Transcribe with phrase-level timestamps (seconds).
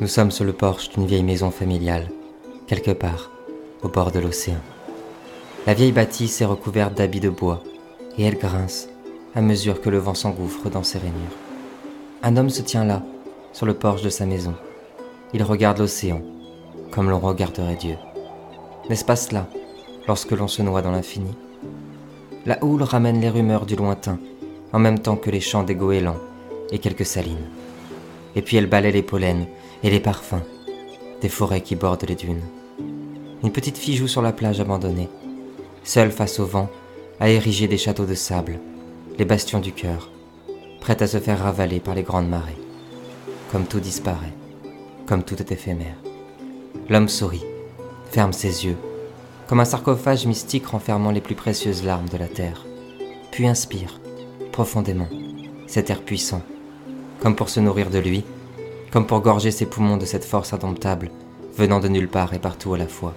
[0.00, 2.08] Nous sommes sur le porche d'une vieille maison familiale,
[2.66, 3.30] quelque part,
[3.82, 4.56] au bord de l'océan.
[5.66, 7.62] La vieille bâtisse est recouverte d'habits de bois,
[8.16, 8.88] et elle grince
[9.34, 11.36] à mesure que le vent s'engouffre dans ses rainures.
[12.22, 13.02] Un homme se tient là,
[13.52, 14.54] sur le porche de sa maison.
[15.34, 16.22] Il regarde l'océan,
[16.90, 17.96] comme l'on regarderait Dieu.
[18.88, 19.48] N'est-ce pas cela,
[20.08, 21.34] lorsque l'on se noie dans l'infini?
[22.46, 24.18] La houle ramène les rumeurs du lointain,
[24.72, 26.20] en même temps que les chants des goélands
[26.72, 27.50] et quelques salines.
[28.34, 29.46] Et puis elle balaie les pollens
[29.82, 30.42] et les parfums
[31.20, 32.42] des forêts qui bordent les dunes.
[33.42, 35.08] Une petite fille joue sur la plage abandonnée,
[35.84, 36.68] seule face au vent,
[37.20, 38.58] à ériger des châteaux de sable,
[39.18, 40.10] les bastions du cœur,
[40.80, 42.58] prête à se faire ravaler par les grandes marées.
[43.52, 44.32] Comme tout disparaît,
[45.06, 45.96] comme tout est éphémère.
[46.88, 47.44] L'homme sourit,
[48.10, 48.76] ferme ses yeux,
[49.46, 52.64] comme un sarcophage mystique renfermant les plus précieuses larmes de la terre,
[53.32, 54.00] puis inspire,
[54.52, 55.08] profondément,
[55.66, 56.42] cet air puissant,
[57.20, 58.24] comme pour se nourrir de lui,
[58.90, 61.10] comme pour gorger ses poumons de cette force indomptable,
[61.56, 63.14] venant de nulle part et partout à la fois,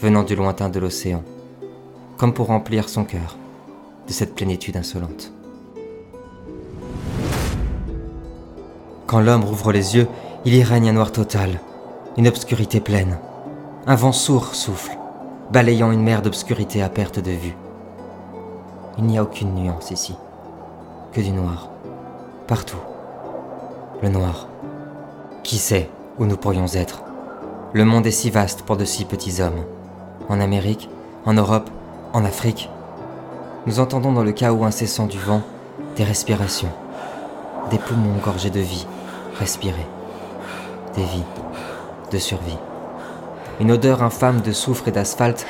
[0.00, 1.22] venant du lointain de l'océan,
[2.18, 3.36] comme pour remplir son cœur
[4.06, 5.32] de cette plénitude insolente.
[9.06, 10.08] Quand l'homme rouvre les yeux,
[10.44, 11.60] il y règne un noir total,
[12.16, 13.18] une obscurité pleine.
[13.86, 14.96] Un vent sourd souffle,
[15.50, 17.56] balayant une mer d'obscurité à perte de vue.
[18.98, 20.14] Il n'y a aucune nuance ici,
[21.12, 21.70] que du noir,
[22.46, 22.78] partout.
[24.02, 24.48] Le noir.
[25.42, 27.02] Qui sait où nous pourrions être?
[27.72, 29.64] Le monde est si vaste pour de si petits hommes.
[30.28, 30.88] En Amérique,
[31.24, 31.68] en Europe,
[32.12, 32.70] en Afrique.
[33.66, 35.42] Nous entendons dans le chaos incessant du vent
[35.96, 36.70] des respirations,
[37.70, 38.86] des poumons gorgés de vie,
[39.40, 39.86] respirer,
[40.94, 41.24] des vies,
[42.12, 42.58] de survie.
[43.58, 45.44] Une odeur infâme de soufre et d'asphalte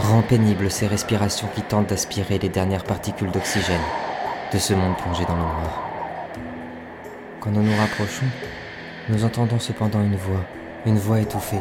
[0.00, 3.80] rend pénible ces respirations qui tentent d'aspirer les dernières particules d'oxygène
[4.52, 5.82] de ce monde plongé dans le noir.
[7.40, 8.26] Quand nous nous rapprochons,
[9.10, 10.40] nous entendons cependant une voix,
[10.86, 11.60] une voix étouffée,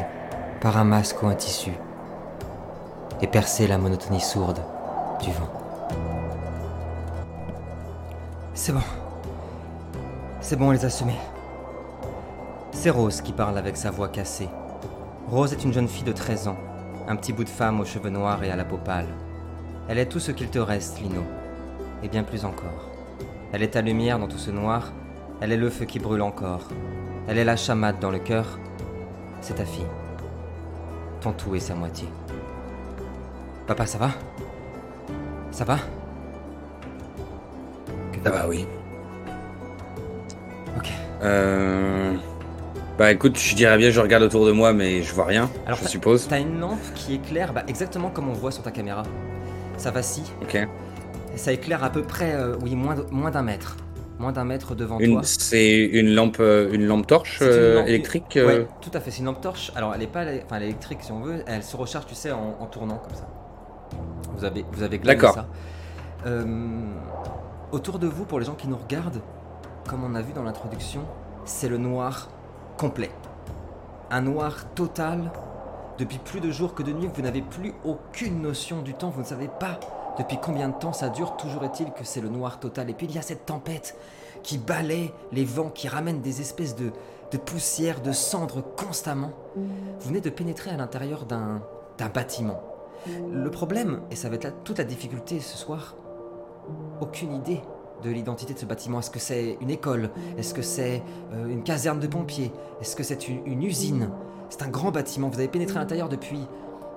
[0.61, 1.71] par un masque ou un tissu,
[3.21, 4.61] et percer la monotonie sourde
[5.21, 5.51] du vent.
[8.53, 8.81] C'est bon.
[10.39, 11.19] C'est bon, on les a semés.
[12.71, 14.49] C'est Rose qui parle avec sa voix cassée.
[15.27, 16.57] Rose est une jeune fille de 13 ans,
[17.09, 19.07] un petit bout de femme aux cheveux noirs et à la peau pâle.
[19.89, 21.23] Elle est tout ce qu'il te reste, Lino,
[22.03, 22.89] et bien plus encore.
[23.51, 24.93] Elle est ta lumière dans tout ce noir,
[25.41, 26.69] elle est le feu qui brûle encore,
[27.27, 28.59] elle est la chamade dans le cœur,
[29.41, 29.85] c'est ta fille.
[31.21, 32.07] Ton tout et sa moitié.
[33.67, 34.11] Papa, ça va?
[35.51, 35.77] Ça va?
[38.23, 38.65] Ça va, oui.
[40.77, 40.89] Ok.
[41.23, 42.15] Euh...
[42.97, 45.79] Bah écoute, je dirais bien, je regarde autour de moi, mais je vois rien, Alors,
[45.79, 46.27] je suppose.
[46.27, 49.03] T'as une lampe qui éclaire bah, exactement comme on voit sur ta caméra.
[49.77, 50.31] Ça vacille.
[50.41, 50.57] Ok.
[51.35, 53.75] Ça éclaire à peu près, euh, oui, moins d'un mètre.
[54.23, 55.21] Moins d'un mètre devant Une, toi.
[55.23, 58.37] c'est une lampe, euh, une lampe torche une euh, lampe- électrique.
[58.37, 59.11] Euh, tout à fait.
[59.11, 59.69] C'est une lampe torche.
[59.75, 61.43] Alors, elle est pas, enfin, électrique si on veut.
[61.45, 63.27] Elle se recharge, tu sais, en, en tournant comme ça.
[64.37, 65.33] Vous avez, vous avez D'accord.
[65.33, 65.45] ça.
[66.25, 66.45] Euh,
[67.73, 69.19] autour de vous, pour les gens qui nous regardent,
[69.89, 71.01] comme on a vu dans l'introduction,
[71.43, 72.29] c'est le noir
[72.77, 73.11] complet.
[74.09, 75.31] Un noir total.
[75.99, 79.09] Depuis plus de jours que de nuits, vous n'avez plus aucune notion du temps.
[79.09, 79.81] Vous ne savez pas
[80.17, 81.35] depuis combien de temps ça dure.
[81.37, 82.89] Toujours est-il que c'est le noir total.
[82.89, 83.95] Et puis il y a cette tempête
[84.43, 86.91] qui balaie les vents, qui ramène des espèces de,
[87.37, 89.31] poussière, de cendres constamment.
[89.55, 91.61] Vous venez de pénétrer à l'intérieur d'un
[92.13, 92.61] bâtiment.
[93.31, 95.95] Le problème, et ça va être là toute la difficulté ce soir,
[97.01, 97.61] aucune idée
[98.03, 98.99] de l'identité de ce bâtiment.
[98.99, 100.09] Est-ce que c'est une école?
[100.37, 101.01] Est-ce que c'est
[101.33, 102.51] euh, une caserne de pompiers?
[102.81, 104.09] Est-ce que c'est une usine?
[104.49, 105.29] C'est un grand bâtiment.
[105.29, 106.47] Vous avez pénétré à l'intérieur depuis,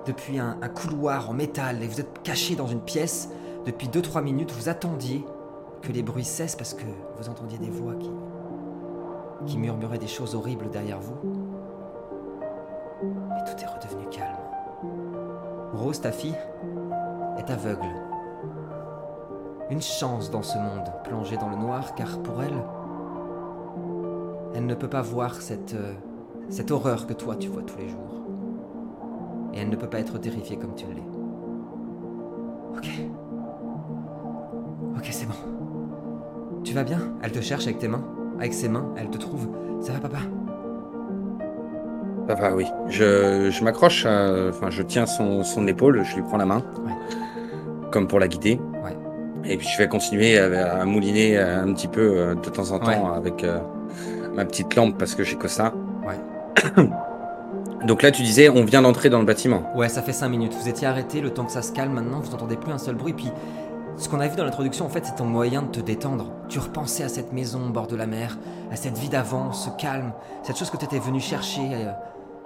[0.07, 3.29] depuis un, couloir en métal et vous êtes caché dans une pièce
[3.65, 4.53] depuis 2-3 minutes.
[4.53, 5.25] Vous attendiez
[5.83, 6.87] que les bruits cessent parce que
[7.19, 7.95] vous entendiez des voix
[9.45, 11.17] qui, murmuraient des choses horribles derrière vous.
[13.03, 14.37] Mais tout est redevenu calme.
[15.73, 16.37] Rose, ta fille,
[17.39, 17.87] est aveugle.
[19.71, 22.57] Une chance dans ce monde plongé dans le noir, car pour elle,
[24.55, 25.93] elle ne peut pas voir cette, euh,
[26.49, 28.17] cette horreur que toi tu vois tous les jours.
[29.57, 31.03] Et elle ne peut pas être terrifiée comme tu l'es.
[32.77, 32.89] Ok.
[34.99, 35.35] Ok, c'est bon.
[36.63, 36.99] Tu vas bien?
[37.23, 38.05] Elle te cherche avec tes mains
[38.39, 39.49] Avec ses mains, elle te trouve.
[39.81, 40.19] Ça va, papa?
[42.29, 42.67] Ça va, oui.
[42.89, 46.63] Je, je m'accroche, à- enfin, je tiens son, son épaule, je lui prends la main,
[46.85, 46.93] Ouais.
[47.93, 48.61] comme pour la guider.
[48.85, 48.97] Ouais.
[49.45, 52.79] Et puis je vais continuer à, à mouliner un petit peu euh, de temps en
[52.81, 53.17] temps Ouais.
[53.17, 53.61] avec euh,
[54.35, 55.73] ma petite lampe parce que j'ai que ça.
[56.07, 56.19] Ouais.
[57.85, 59.71] Donc là, tu disais, on vient d'entrer dans le bâtiment.
[59.77, 60.55] Ouais, ça fait 5 minutes.
[60.55, 61.93] Vous étiez arrêté le temps que ça se calme.
[61.93, 63.13] Maintenant, vous n'entendez plus un seul bruit.
[63.13, 63.31] Puis,
[63.99, 66.31] Ce qu'on a vu dans l'introduction, en fait, c'est ton moyen de te détendre.
[66.49, 68.37] Tu repensais à cette maison au bord de la mer,
[68.71, 70.13] à cette vie d'avant, ce calme,
[70.43, 71.93] cette chose que tu étais venu chercher euh,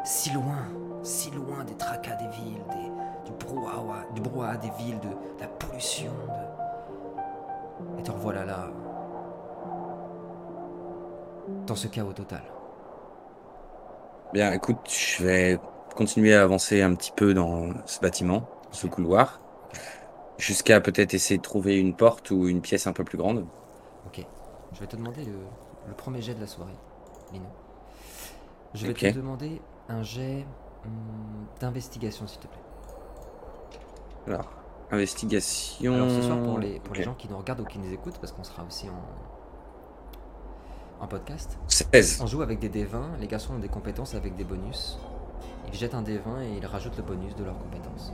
[0.05, 0.69] si loin,
[1.03, 2.63] si loin des tracas des villes,
[3.25, 5.09] du brouhaha, du des villes, de,
[5.41, 6.13] la pollution.
[7.99, 8.71] Et te revoilà là,
[11.67, 12.43] dans ce chaos total.
[14.33, 15.59] Bien, écoute, je vais
[15.97, 19.41] continuer à avancer un petit peu dans ce bâtiment, ce couloir,
[20.39, 23.47] jusqu'à peut-être essayer de trouver une porte ou une pièce un peu plus grande.
[24.07, 24.25] Ok.
[24.73, 25.33] Je vais te demander le,
[25.89, 26.79] le premier jet de la soirée,
[27.33, 27.47] Lino.
[28.75, 30.47] Je vais te demander un jet
[30.85, 32.61] hum, d'investigation, s'il te plaît.
[34.29, 34.49] Alors,
[34.91, 35.95] investigation.
[35.95, 38.19] Alors ce soir, pour les, pour les gens qui nous regardent ou qui nous écoutent,
[38.19, 39.03] parce qu'on sera aussi en,
[41.01, 42.21] en podcast, 16.
[42.23, 43.19] on joue avec des D20.
[43.19, 44.99] Les garçons ont des compétences avec des bonus.
[45.73, 48.13] Ils jettent un D20 et ils rajoutent le bonus de leurs compétences.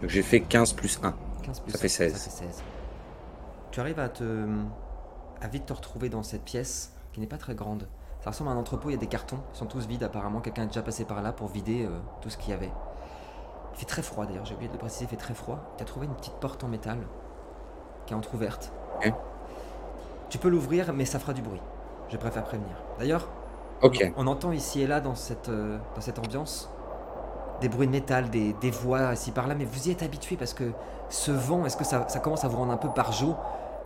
[0.00, 1.14] Donc j'ai fait 15 plus 1.
[1.42, 2.12] 15 plus Ça fait 16.
[2.12, 2.62] Ça fait 16.
[3.70, 4.48] Tu arrives à te
[5.40, 7.88] à vite te retrouver dans cette pièce qui n'est pas très grande.
[8.20, 10.40] Ça ressemble à un entrepôt, il y a des cartons, ils sont tous vides apparemment.
[10.40, 12.70] Quelqu'un est déjà passé par là pour vider euh, tout ce qu'il y avait.
[13.74, 15.74] Il fait très froid d'ailleurs, j'ai oublié de le préciser, il fait très froid.
[15.76, 16.98] Tu as trouvé une petite porte en métal
[18.06, 18.72] qui est entr'ouverte.
[18.96, 19.12] Ok.
[20.28, 21.60] Tu peux l'ouvrir, mais ça fera du bruit.
[22.12, 22.76] Je préfère prévenir.
[22.98, 23.28] D'ailleurs,
[23.82, 26.70] on, on entend ici et là dans cette, euh, dans cette ambiance
[27.60, 30.36] des bruits de métal, des, des voix ici par là, mais vous y êtes habitué
[30.36, 30.64] parce que
[31.08, 33.36] ce vent, est-ce que ça, ça commence à vous rendre un peu par jour,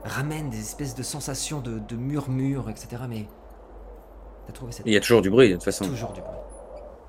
[0.05, 3.03] ramène des espèces de sensations de, de murmures, etc.
[3.09, 3.27] Mais
[4.47, 5.85] t'as trouvé cette Il y a toujours du bruit de toute façon.
[5.87, 6.33] toujours du bruit.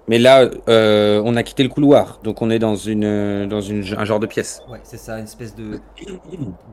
[0.09, 3.83] Mais là, euh, on a quitté le couloir, donc on est dans une dans une,
[3.97, 4.61] un genre de pièce.
[4.69, 5.79] Ouais, c'est ça, une espèce de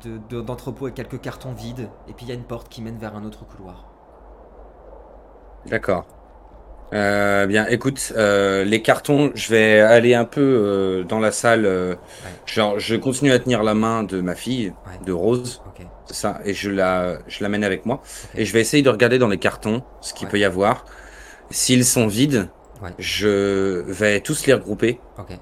[0.05, 2.81] de- de- d'entrepôt avec quelques cartons vides, et puis il y a une porte qui
[2.81, 3.87] mène vers un autre couloir.
[5.67, 6.07] D'accord.
[6.93, 11.67] Euh, bien, écoute, euh, les cartons, je vais aller un peu euh, dans la salle.
[11.67, 11.97] euh,
[12.47, 15.05] genre, je continue à tenir la main de ma fille, Ouais.
[15.05, 15.85] de Rose, Ok.
[16.07, 18.01] c'est ça, et je la, je l'amène avec moi.
[18.37, 20.31] Et je vais essayer de regarder dans les cartons ce qu'il Ouais.
[20.33, 20.85] peut y avoir.
[21.51, 22.49] S'ils sont vides,
[22.99, 25.37] je vais tous les regrouper Ok.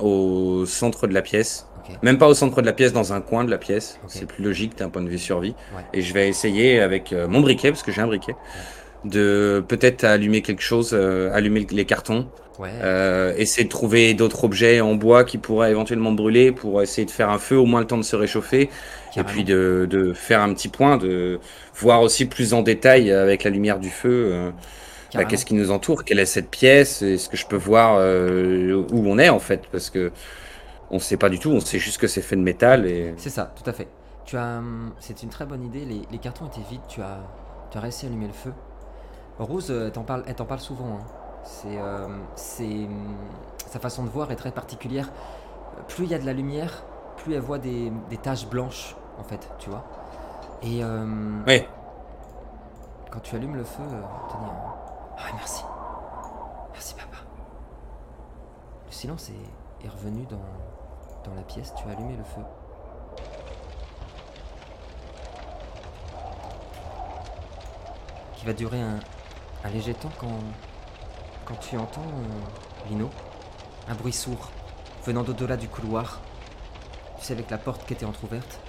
[0.00, 1.68] au centre de la pièce.
[2.02, 4.00] Même pas au centre de la pièce, dans un coin de la pièce.
[4.08, 5.54] C'est plus logique d'un point de vue survie.
[5.76, 5.82] Ouais.
[5.92, 8.34] Et je vais essayer avec euh, mon briquet, parce que j'ai un briquet,
[9.08, 12.70] de peut-être allumer quelque chose, euh, allumer les cartons, Ouais.
[12.82, 17.10] euh, essayer de trouver d'autres objets en bois qui pourraient éventuellement brûler pour essayer de
[17.10, 18.70] faire un feu, au moins le temps de se réchauffer,
[19.16, 21.40] et puis de, de faire un petit point, de
[21.74, 24.30] voir aussi plus en détail avec la lumière du feu.
[24.32, 24.50] euh,
[25.14, 29.02] bah, qu'est-ce qui nous entoure Quelle est cette pièce Est-ce que je peux voir où
[29.10, 30.12] on est en fait Parce que
[30.90, 33.30] on sait pas du tout, on sait juste que c'est fait de métal et C'est
[33.30, 33.88] ça, tout à fait.
[34.24, 35.84] Tu as, hum, c'est une très bonne idée.
[35.84, 36.80] Les, les cartons étaient vides.
[36.88, 37.20] Tu as,
[37.70, 38.52] tu as réussi à allumer le feu.
[39.38, 40.96] Rose, euh, elle t'en parle, elle t'en parle souvent.
[40.98, 41.04] hein.
[41.44, 42.88] C'est, euh, c'est,
[43.68, 45.10] sa façon de voir est très particulière.
[45.88, 46.82] Plus il y a de la lumière,
[47.18, 49.84] plus elle voit des, des taches blanches, en fait, tu vois.
[50.62, 51.42] Et euh,
[53.10, 54.00] quand tu allumes le feu, euh,
[54.30, 54.74] tenez, hein.
[55.18, 55.64] Ah, merci.
[56.72, 57.18] Merci, papa.
[58.86, 61.72] Le silence est, est revenu dans, dans la pièce.
[61.76, 62.40] Tu as allumé le feu.
[68.34, 68.98] Qui va durer un,
[69.64, 70.38] un léger temps quand,
[71.44, 73.10] quand tu entends, euh, Lino,
[73.88, 74.50] un bruit sourd
[75.04, 76.20] venant d'au-delà du couloir.
[77.18, 78.60] Tu sais, avec la porte qui était entr'ouverte.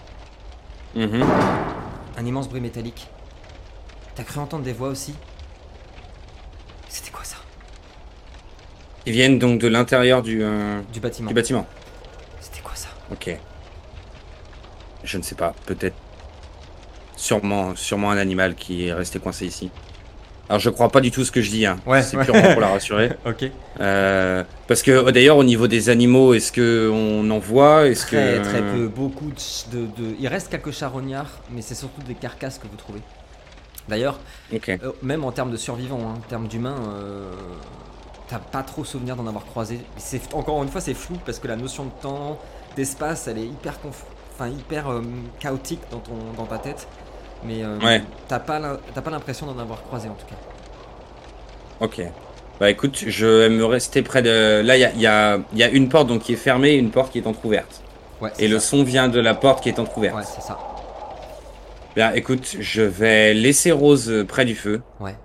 [0.95, 1.23] Mhm.
[2.17, 3.07] Un immense bruit métallique.
[4.15, 5.13] T'as cru entendre des voix aussi?
[6.89, 7.37] C'était quoi ça?
[9.05, 11.27] Ils viennent donc de l'intérieur du, euh, Du bâtiment.
[11.29, 11.65] du bâtiment.
[12.39, 12.89] C'était quoi ça?
[13.11, 13.37] Ok.
[15.03, 15.95] Je ne sais pas, peut-être.
[17.15, 19.69] Sûrement, sûrement un animal qui est resté coincé ici.
[20.49, 21.77] Alors je crois pas du tout ce que je dis, hein.
[21.85, 22.23] Ouais, c'est ouais.
[22.23, 23.11] purement pour la rassurer.
[23.25, 23.45] Ok.
[23.81, 27.87] Euh, parce que oh, d'ailleurs au niveau des animaux, est-ce que on en voit?
[27.87, 28.87] Est-ce Très, que très peu.
[28.87, 29.29] Beaucoup
[29.71, 29.87] de,
[30.19, 33.01] Il reste quelques charognards, mais c'est surtout des carcasses que vous trouvez.
[33.89, 34.19] D'ailleurs,
[34.53, 34.69] Ok.
[34.69, 37.31] euh, même en termes de survivants, hein, en termes d'humains, euh,
[38.29, 39.79] t'as pas trop souvenir d'en avoir croisé.
[39.97, 42.39] C'est encore une fois c'est flou parce que la notion de temps,
[42.75, 44.85] d'espace, elle est hyper conf- enfin hyper
[45.39, 46.87] chaotique dans ton dans ta tête.
[47.43, 48.01] Mais euh, Ouais.
[48.27, 50.35] t'as pas l'impression d'en avoir croisé en tout cas.
[51.79, 52.01] Ok.
[52.59, 54.61] Bah écoute, je vais me rester près de.
[54.61, 57.11] Là, il y a, y, y une porte donc qui est fermée, et une porte
[57.11, 57.81] qui est entrouverte.
[58.19, 58.31] Ouais.
[58.39, 60.15] Et le son vient de la porte qui est entrouverte.
[60.15, 60.57] Ouais, c'est ça.
[61.95, 64.81] Bien, écoute, je vais laisser Rose euh, près du feu.
[64.99, 65.15] Ouais.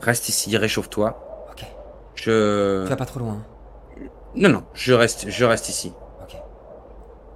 [0.00, 1.46] Reste ici, réchauffe-toi.
[1.52, 1.64] Ok.
[2.16, 2.82] Je.
[2.84, 3.38] Tu vas pas trop loin.
[4.34, 5.92] Non, non, je reste, je reste ici.
[6.22, 6.36] Ok.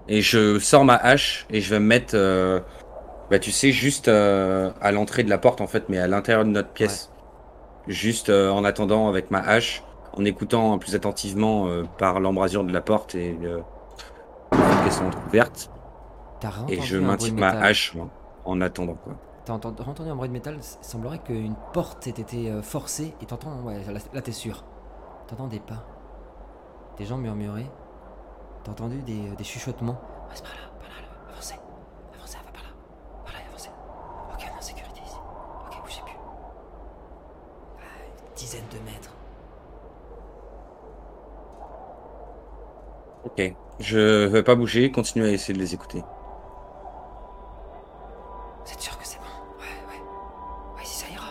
[0.09, 2.59] Et je sors ma hache et je vais me mettre, euh,
[3.33, 6.45] bah tu sais, juste euh, à l'entrée de la porte en fait, mais à l'intérieur
[6.45, 7.11] de notre pièce.
[7.89, 12.73] Juste euh, en attendant avec ma hache, en écoutant plus attentivement euh, par l'embrasure de
[12.73, 13.63] la porte et le
[14.91, 15.71] sont ouvertes.
[16.41, 18.09] T'as Et je maintiens ma hache moi,
[18.45, 19.15] en attendant quoi.
[19.45, 20.59] T'as entendu, entendu un bruit de métal?
[20.61, 24.63] Il semblerait qu'une porte ait été forcée et t'entends, ouais, là, là, t'es sûr.
[25.27, 25.87] T'entends des pas.
[26.99, 27.67] Des gens murmurer.
[28.63, 29.93] T'as entendu des, des chuchotements.
[30.29, 30.69] Ouais, c'est par là.
[31.33, 31.55] avancez.
[32.15, 32.69] Avancez, va par là.
[33.25, 33.71] Par là, et avancez.
[34.33, 35.17] Ok, on est en sécurité ici.
[35.67, 36.19] Ok, bougez plus.
[37.79, 37.83] Ah,
[38.31, 39.11] une dizaine de mètres.
[43.25, 43.55] Ok.
[43.79, 46.03] Je vais pas bouger, continuer à essayer de les écouter.
[48.65, 49.25] Vous êtes sûr que c'est bon?
[49.61, 50.03] Ouais, ouais.
[50.77, 51.29] Ouais, si ça ira.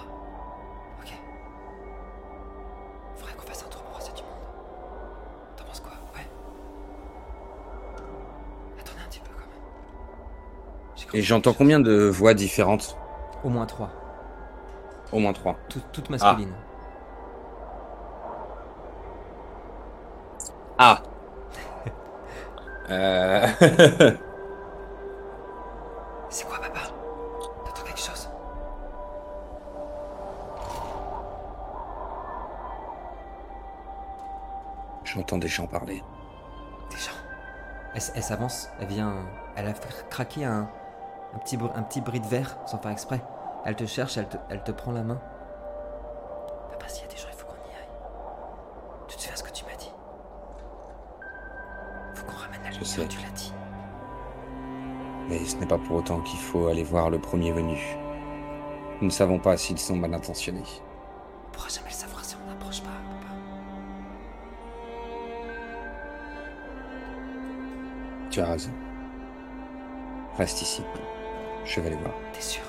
[1.01, 1.12] Ok.
[3.18, 4.32] Faudrait qu'on fasse un tour pour voir si y a du monde.
[5.58, 5.91] T'en penses quoi?
[6.15, 6.25] Ouais.
[8.80, 9.50] Attendez un petit peu quand
[11.12, 11.20] même.
[11.20, 12.98] Et j'entends combien de voix différentes?
[13.44, 13.89] Au moins trois.
[15.12, 15.58] Au moins trois.
[15.68, 16.53] Tout- toutes masculines.
[16.58, 16.70] Ah
[22.89, 23.47] euh...
[26.29, 26.79] C'est quoi, papa?
[27.65, 28.29] T'entends quelque chose?
[35.03, 36.01] J'entends des gens parler.
[36.89, 37.11] Des gens?
[37.93, 39.25] Elle, s'avance, elle vient.
[39.57, 40.69] Elle a fait craquer un,
[41.33, 43.21] un, petit, un petit bris de verre sans faire exprès.
[43.65, 45.19] Elle te cherche, elle te, elle te prend la main.
[46.71, 47.89] Papa, s'il y a des gens, il faut qu'on y aille.
[49.09, 49.91] Tu te souviens ce que tu m'as dit
[52.15, 53.07] Faut qu'on ramène la Je sais.
[53.07, 53.53] tu l'as dit.
[55.29, 57.77] Mais ce n'est pas pour autant qu'il faut aller voir le premier venu.
[59.00, 60.63] Nous ne savons pas s'ils sont mal intentionnés.
[61.47, 63.33] On pourra jamais le savoir si on n'approche pas, papa.
[68.31, 68.71] Tu as raison.
[70.38, 70.81] Reste ici.
[71.65, 72.15] Je vais aller voir.
[72.33, 72.63] T'es sûr?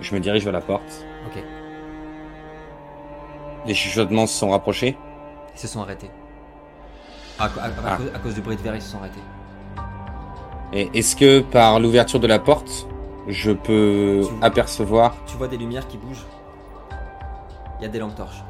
[0.00, 1.04] Je me dirige vers la porte.
[1.26, 1.42] Ok.
[3.66, 4.96] Les chuchotements se sont rapprochés.
[5.54, 6.10] Ils se sont arrêtés.
[7.38, 7.48] À, à-
[7.86, 7.96] Ah.
[7.96, 9.20] cause, à cause du bruit de verre, ils se sont arrêtés.
[10.72, 12.86] Et est-ce que par l'ouverture de la porte,
[13.28, 16.26] je peux Tu- apercevoir Tu vois des lumières qui bougent?
[17.78, 18.42] Il y a des lampes torches.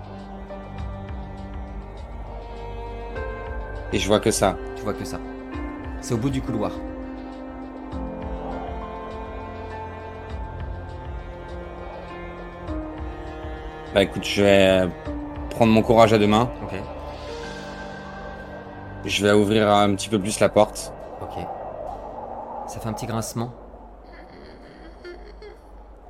[3.93, 5.19] et je vois que ça Tu vois que ça.
[6.00, 6.73] C'est au bout du couloir.
[13.95, 14.88] Bah écoute, je vais
[15.50, 16.50] prendre mon courage à deux mains.
[16.62, 16.78] Ok.
[19.06, 20.92] Je vais ouvrir un petit peu plus la porte.
[21.22, 21.38] Ok.
[22.66, 23.52] Ça fait un petit grincement.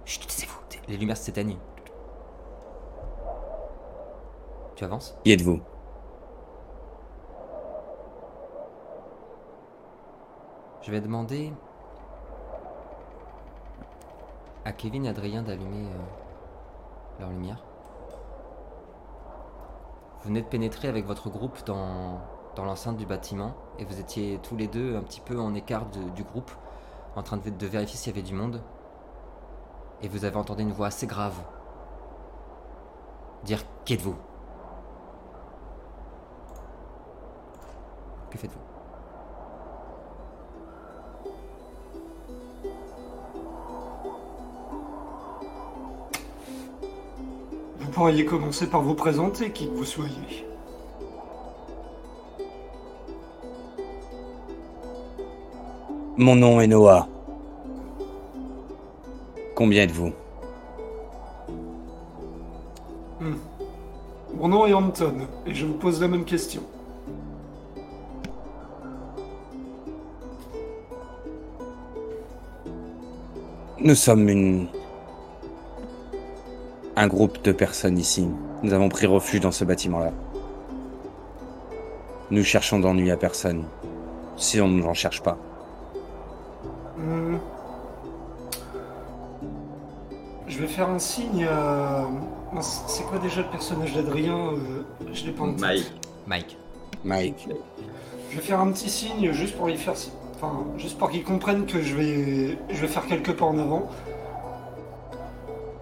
[0.06, 0.58] Chut, taisez-vous.
[0.88, 1.58] Les lumières s'éteignent.
[4.76, 5.14] Tu avances?
[5.24, 5.60] Qui êtes-vous?
[10.80, 11.52] Je vais demander
[14.64, 17.62] à Kevin et Adrien d'allumer euh, leur lumière.
[20.20, 22.20] Vous venez de pénétrer avec votre groupe dans,
[22.56, 25.86] dans l'enceinte du bâtiment et vous étiez tous les deux un petit peu en écart
[25.86, 26.50] du groupe,
[27.14, 28.62] en train de, de vérifier s'il y avait du monde.
[30.02, 31.36] Et vous avez entendu une voix assez grave
[33.44, 34.16] dire Qui êtes-vous?
[38.30, 38.58] Que faites-vous?
[47.78, 50.46] Vous pourriez commencer par vous présenter, qui que vous soyez.
[56.18, 57.06] Mon nom est Noah.
[59.54, 60.12] Combien êtes-vous
[63.20, 65.12] Mon nom est Anton,
[65.46, 66.62] et je vous pose la même question.
[73.78, 74.68] Nous sommes une...
[76.96, 78.26] un groupe de personnes ici.
[78.62, 80.12] Nous avons pris refuge dans ce bâtiment-là.
[82.30, 83.64] Nous cherchons d'ennui à personne.
[84.38, 85.36] Si on ne n'en cherche pas.
[90.76, 91.48] Faire un signe.
[92.52, 94.82] Mince, C'est quoi déjà le personnage d'Adrien euh,
[95.14, 95.60] Je l'ai pas en tête.
[95.60, 95.92] Mike.
[96.26, 96.58] Mike.
[97.04, 97.48] Mike.
[98.30, 99.94] Je vais faire un petit signe juste pour lui faire...
[100.34, 102.58] Enfin, juste pour qu'il comprenne que je vais...
[102.68, 103.88] je vais faire quelques pas en avant.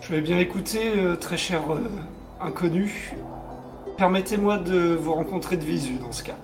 [0.01, 1.81] Je vais bien écouter, euh, très cher euh,
[2.41, 3.17] inconnu.
[3.97, 6.37] Permettez-moi de vous rencontrer de visu dans ce cas.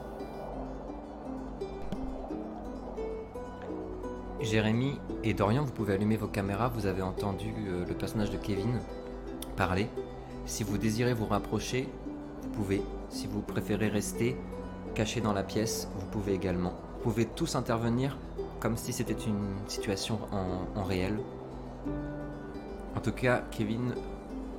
[4.51, 6.73] Jérémy et Dorian, vous pouvez allumer vos caméras.
[6.75, 8.81] Vous avez entendu euh, le personnage de Kevin
[9.57, 9.87] parler.
[10.45, 11.89] Si vous désirez vous rapprocher,
[12.43, 12.83] vous pouvez.
[13.11, 14.37] Si vous préférez rester
[14.97, 16.73] caché dans la pièce, vous pouvez également.
[16.97, 18.19] Vous pouvez tous intervenir
[18.59, 21.21] comme si c'était une situation en, réel.
[22.97, 23.95] En tout cas, Kevin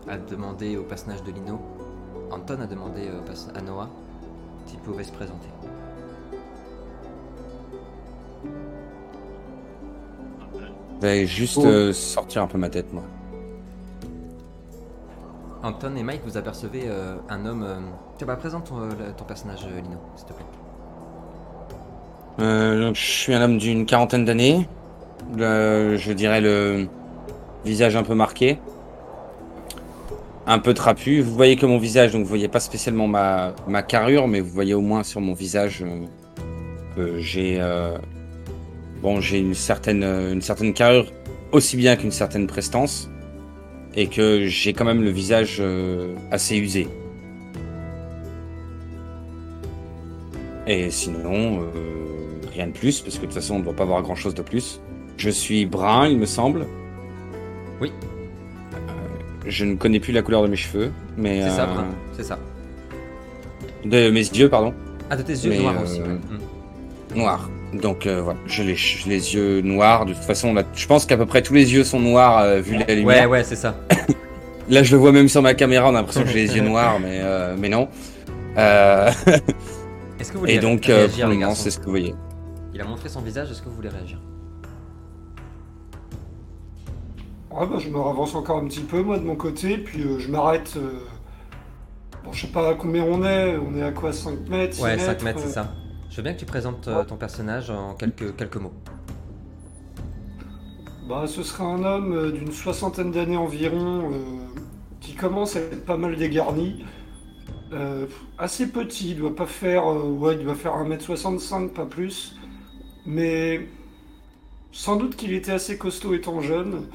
[0.08, 1.60] a demandé au personnage de Lino,
[2.32, 3.10] Anton a demandé
[3.54, 3.90] à Noah
[4.68, 5.50] s'il pouvait se présenter.
[11.01, 11.65] Je vais juste Oh.
[11.65, 13.03] euh, sortir un peu ma tête, moi.
[15.63, 17.63] Anton et Mike, vous apercevez euh, un homme.
[17.63, 17.79] euh,
[18.17, 20.46] Tiens, bah, présente ton, euh, ton personnage, Lino, s'il te plaît.
[22.39, 24.67] Euh, donc, je suis un homme d'une quarantaine d'années.
[25.38, 26.88] Je dirais le
[27.65, 28.60] visage un peu marqué.
[30.48, 31.22] Un peu trapu.
[31.22, 34.50] Vous voyez que mon visage, donc vous voyez pas spécialement ma, ma carrure, mais vous
[34.50, 36.05] voyez au moins sur mon visage euh,
[36.96, 37.98] que j'ai euh,
[39.01, 41.12] bon, j'ai une certaine, euh, une certaine carrure
[41.51, 43.10] aussi bien qu'une certaine prestance.
[43.93, 46.88] Et que j'ai quand même le visage euh, assez usé.
[50.65, 51.67] Et sinon, euh,
[52.53, 54.34] rien de plus, parce que de toute façon, on ne doit pas avoir grand chose
[54.34, 54.79] de plus.
[55.17, 56.67] Je suis brun, il me semble.
[57.81, 57.91] Oui.
[58.74, 58.77] Euh,
[59.46, 61.41] je ne connais plus la couleur de mes cheveux, mais.
[61.41, 62.39] C'est ça, brun, c'est ça.
[63.84, 64.74] De mes yeux, pardon.
[65.10, 66.08] Ah, de tes yeux Mais, noirs aussi, ouais.
[66.08, 67.20] Mm.
[67.74, 70.06] Donc euh, voilà, j'ai les, yeux noirs.
[70.06, 72.60] De toute façon, là, je pense qu'à peu près tous les yeux sont noirs euh,
[72.60, 73.30] vu la Ouais, lumière.
[73.30, 73.75] ouais, c'est ça.
[74.70, 76.63] Là, je le vois même sur ma caméra, on a l'impression que j'ai les yeux
[76.63, 77.90] noirs, mais, euh, mais non.
[78.58, 79.10] Euh,
[80.20, 81.90] Est-ce que vous voulez et donc, euh, réagir, pour le moment, c'est ce que vous
[81.90, 82.16] voyez.
[82.74, 84.20] Il a montré son visage, est-ce que vous voulez réagir?
[87.51, 90.20] Ouais, bah, je me ravance encore un petit peu, moi, de mon côté, puis euh,
[90.20, 90.74] je m'arrête.
[90.78, 91.00] euh,
[92.24, 94.82] Bon, je sais pas à combien on est, on est à quoi 5 mètres 6
[94.84, 95.74] Ouais, mètres, 5 mètres, euh, c'est ça.
[96.12, 98.74] Je veux bien que tu présentes euh, ton personnage en quelques, quelques mots.
[101.08, 104.18] Bah, ce serait un homme euh, d'une soixantaine d'années environ, euh,
[105.00, 106.86] qui commence à être pas mal dégarni.
[108.38, 109.88] Assez petit, il doit pas faire.
[109.88, 112.36] ouais, il doit faire 1m65, pas plus.
[113.06, 113.70] Mais
[114.74, 116.88] sans doute qu'il était assez costaud étant jeune.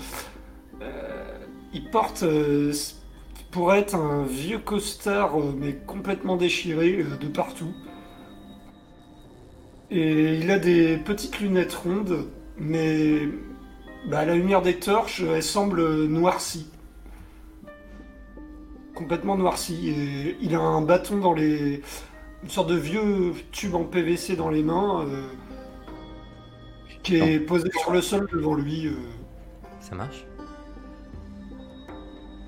[1.72, 2.22] Il porte.
[3.50, 7.72] pour être un vieux costard, mais complètement déchiré de partout.
[9.90, 12.26] Et il a des petites lunettes rondes,
[12.58, 13.28] mais
[14.08, 16.70] bah, à la lumière des torches, elle semble noircie.
[18.94, 19.90] Complètement noircie.
[19.90, 21.82] Et il a un bâton dans les.
[22.42, 25.26] Une sorte de vieux tube en PVC dans les mains, euh,
[27.02, 28.86] qui est posé sur le sol devant lui.
[28.86, 28.96] euh.
[29.80, 30.26] Ça marche?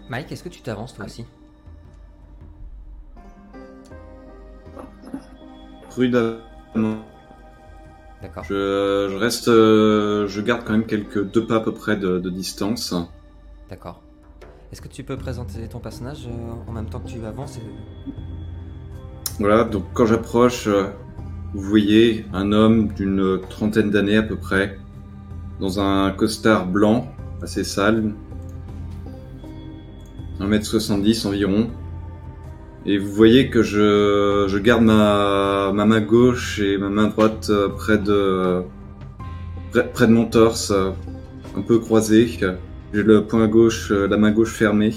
[0.08, 1.24] Mike, est-ce que tu t'avances toi aussi?
[5.90, 7.07] Prudemment.
[8.22, 8.44] D'accord.
[8.44, 12.18] Je, je reste, euh, je garde quand même quelques deux pas à peu près de,
[12.18, 12.94] de distance.
[13.70, 14.02] D'accord.
[14.72, 18.10] Est-ce que tu peux présenter ton personnage euh, en même temps que tu avances et-
[19.38, 20.88] Voilà, donc quand j'approche, euh,
[21.54, 24.78] vous voyez un homme d'une trentaine d'années à peu près,
[25.60, 27.06] dans un costard blanc,
[27.40, 28.12] assez sale,
[30.40, 31.68] 1m70 environ.
[32.86, 37.68] Et vous voyez que je, garde ma, ma main gauche et ma main droite euh,
[37.68, 38.62] près de,
[39.92, 40.90] près, de mon torse, euh,
[41.56, 42.26] un peu croisé.
[42.94, 44.94] J'ai le poing gauche, euh, la main gauche fermée,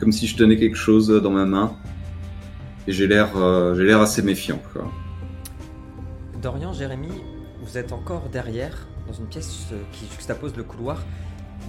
[0.00, 1.74] comme si je tenais quelque chose dans ma main.
[2.88, 3.28] Et j'ai l'air,
[3.76, 4.60] j'ai l'air assez méfiant.
[6.42, 7.22] Dorian, Jérémy,
[7.62, 11.00] vous êtes encore derrière, dans une pièce qui juxtapose le couloir.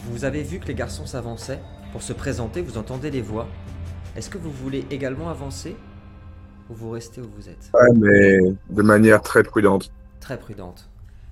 [0.09, 3.47] Vous avez vu que les garçons s'avançaient pour se présenter, vous entendez les voix.
[4.15, 5.75] Est-ce que vous voulez également avancer
[6.69, 7.71] ou vous restez où vous êtes?
[7.73, 8.37] Ouais, mais
[8.69, 9.91] de manière très prudente.
[10.19, 10.89] Très prudente.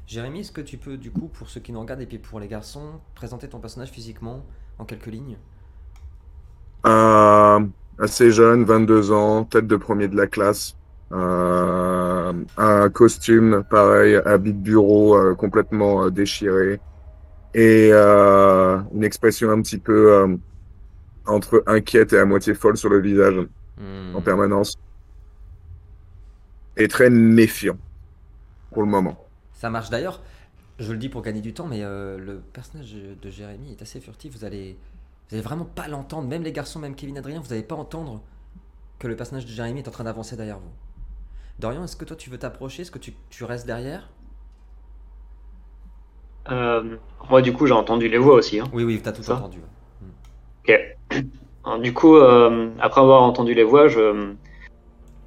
[0.08, 2.40] Jérémy, est-ce que tu peux, du coup, pour ceux qui nous regardent et puis pour
[2.40, 4.44] les garçons, présenter ton personnage physiquement
[4.80, 5.38] en quelques lignes?
[6.84, 10.76] Un assez jeune, 22 ans, tête de premier de la classe.
[11.12, 16.82] Euh, un costume, pareil, habit de bureau euh, complètement euh, déchiré.
[17.54, 20.36] Et euh, une expression un petit peu euh,
[21.28, 23.36] entre inquiète et à moitié folle sur le visage
[23.78, 24.16] Hmm.
[24.16, 24.76] en permanence.
[26.76, 27.78] Et très méfiant
[28.72, 29.18] pour le moment.
[29.54, 30.22] Ça marche d'ailleurs.
[30.80, 34.00] Je le dis pour gagner du temps, mais euh, le personnage de Jérémy est assez
[34.00, 34.34] furtif.
[34.36, 34.78] Vous allez,
[35.30, 36.28] vous allez vraiment pas l'entendre.
[36.28, 38.22] Même les garçons, même Kevin Adrien, vous n'allez pas entendre
[39.00, 40.72] que le personnage de Jérémy est en train d'avancer derrière vous.
[41.60, 42.84] Dorian, est-ce que toi tu veux t'approcher?
[42.84, 44.10] Est-ce que tu, tu restes derrière?
[46.50, 46.98] Euh,
[47.30, 48.60] moi, du coup, j'ai entendu les voix aussi.
[48.60, 48.66] hein.
[48.74, 49.60] Oui, oui, t'as tout Ça entendu.
[50.64, 50.80] Ok.
[51.66, 54.34] Alors, du coup, euh, après avoir entendu les voix, je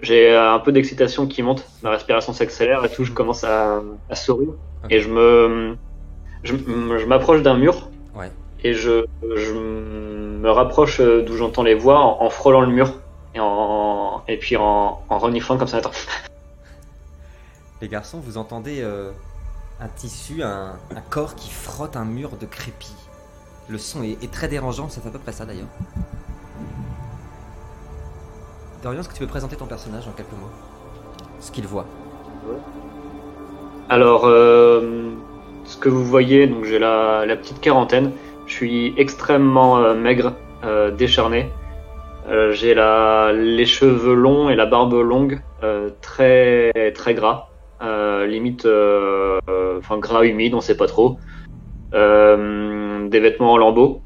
[0.01, 4.15] j'ai un peu d'excitation qui monte, ma respiration s'accélère et tout, je commence à, à
[4.15, 4.53] sourire
[4.91, 5.77] et je me
[6.43, 8.31] je, je m'approche d'un mur Ouais.
[8.63, 12.93] et je, je me rapproche d'où j'entends les voix en, en frôlant le mur
[13.35, 15.79] et en et puis en, en reniflant comme ça.
[15.79, 15.91] Attends.
[17.81, 19.11] Les garçons, vous entendez euh,
[19.81, 22.93] un tissu, un, un corps qui frotte un mur de crépi.
[23.69, 25.69] Le son est, très dérangeant, c'est à peu près ça d'ailleurs.
[28.83, 30.51] Dorian, est-ce que tu peux présenter ton personnage en quelques mots?
[31.41, 31.87] Ce qu'il voit.
[33.89, 35.13] Alors, euh,
[35.65, 38.13] ce que vous voyez, donc j'ai la, petite quarantaine.
[38.47, 41.51] Je suis extrêmement euh, maigre, euh, décharné.
[42.51, 45.43] J'ai les cheveux longs et la barbe longue,
[46.01, 47.49] très très gras,
[48.27, 48.67] limite,
[49.79, 51.19] enfin gras humide, on sait pas trop.
[53.09, 54.03] Des vêtements en lambeaux,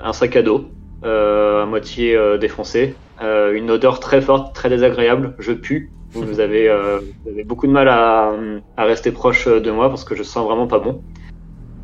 [0.00, 0.66] un sac à dos,
[1.04, 5.34] euh, à moitié euh, défoncé, euh, une odeur très forte, très désagréable.
[5.38, 5.90] Je pue.
[6.12, 8.32] Vous avez, euh, vous avez beaucoup de mal à,
[8.76, 11.02] à rester proche de moi parce que je sens vraiment pas bon.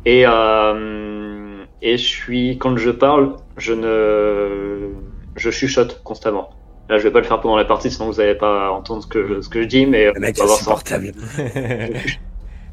[0.05, 4.89] Et euh, et je suis quand je parle, je ne
[5.35, 6.49] je chuchote constamment.
[6.89, 9.07] Là, je vais pas le faire pendant la partie, sinon vous n'allez pas entendre ce
[9.07, 10.97] que, ce que je dis, mais Le mec on va voir ça.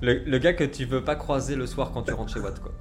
[0.01, 2.61] Le, le gars que tu veux pas croiser le soir quand tu rentres chez Watt,
[2.61, 2.73] quoi.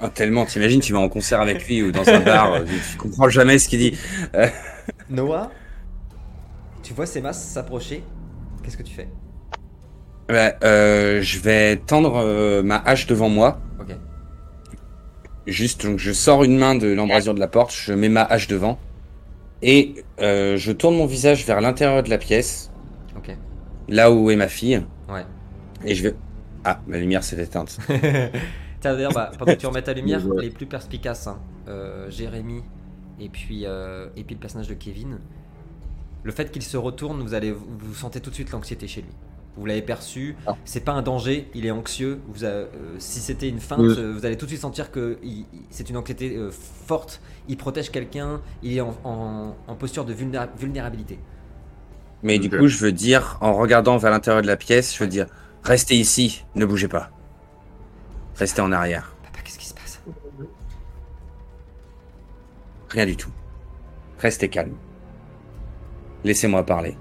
[0.00, 2.96] Ah, tellement, t'imagines, tu vas en concert avec lui ou dans un bar, euh, tu
[2.96, 3.98] comprends jamais ce qu'il dit.
[5.10, 5.50] Noah,
[6.82, 8.02] tu vois ces masses s'approcher.
[8.62, 9.08] Qu'est-ce que tu fais?
[10.30, 13.60] Ouais, euh, je vais tendre euh, ma hache devant moi.
[13.80, 13.94] Ok.
[15.46, 18.46] Juste, donc je sors une main de l'embrasure de la porte, je mets ma hache
[18.46, 18.78] devant.
[19.62, 22.70] Et euh, je tourne mon visage vers l'intérieur de la pièce,
[23.16, 23.36] Ok.
[23.88, 24.82] là où est ma fille.
[25.08, 25.24] Ouais.
[25.84, 26.14] Et je vais...
[26.64, 27.78] Ah, ma lumière s'est éteinte.
[28.80, 30.42] Tiens, d'ailleurs, bah, pendant que tu remets ta lumière, Ouais.
[30.44, 31.38] les plus perspicaces, hein,
[31.68, 32.62] euh, Jérémy
[33.20, 35.18] et puis, euh, et puis le personnage de Kevin,
[36.22, 39.10] le fait qu'il se retourne, vous allez vous sentez tout de suite l'anxiété chez lui.
[39.56, 40.54] Vous l'avez perçu, Ah.
[40.64, 42.20] c'est pas un danger, il est anxieux.
[42.28, 42.66] Vous a- euh,
[42.98, 43.94] si c'était une feinte, Oui.
[44.14, 45.18] vous allez tout de suite sentir que
[45.70, 47.20] c'est une anxiété euh, forte.
[47.48, 51.18] Il protège quelqu'un, il est en, en- en posture de vulnéra- vulnérabilité.
[52.22, 55.08] Mais du coup, je veux dire, en regardant vers l'intérieur de la pièce, je veux
[55.10, 55.26] dire,
[55.64, 57.10] restez ici, ne bougez pas.
[58.40, 59.12] Restez en arrière.
[59.22, 60.00] Papa, qu'est-ce qui se passe?
[62.88, 63.30] Rien du tout.
[64.18, 64.76] Restez calme.
[66.24, 66.96] Laissez-moi parler.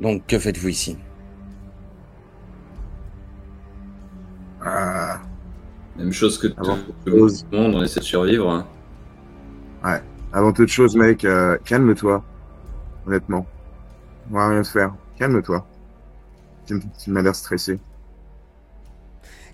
[0.00, 0.98] Donc, que faites-vous ici?
[4.64, 5.20] Ah,
[5.96, 8.50] Même chose que tout Avant tout le monde, on essaie de survivre.
[8.50, 10.00] hein.
[10.32, 12.24] avant toute chose, mec, euh, calme-toi.
[13.06, 13.46] Honnêtement.
[14.28, 14.92] On va rien te faire.
[15.16, 15.64] Calme-toi.
[16.66, 17.78] Tu m'as l'air stressé.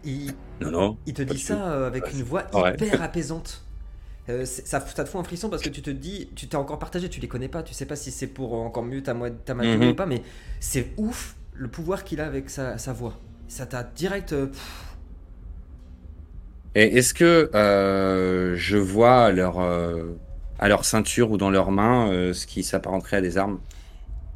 [0.04, 0.98] Il, Non, non.
[1.06, 2.76] Il te dit ça euh, avec une voix Ouais.
[2.76, 3.64] hyper apaisante.
[4.30, 6.78] Euh, ça, ça te fout un frisson parce que tu te dis, tu t'es encore
[6.78, 9.14] partagé, tu les connais pas, tu sais pas si c'est pour euh, encore mieux ta,
[9.46, 9.92] ta maladie Mhm.
[9.92, 10.22] ou pas, mais
[10.60, 13.20] c'est ouf le pouvoir qu'il a avec sa, sa voix.
[13.48, 14.32] Ça t'a direct.
[14.34, 14.48] euh,
[16.74, 19.58] Et est-ce que euh, je vois à leur,
[20.58, 23.60] à leur ceinture ou dans leurs mains ce qui s'apparenterait à des armes?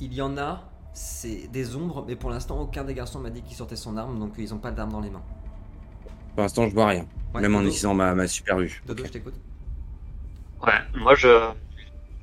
[0.01, 3.43] Il y en a, c'est des ombres, mais pour l'instant, aucun des garçons m'a dit
[3.43, 5.25] qu'il sortait son arme, donc ils ont pas d'arme dans les mains.
[6.39, 7.05] Pour l'instant, je vois rien.
[7.35, 8.81] Ouais, Même en Dodo, utilisant ma, ma super vue.
[8.87, 9.35] Dodo, je t'écoute.
[10.65, 11.27] Ouais, moi je,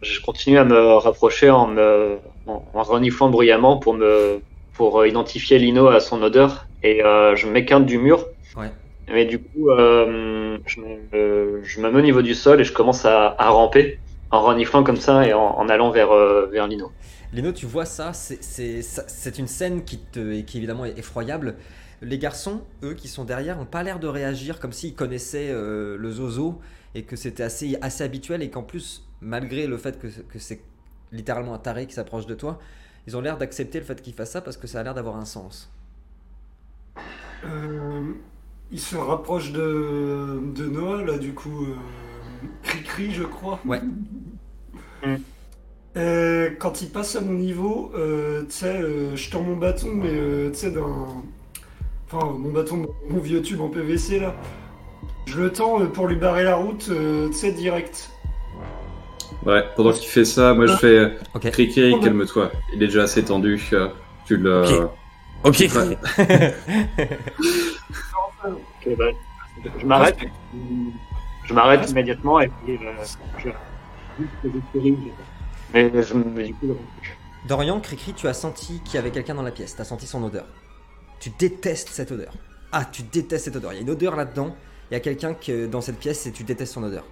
[0.01, 4.39] je continue à me rapprocher en me en, en reniflant bruyamment pour me
[4.73, 8.25] pour euh, identifier Lino à son odeur et euh, je m'écarte du mur.
[8.55, 8.71] Ouais.
[9.09, 12.71] Mais du coup, euh, je, me, je me mets au niveau du sol et je
[12.71, 13.99] commence à, à ramper
[14.31, 16.89] en reniflant comme ça et en, en allant vers euh, vers Lino.
[17.33, 20.97] Lino, tu vois ça, c'est- c'est ça- c'est une scène qui, te, qui évidemment est
[20.97, 21.55] effroyable.
[22.05, 25.97] Les garçons, eux, qui sont derrière, ont pas l'air de réagir comme s'ils connaissaient euh,
[25.97, 26.59] le zozo
[26.93, 30.61] et que c'était assez, assez habituel et qu'en plus, malgré le fait que, que c'est
[31.11, 32.59] littéralement un taré qui s'approche de toi,
[33.07, 35.17] ils ont l'air d'accepter le fait qu'il fasse ça parce que ça a l'air d'avoir
[35.17, 35.71] un sens.
[37.45, 38.13] Euh,
[38.71, 41.65] il se rapproche de, de Noah, là, du coup.
[41.65, 41.75] euh,
[42.63, 43.59] Cri-cri, je crois.
[43.65, 43.81] Ouais.
[45.97, 49.89] Euh, quand il passe à mon niveau, euh, tu sais, euh, je tends mon bâton,
[49.93, 51.23] mais tu sais, d'un.
[52.11, 54.35] Enfin, mon bâton, mon vieux tube en PVC, là.
[55.25, 58.11] Je le tends euh, pour lui barrer la route, euh, tu sais, direct.
[59.45, 61.49] Ouais, pendant qu'il fait ça, moi je fais euh, Ok.
[61.51, 62.51] Cricri, calme-toi.
[62.73, 63.61] Il est déjà assez tendu.
[63.73, 63.89] euh,
[64.25, 64.63] Tu le.
[65.43, 65.43] Ok.
[65.43, 65.69] Ok.
[68.97, 69.05] Bah,
[69.79, 70.17] je m'arrête.
[71.45, 72.93] Je m'arrête immédiatement et puis euh,
[73.43, 73.49] je.
[75.73, 76.75] Mais je me du coup.
[77.47, 80.07] Dorian, Cricri, tu as senti qu'il y avait quelqu'un dans la pièce, tu as senti
[80.07, 80.45] son odeur.
[81.25, 82.33] Tu détestes cette odeur.
[82.71, 83.73] Ah, tu détestes cette odeur.
[83.73, 84.55] Il y a une odeur là-dedans,
[84.91, 87.03] il y a quelqu'un que- dans cette pièce et tu détestes son odeur.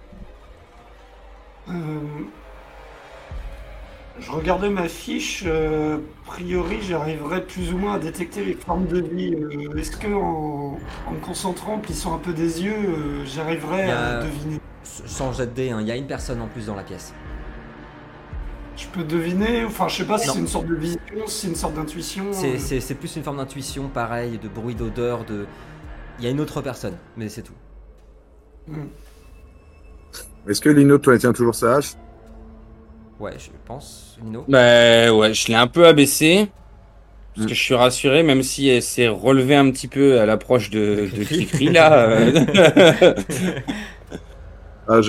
[1.68, 1.72] Euh,
[4.20, 8.86] je regardais ma fiche, euh, a priori j'arriverais plus ou moins à détecter les formes
[8.86, 9.34] de vie.
[9.34, 14.22] Euh, Est-ce que en, en me concentrant, en plissant un peu des yeux, j'arriverais à
[14.22, 14.60] deviner?
[14.84, 17.12] Sans jet de hein, il y a une personne en plus dans la pièce.
[18.76, 21.48] Je peux deviner, enfin je sais pas si c'est une sorte de vision, si c'est
[21.48, 22.32] une sorte d'intuition.
[22.32, 22.58] C'est- euh.
[22.58, 25.46] C'est c'est plus une forme d'intuition, pareil, de bruit, d'odeur, de...
[26.18, 27.52] Il y a une autre personne, mais c'est tout.
[30.48, 31.92] Est-ce que Lino, toi, tient toujours sa hache?
[33.20, 34.44] Ouais, je pense, Nino.
[34.48, 36.48] Bah ouais, je l'ai un peu abaissé.
[37.34, 40.70] Parce que je suis rassuré, même si elle s'est relevée un petit peu à l'approche
[40.70, 42.06] de, de Cricri, là.
[42.08, 43.14] euh.
[44.86, 45.00] Ah,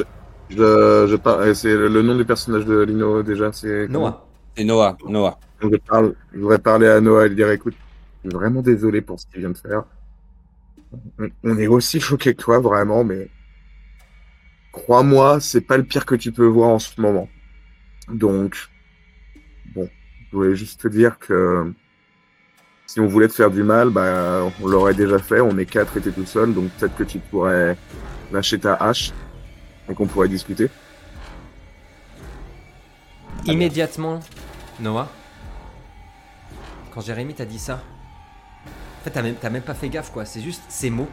[0.55, 4.25] je, je, euh, c'est le nom du personnage de Lino déjà, c'est Noah.
[4.55, 5.37] C'est Noah, Noah.
[5.61, 7.75] Donc, Je, parle, je voudrais parler à Noah et lui dire écoute,
[8.23, 9.83] je suis vraiment désolé pour ce qu'il vient de faire.
[11.19, 13.29] On, on est aussi choqué que toi, vraiment, mais
[14.71, 17.29] crois-moi, c'est pas le pire que tu peux voir en ce moment.
[18.09, 18.55] Donc,
[19.73, 19.89] bon,
[20.31, 21.73] je voulais juste te dire que
[22.85, 25.41] si on voulait te faire du mal, bah, on l'aurait déjà fait.
[25.41, 27.77] On est quatre et t'es tout seul, donc peut-être que tu pourrais
[28.31, 29.11] lâcher ta hache
[29.89, 30.69] et qu'on pourrait discuter.
[33.45, 34.19] Immédiatement,
[34.79, 35.09] Noah,
[36.91, 40.25] quand Jérémy t'a dit ça, en fait, t'as même, t'as même pas fait gaffe, quoi.
[40.25, 41.09] C'est juste ces mots.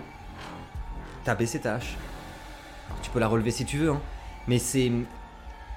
[1.25, 1.97] T'as baissé ta hache.
[2.89, 4.01] Alors, tu peux la relever si tu veux, hein.
[4.49, 4.91] Mais c'est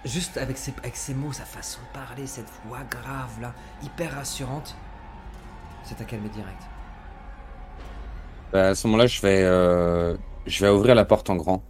[0.05, 3.53] juste avec ces, avec ces mots, sa façon de parler, cette voix grave, là,
[3.83, 4.75] hyper rassurante.
[5.83, 6.61] C'est à calmer direct.
[8.53, 10.15] Bah, à ce moment-là, je vais, euh,
[10.47, 11.63] je vais ouvrir la porte en grand.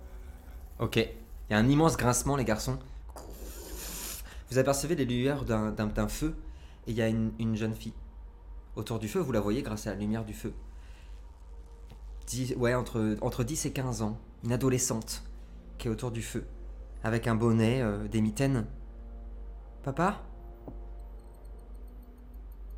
[0.80, 0.98] Ok.
[0.98, 1.08] Il
[1.52, 2.78] y a un immense grincement, les garçons.
[4.52, 6.36] Vous apercevez les lueurs d'un- feu
[6.88, 7.94] et il y a une, une jeune fille.
[8.76, 10.54] Autour du feu, vous la voyez grâce à la lumière du feu.
[12.28, 14.18] Dix- ouais, entre, entre 10 et 15 ans.
[14.44, 15.24] Une adolescente
[15.78, 16.46] qui est autour du feu.
[17.04, 18.66] Avec un bonnet, euh, des mitaines.
[19.84, 20.22] Papa?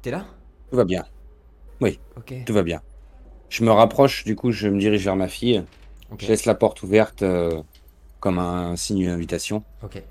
[0.01, 0.25] T'es là?
[0.69, 1.05] Tout va bien,
[2.17, 2.33] Ok.
[2.45, 2.81] tout va bien.
[3.49, 5.63] Je me rapproche, du coup, je me dirige vers ma fille.
[6.11, 6.21] Ok.
[6.21, 7.61] Je laisse la porte ouverte euh,
[8.19, 9.63] comme un signe d'invitation.
[9.83, 10.01] Ok.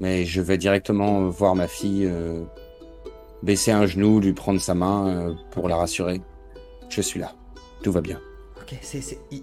[0.00, 2.44] Mais je vais directement voir ma fille, euh,
[3.42, 6.20] baisser un genou, lui prendre sa main euh, pour la rassurer.
[6.88, 7.32] Je suis là.
[7.82, 8.20] Tout va bien.
[8.60, 8.76] Ok.
[8.82, 9.42] C'est, c'est- ils,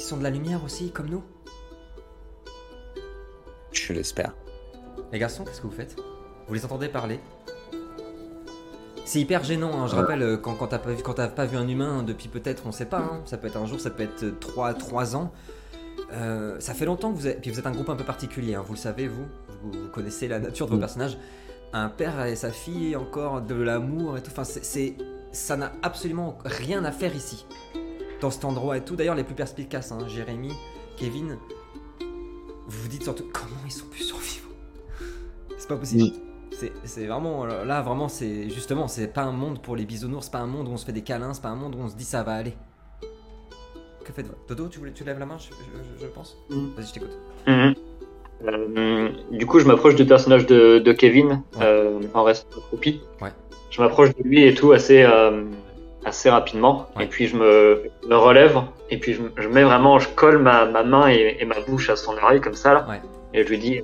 [0.00, 1.22] sont de la lumière aussi, comme nous?
[3.72, 4.34] Je l'espère.
[5.12, 5.96] Les garçons, qu'est-ce que vous faites?
[6.46, 7.20] Vous les entendez parler?
[9.04, 11.46] C'est hyper gênant, hein, je rappelle, euh, quand, quand t'as pas, vu- quand t'as pas
[11.46, 13.88] vu un humain depuis peut-être, on sait pas, hein, ça peut être un jour, ça
[13.88, 15.32] peut être 3, trois ans.
[16.12, 18.54] Euh, ça fait longtemps que vous êtes, puis vous êtes un groupe un peu particulier,
[18.54, 19.26] hein, vous le savez, vous,
[19.62, 20.80] vous, vous connaissez la nature de vos Mm.
[20.80, 21.18] personnages.
[21.74, 24.94] Un père et sa fille, encore de l'amour et tout, enfin, c'est,
[25.32, 27.44] ça n'a absolument rien à faire ici,
[28.22, 28.96] dans cet endroit et tout.
[28.96, 30.52] D'ailleurs, les plus perspicaces, hein, Jérémy,
[30.96, 31.36] Kevin,
[32.00, 34.48] vous vous dites surtout comment ils sont plus survivants.
[35.58, 36.04] C'est pas possible.
[36.58, 40.32] C'est, c'est vraiment là vraiment c'est justement c'est pas un monde pour les bisounours, c'est
[40.32, 41.88] pas un monde où on se fait des câlins, c'est pas un monde où on
[41.88, 42.54] se dit ça va aller.
[44.08, 46.38] Que faites-vous Dodo, tu voulais tu lèves la main, je, je- je- je pense.
[46.48, 46.68] Mm.
[46.76, 47.18] Vas-y, je t'écoute.
[47.46, 47.74] Mhm.
[48.46, 51.62] Euh, du coup, je m'approche du personnage de, de Kevin Ouais.
[51.62, 53.02] euh, en restant accroupi.
[53.20, 53.28] Ouais.
[53.70, 55.44] Je m'approche de lui et tout assez, euh,
[56.06, 56.88] assez rapidement.
[56.96, 57.04] Ouais.
[57.04, 60.64] Et puis je me, me relève et puis je, je mets vraiment, je colle ma,
[60.64, 62.86] ma main et, et ma bouche à son oreille comme ça là.
[62.88, 63.02] Ouais.
[63.34, 63.82] Et je lui dis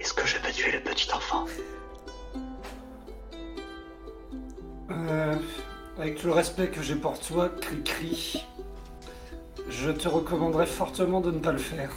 [0.00, 1.44] Est-ce que je peux tuer le petit enfant?
[4.90, 5.34] Euh,
[5.98, 8.44] avec le respect que j'ai pour toi, Cri-Cri,
[9.68, 11.90] je te recommanderais fortement de ne pas le faire.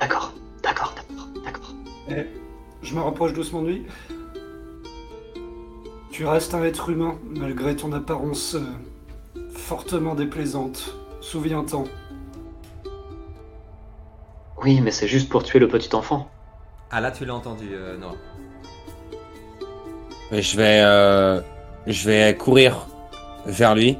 [0.00, 1.74] D'accord, d'accord, d'accord, d'accord.
[2.10, 2.26] Et
[2.82, 3.86] je me rapproche doucement de lui.
[6.10, 10.94] Tu restes un être humain, malgré ton apparence euh, fortement déplaisante.
[11.20, 11.84] Souviens-t'en.
[14.62, 16.28] Oui, mais c'est juste pour tuer le petit enfant.
[16.90, 18.16] Ah là tu l'as entendu euh, Noah.
[20.32, 21.40] Et je vais, euh,
[21.86, 22.86] je vais courir
[23.46, 23.98] vers lui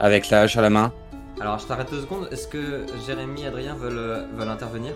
[0.00, 0.92] avec la hache à la main.
[1.40, 4.92] Alors je t'arrête deux secondes, est-ce que Jérémy et Adrien veulent, euh, veulent intervenir?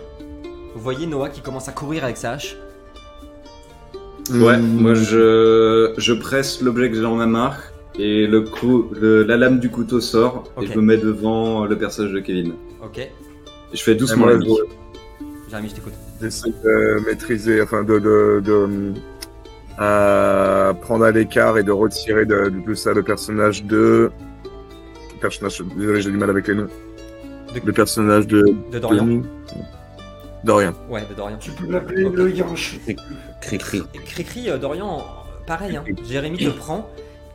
[0.73, 2.55] Vous voyez Noah qui commence à courir avec sa hache?
[4.31, 7.53] Ouais, moi je, je presse l'objet que j'ai en ma main
[7.97, 11.77] et le coup, le- la lame du couteau sort et je me mets devant le
[11.77, 12.53] personnage de Kevin.
[12.83, 13.09] Ok, Et
[13.73, 14.45] je fais doucement la je-
[15.49, 15.93] Jérémy je t'écoute.
[16.21, 18.93] J'essaie de maîtriser, enfin de, de, de
[19.81, 24.11] euh, prendre à l'écart et de retirer de, de tout ça le personnage de.
[25.19, 26.67] Le Personnage, désolé, j'ai du mal avec les noms.
[27.53, 28.55] De- Le personnage de.
[28.71, 29.23] De Dorian de-
[30.43, 30.73] Dorian.
[30.89, 31.37] Ouais, de Dorian.
[31.39, 32.15] Tu peux l'appeler Ok.
[32.15, 32.79] le Yinche.
[33.41, 33.81] Cri-cri.
[34.05, 35.03] Cricri, euh, Dorian,
[35.45, 35.83] pareil, hein.
[36.07, 36.89] Jérémy te prend,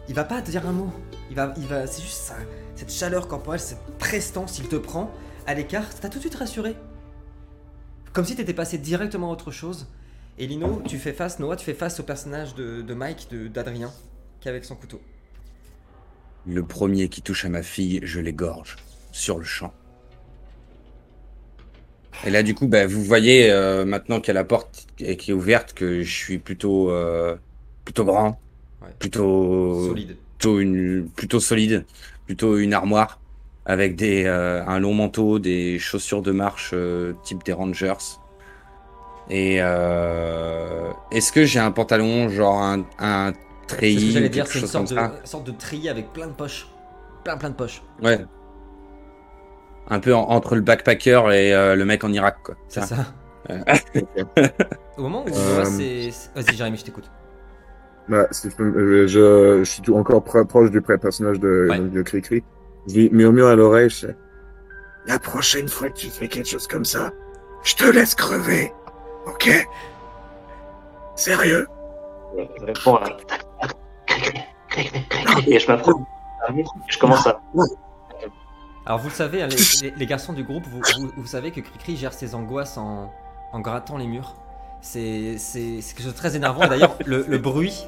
[0.09, 0.91] il va pas te dire un mot.
[1.31, 2.35] Il va, il va, c'est juste ça,
[2.77, 5.11] cette chaleur corporelle, cette prestance, il te prend
[5.47, 6.77] à l'écart, t'as tout de suite rassuré.
[8.13, 9.87] Comme si t'étais passé directement à autre chose.
[10.39, 13.49] Et Lino, tu fais face, Noah, tu fais face au personnage de, de Mike, de-
[13.49, 13.91] d'Adrien,
[14.41, 15.01] qui est avec son couteau.
[16.47, 18.77] Le premier qui touche à ma fille, je l'égorge
[19.13, 19.73] sur le champ.
[22.27, 25.17] Et là, du coup, bah, vous voyez euh, maintenant qu'il y a la porte qui
[25.17, 27.37] qui est ouverte que je suis plutôt, euh,
[27.85, 28.41] plutôt grand,
[28.83, 28.89] Ouais.
[28.99, 30.17] plutôt, Solide.
[30.39, 31.87] plutôt une, plutôt solide,
[32.27, 33.21] plutôt une armoire
[33.67, 36.75] avec des, euh, un long manteau, des chaussures de marche
[37.25, 37.95] type des Rangers.
[39.31, 43.33] Et est-ce que j'ai un pantalon genre un, un
[43.69, 44.01] C'est treillis.
[44.01, 45.21] ce que j'allais dire, c'est une chose sorte de, comme ça.
[45.21, 46.69] une sorte de treillis avec plein de poches.
[47.25, 47.83] Plein, plein de poches.
[48.03, 48.25] Ouais.
[49.89, 52.55] Un peu en- entre le backpacker et euh, le mec en Irak, quoi.
[52.69, 52.97] C'est Ça.
[52.97, 53.05] ça.
[54.97, 56.11] Au moment où Euh, c'est.
[56.11, 57.11] c'est- Vas-y, Jérémy, je t'écoute.
[58.09, 61.41] Bah, si je, peux me- je, je suis tout encore pro- proche du pré- personnage
[61.41, 61.79] de, Ouais.
[61.79, 62.43] de Cricri.
[62.87, 64.17] Je lui murmure à l'oreille, je sais,
[65.07, 67.13] La prochaine fois que tu fais quelque chose comme ça,
[67.63, 68.73] je te laisse crever.
[69.27, 69.51] Ok?
[71.17, 71.67] Sérieux?
[72.37, 73.05] Je réponds à.
[75.47, 75.95] Et je m'approche.
[76.89, 77.41] Je commence à.
[78.87, 79.57] Alors, vous le savez, hein, les,
[79.91, 83.11] les- les garçons du groupe, vous, vous, vous savez que Cricri gère ses angoisses en,
[83.53, 84.35] en grattant les murs.
[84.83, 86.67] C'est quelque chose de très énervant.
[86.67, 87.87] D'ailleurs, le, le bruit.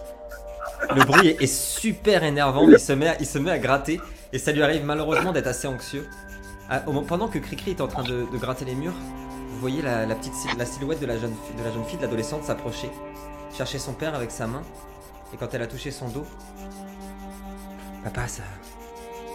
[0.95, 2.67] Le bruit est, est super énervant.
[2.69, 4.01] Il se, met à, il se met à gratter.
[4.33, 6.09] Et ça lui arrive malheureusement d'être assez anxieux.
[6.71, 8.95] Ah, au moment- pendant que Cricri est en train de, de gratter les murs,
[9.51, 11.99] vous voyez la, la petite la silhouette de la jeune, fi- de la jeune fille,
[11.99, 12.91] de l'adolescente, s'approcher,
[13.57, 14.63] chercher son père avec sa main.
[15.33, 16.27] Et quand elle a touché son dos,
[18.05, 18.43] Papa, ça.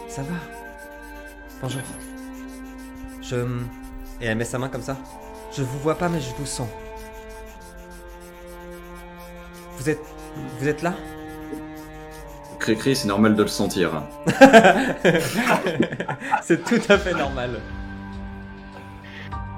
[0.08, 0.36] Ça va
[1.62, 1.82] Bonjour.
[3.22, 3.36] Je.
[4.22, 4.98] Et elle met sa main comme ça.
[5.52, 6.70] Je vous vois pas, mais je vous sens.
[9.78, 10.00] Vous êtes.
[10.60, 10.94] Vous êtes là?
[12.60, 14.04] Cricri, c'est normal de le sentir.
[16.44, 17.60] C'est tout à fait normal.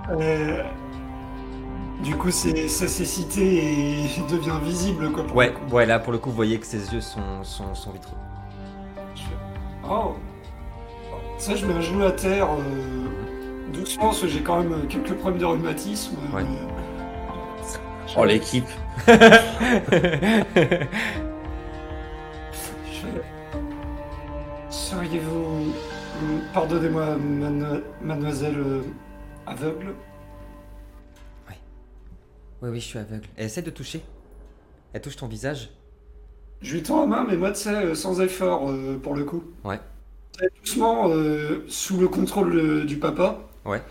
[0.09, 0.63] Euh,
[2.03, 5.23] Du coup, c'est sa cécité et devient visible, quoi.
[5.23, 5.75] pour Ouais, le coup.
[5.75, 8.17] ouais, là pour le coup, vous voyez que ses yeux sont, sont, sont vitreux.
[9.89, 10.15] Oh
[11.37, 15.13] Ça, je mets un genou à terre euh, doucement, parce que j'ai quand même quelques
[15.13, 16.15] problèmes de rhumatisme.
[16.35, 16.41] euh.
[18.17, 18.65] Oh, l'équipe.
[19.07, 20.83] Je
[24.69, 25.73] Seriez-vous.
[26.53, 27.17] Pardonnez-moi,
[28.01, 28.81] mademoiselle euh,
[29.47, 29.93] aveugle?
[32.63, 33.27] Oui, oui, je suis aveugle.
[33.35, 34.01] Elle essaie de toucher.
[34.93, 35.69] Elle touche ton visage.
[36.61, 39.25] Je lui tends la main, mais moi, tu sais, euh, sans effort, euh, pour le
[39.25, 39.43] coup.
[39.65, 39.81] Ouais.
[40.39, 43.39] Sais, Doucement, euh, sous le contrôle euh, du papa.
[43.65, 43.81] Ouais.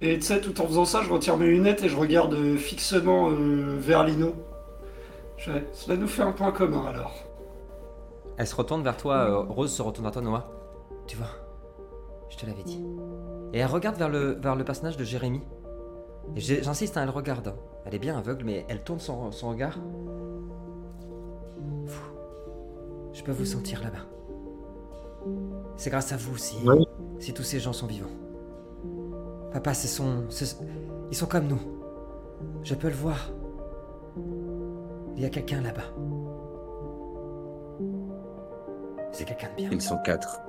[0.00, 2.56] Et tu sais, tout en faisant ça, je retire mes lunettes et je regarde euh,
[2.56, 4.32] fixement vers Lino.
[5.36, 7.12] Je fais, Cela nous fait un point commun, alors.
[8.38, 10.48] Elle se retourne vers toi, euh, Rose se retourne vers toi, Noah.
[11.08, 11.26] Tu vois,
[12.30, 12.80] je te l'avais dit.
[13.52, 15.42] Et elle regarde vers le, vers le personnage de Jérémy.
[16.36, 17.54] J'insiste, hein, elle regarde.
[17.84, 19.78] Elle est bien aveugle, mais elle tourne son, son regard.
[21.86, 22.04] Fou.
[23.12, 24.04] Je peux vous sentir là-bas.
[25.76, 26.86] C'est grâce à vous si, Oui.
[27.18, 28.10] si tous ces gens sont vivants.
[29.52, 30.54] Papa, ce sont, ce-
[31.10, 31.60] ils sont comme nous.
[32.62, 33.30] Je peux le voir.
[35.16, 35.82] Il y a quelqu'un là-bas.
[39.12, 39.68] C'est quelqu'un de bien.
[39.72, 40.40] Ils sont quatre.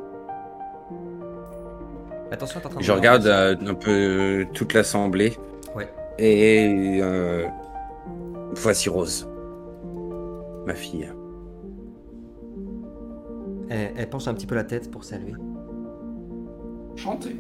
[2.32, 5.38] Attention, t'es en train de Je regarde euh, un peu euh, toute l'assemblée.
[5.76, 5.90] Ouais.
[6.20, 7.46] Et euh,
[8.56, 9.28] voici Rose,
[10.66, 11.08] ma fille.
[13.70, 15.34] Elle, elle penche un petit peu la tête pour saluer.
[16.96, 17.36] Chanter.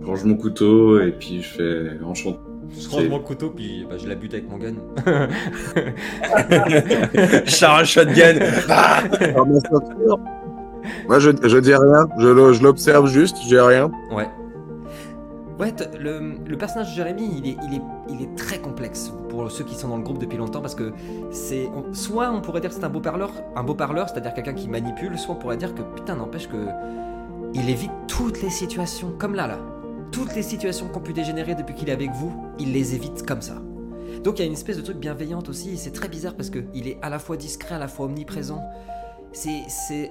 [0.00, 2.38] Je range mon couteau et puis je fais enchanté.
[2.76, 4.74] Je range mon couteau puis bah, je la bute avec mon gun.
[7.46, 8.38] Charles Shotgun.
[8.68, 9.02] Ah.
[11.08, 12.06] Moi, je, je dis rien.
[12.18, 13.90] Je, je l'observe juste, je dis rien.
[14.12, 14.28] ouais.
[15.58, 17.56] Ouais, le, personnage de Jérémy,
[18.08, 20.92] il est, très complexe pour ceux qui sont dans le groupe depuis longtemps parce que
[21.30, 21.70] c'est.
[21.92, 24.68] soit on pourrait dire que c'est un beau parleur, un beau parleur, c'est-à-dire quelqu'un qui
[24.68, 26.66] manipule, soit on pourrait dire que putain, n'empêche que.
[27.54, 29.58] Il évite toutes les situations, comme là, là.
[30.12, 33.26] Toutes les situations qui ont pu dégénérer depuis qu'il est avec vous, il les évite
[33.26, 33.54] comme ça.
[34.24, 36.50] Donc il y a une espèce de truc bienveillante aussi, et c'est très bizarre parce
[36.50, 38.62] qu'il est à la fois discret, à la fois omniprésent.
[39.32, 40.10] C'est.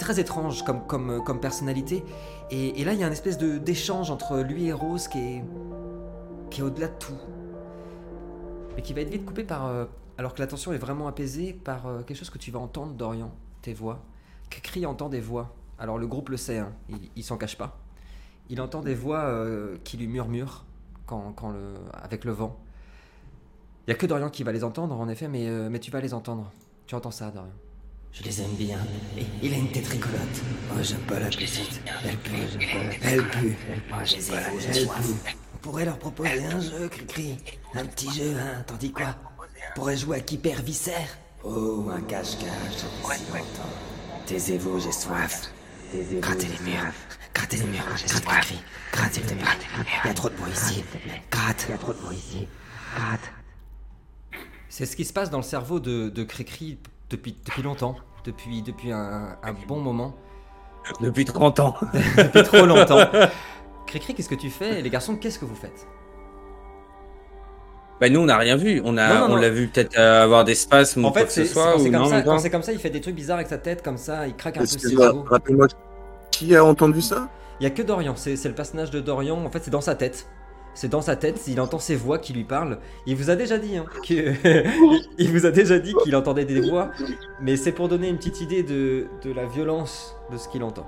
[0.00, 2.02] Très étrange comme personnalité.
[2.50, 5.44] Et, là, il y a une espèce d'échange entre lui et Rose qui est.
[6.50, 7.18] qui est au-delà de tout.
[8.74, 9.66] Mais qui va être vite coupé par.
[9.66, 9.84] euh,
[10.18, 12.94] alors que la tension est vraiment apaisée, par euh, quelque chose que tu vas entendre,
[12.94, 14.04] Dorian, tes voix.
[14.50, 15.54] Cricri entend des voix.
[15.78, 17.78] Alors le groupe le sait, hein, il, il s'en cache pas.
[18.50, 20.66] Il entend des voix euh, qui lui murmurent
[21.06, 22.58] quand, quand le, avec le vent.
[23.86, 26.00] Il y a que Dorian qui va les entendre, en effet, mais, mais tu vas
[26.00, 26.50] les entendre.
[26.86, 27.52] Tu entends ça, Dorian.
[28.12, 28.78] Je les aime bien.
[29.42, 30.42] Il a une tête rigolote.
[30.72, 31.80] Moi, j'aime pas la petite.
[32.04, 32.32] Elle pue.
[33.02, 33.56] Elle pue.
[33.88, 34.38] Moi, je les aime.
[34.74, 35.34] Elle pue.
[35.54, 37.36] On pourrait leur proposer un jeu, Cricri.
[37.74, 38.62] Un petit jeu, hein.
[38.66, 41.18] T'en dis quoi On pourrait jouer à qui perd viscère.
[41.44, 42.78] Oh, un cache-cache.
[42.78, 43.70] si longtemps.
[44.26, 45.50] Taisez-vous, j'ai soif.
[46.20, 46.92] Grattez les murs.
[47.34, 47.84] Grattez les murs.
[47.84, 48.62] Gratte, Cricri.
[48.92, 49.44] Gratte, s'il te plaît.
[50.04, 50.84] Il y a trop de bruit ici.
[51.30, 51.66] Gratte.
[51.68, 52.48] Il y a trop de bruit ici.
[52.94, 53.32] Gratte.
[54.68, 56.78] C'est ce qui se passe dans le cerveau de, de Cricri
[57.10, 60.14] depuis, depuis longtemps, depuis, depuis un, un bon moment,
[61.00, 61.74] Depuis 30 ans.
[62.16, 63.06] depuis trop longtemps.
[63.86, 64.80] Cricri, qu'est-ce que tu fais?
[64.80, 65.86] Les garçons, qu'est-ce que vous faites?
[68.00, 70.24] Bah nous on n'a rien vu, on a Non, non, on l'a vu peut-être euh,
[70.24, 72.16] avoir des spasmes ou En quoi fait, ce soit quand c'est ou comme, non ça,
[72.16, 73.98] même quand pas c'est comme ça, il fait des trucs bizarres avec sa tête, comme
[73.98, 75.66] ça, il craque un peu ses rappelle-moi.
[76.30, 77.28] Qui a entendu ça?
[77.60, 79.82] Il y a que Dorian, c'est c'est le personnage de Dorian, en fait c'est dans
[79.82, 80.26] sa tête.
[80.74, 82.78] C'est dans sa tête, il entend ses voix qui lui parlent.
[83.06, 84.34] Il vous a déjà dit, hein, que...
[85.18, 86.90] il vous a déjà dit qu'il entendait des voix,
[87.40, 90.86] mais c'est pour donner une petite idée de, de la violence de ce qu'il entend.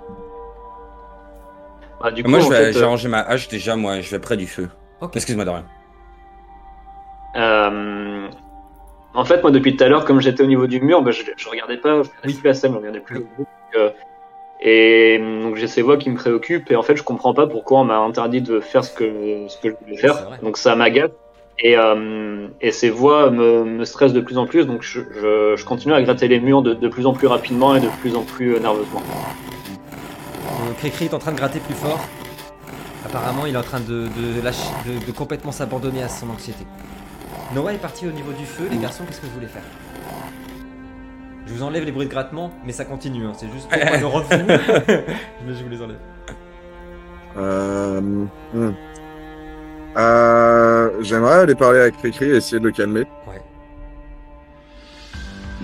[2.01, 4.01] Bah, du coup, Moi je en vais fait, j'ai euh, rangé ma hache déjà moi,
[4.01, 4.69] je vais près du feu.
[5.15, 5.65] Excuse-moi de rien.
[7.37, 8.29] Euh,
[9.15, 11.23] en fait, moi, depuis tout à l'heure, comme j'étais au niveau du mur, bah, je,
[11.37, 12.35] je regardais pas, je regardais Oui.
[12.35, 13.49] plus la scène, je regardais plus le groupe.
[13.77, 13.91] euh,
[14.65, 17.47] et hum, donc j'ai ces voix qui me préoccupent et en fait je comprends pas
[17.47, 19.05] pourquoi on m'a interdit de faire ce que
[19.49, 20.17] ce que je voulais faire.
[20.43, 21.11] Donc ça m'agace
[21.59, 24.65] et euh, et ces voix me, me stressent de plus en plus.
[24.67, 27.75] Donc je, je, je continue à gratter les murs de, de plus en plus rapidement
[27.77, 29.03] et de plus en plus euh, nerveusement.
[30.47, 32.01] Euh, Cricri est en train de gratter plus fort.
[33.05, 36.65] Apparemment, il est en train de, de, lâcher- de- de complètement s'abandonner à son anxiété.
[37.55, 38.69] Noah est parti au niveau du feu.
[38.71, 39.63] Les garçons, qu'est-ce que vous voulez faire?
[41.47, 43.27] Je vous enlève les bruits de grattement, mais ça continue.
[43.27, 44.29] hein, C'est juste pour pas refou.
[45.47, 45.99] mais je vous les enlève.
[47.37, 48.73] Euh, hmm.
[49.97, 53.05] Euh, J'aimerais aller parler avec Cricri et essayer de le calmer.
[53.29, 53.41] Ouais.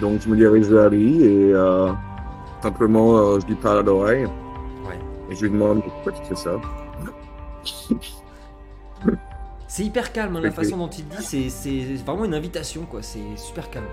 [0.00, 1.90] Donc je me dirige vers lui et euh,
[2.62, 4.24] simplement euh, je lui parle à l'oreille.
[4.24, 4.98] Ouais.
[5.30, 6.52] Et je lui demande pourquoi tu fais ça?
[9.66, 13.02] C'est hyper calme, hein, la façon dont il dit, c'est- c'est vraiment une invitation, quoi.
[13.02, 13.84] C'est super calme.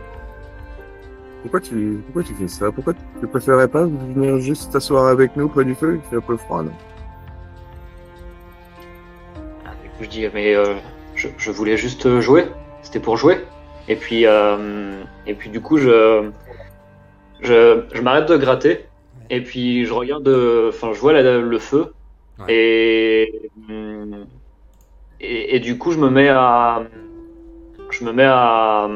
[1.46, 2.72] Pourquoi tu, pourquoi tu fais ça?
[2.72, 6.02] Pourquoi tu préférerais pas venir juste t'asseoir avec nous près du feu?
[6.04, 6.72] Il fait un peu froid, non?
[9.64, 10.74] Ah, Du coup je dis mais euh,
[11.14, 12.48] je, je voulais juste jouer.
[12.82, 13.46] C'était pour jouer.
[13.88, 16.32] Et puis euh, et puis du coup je
[17.44, 18.88] je, je m'arrête de gratter
[19.30, 21.94] et puis je regarde, euh, enfin je vois la- le feu
[22.40, 22.46] Ouais.
[22.56, 23.52] et,
[25.20, 26.82] et et du coup je me mets à
[27.92, 28.90] je me mets à,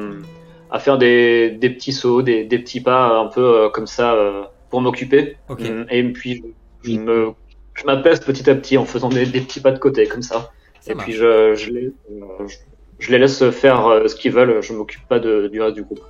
[0.72, 4.14] à faire des, des petits sauts, des, des petits pas un peu euh, comme ça
[4.14, 5.38] euh, pour m'occuper.
[5.50, 6.44] Hum, Et puis
[6.84, 7.30] je, je me
[7.76, 10.52] je m'apaise petit à petit en faisant des, des petits pas de côté comme ça.
[10.82, 11.08] Ça et marche.
[11.10, 12.56] puis je, je, les, euh, je,
[13.00, 14.62] je les laisse faire euh, ce qu'ils veulent.
[14.62, 16.02] Je m'occupe pas de, du reste du groupe.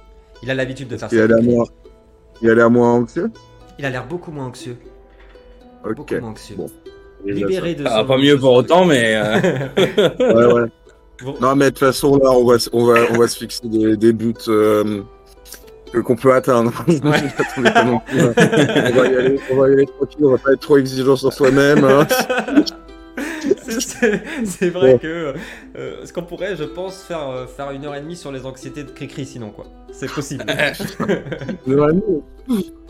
[0.44, 1.28] Il a l'habitude de faire Il a ça.
[1.28, 1.66] l'air moins,
[2.42, 3.32] il a l'air moins anxieux?
[3.78, 4.78] Il a l'air beaucoup moins anxieux.
[5.86, 5.96] Ok.
[5.96, 6.56] Beaucoup moins anxieux.
[6.58, 6.68] Bon.
[7.26, 9.40] Libéré de Ah, son- pas mieux pour autant mais euh,
[10.20, 10.70] Ouais, ouais.
[11.24, 11.36] Bon.
[11.42, 13.68] Non, mais de toute façon, là, on va, s- on va, on va se fixer
[13.68, 15.02] des, des buts euh,
[15.92, 16.72] que- qu'on peut atteindre.
[16.88, 18.02] Non plus, hein.
[18.14, 21.16] on, va y aller, on va y aller tranquille, on va pas être trop exigeant
[21.16, 21.84] sur soi-même.
[21.84, 22.08] hein.
[24.46, 25.34] C'est- vrai que
[25.78, 28.46] euh, ce qu'on pourrait, je pense, faire, euh, faire une heure et demie sur les
[28.46, 29.66] anxiétés de Cricri sinon quoi.
[29.92, 30.46] C'est possible.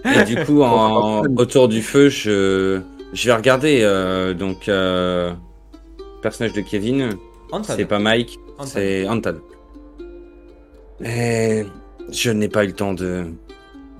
[0.06, 2.80] Et du coup en, autour du feu je
[3.14, 5.34] je vais regarder euh, donc euh,
[6.22, 7.10] personnage de Kevin.
[7.52, 8.66] Anton, C'est pas Mike, Anton.
[8.70, 9.42] c'est Anton.
[11.04, 11.64] Et
[12.12, 13.28] je n'ai pas eu le temps de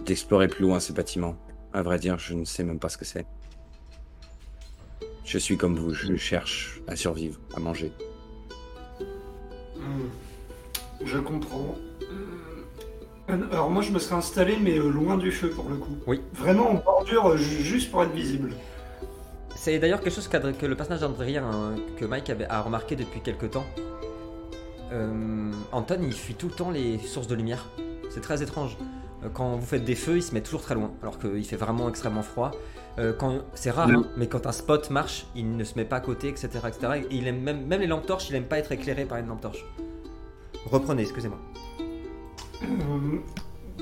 [0.06, 1.36] d'explorer plus loin ce bâtiment.
[1.74, 3.26] À vrai dire, je ne sais même pas ce que c'est.
[5.24, 7.92] Je suis comme vous, je cherche à survivre, à manger.
[9.78, 10.08] Hmm.
[11.06, 11.76] Je comprends.
[13.30, 15.96] Euh, Alors moi je me serais installé mais euh, loin du feu pour le coup.
[16.08, 16.20] Oui.
[16.34, 18.54] Vraiment en bordure euh, ju- juste pour être visible.
[19.62, 23.20] C'est d'ailleurs quelque chose que le personnage d'Andrien, hein, que Mike avait, a remarqué depuis
[23.20, 23.66] quelques temps.
[24.94, 27.68] Euh, Anton, il fuit tout le temps les sources de lumière.
[28.10, 28.78] C'est très étrange.
[29.26, 31.58] Euh, Quand vous faites des feux, il se met toujours très loin, alors qu'il fait
[31.58, 32.52] vraiment extrêmement froid.
[33.00, 35.98] Euh, quand c'est rare, hein, mais quand un spot marche, il ne se met pas
[35.98, 37.06] à côté, etc., etc.
[37.12, 39.28] Et il aime même, même les lampes torches, il aime pas être éclairé par une
[39.28, 39.66] lampe torche.
[40.68, 41.38] Reprenez, excusez-moi.
[42.64, 43.18] Euh,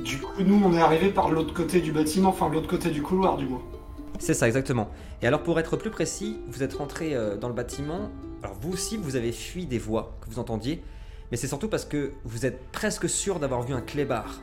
[0.01, 3.03] du coup nous on est arrivé par l'autre côté du bâtiment, enfin l'autre côté du
[3.03, 3.61] couloir du moins.
[4.20, 4.89] C'est ça, exactement.
[5.22, 8.09] Et alors, pour être plus précis, vous êtes rentré euh, dans le bâtiment.
[8.43, 10.84] Alors, vous aussi, vous avez fui des voix que vous entendiez.
[11.32, 14.41] Mais c'est surtout parce que vous êtes presque sûr d'avoir vu un clébard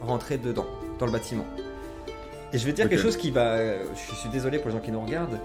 [0.00, 0.66] rentrer dedans,
[0.98, 1.46] dans le bâtiment.
[2.52, 3.54] Et je vais dire quelque chose qui va.
[3.54, 5.38] euh, je suis désolé pour les gens qui nous regardent.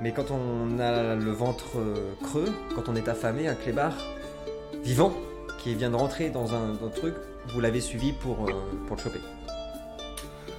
[0.00, 3.94] Mais quand on a le ventre euh, creux, quand on est affamé, un clébard
[4.82, 5.12] vivant
[5.62, 7.14] qui vient de rentrer dans un, dans un truc,
[7.48, 8.52] vous l'avez suivi pour, euh,
[8.86, 9.20] pour le choper.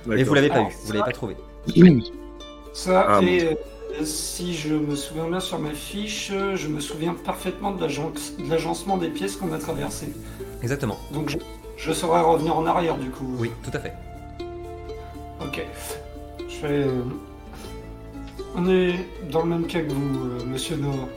[0.06, 1.36] Mais vous l'avez pas eu, vous l'avez pas trouvé.
[2.76, 7.14] Ça, Ah, et euh, si je me souviens bien sur ma fiche, je me souviens
[7.14, 10.14] parfaitement de l'agen- de l'agencement des pièces qu'on a traversées.
[10.62, 10.98] Exactement.
[11.14, 11.38] Donc je,
[11.78, 13.34] je saurais revenir en arrière du coup.
[13.40, 13.94] Oui, tout à fait.
[15.42, 15.66] Ok.
[16.50, 16.84] Je vais.
[16.84, 17.02] euh,
[18.58, 18.96] On est
[19.32, 21.08] dans le même cas que vous, euh, monsieur Noah.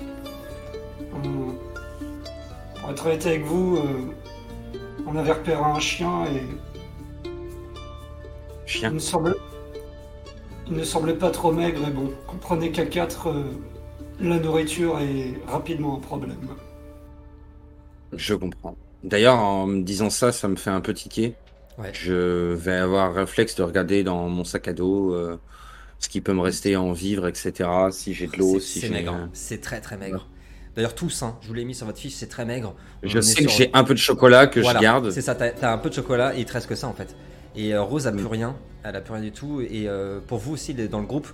[1.15, 1.55] On-
[2.81, 3.83] Pour être honnête avec vous, euh,
[5.09, 6.43] on avait repéré un chien et
[7.25, 7.31] il
[8.67, 8.91] Chien.
[10.71, 13.29] Il ne semblait pas trop maigre et bon, comprenez qu'à 4,
[14.21, 16.37] la nourriture est rapidement un problème.
[18.13, 18.77] Je comprends.
[19.05, 21.35] D'ailleurs, en me disant ça, ça me fait un peu tiquer.
[21.79, 21.91] Ouais.
[21.93, 25.39] Je vais avoir réflexe de regarder dans mon sac à dos euh,
[26.01, 27.69] ce qui peut me rester en vivre, etc.
[27.93, 28.93] Si j'ai de l'eau, C'est si c'est j'ai.
[28.93, 29.31] maigre, hein.
[29.33, 30.27] c'est très très maigre.
[30.75, 32.75] D'ailleurs tous, hein, je vous l'ai mis sur votre fiche, c'est très maigre.
[33.05, 35.11] On Je sais que sur- j'ai un peu de chocolat que Voilà, je garde.
[35.11, 36.93] C'est ça, t'as as un peu de chocolat et il te reste que ça en
[36.95, 37.15] fait.
[37.57, 39.61] Et euh, Rose a plus rien, elle a plus rien du tout.
[39.61, 41.29] Et euh, pour vous aussi, dans le groupe,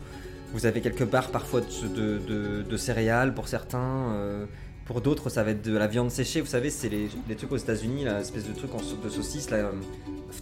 [0.52, 4.12] vous avez quelques barres parfois de, de- de- de céréales pour certains.
[4.14, 4.46] euh,
[4.86, 6.40] pour d'autres, ça va être de la viande séchée.
[6.42, 9.48] Vous savez, c'est les, les trucs aux États-Unis, la espèce de truc en de saucisse
[9.50, 9.70] là,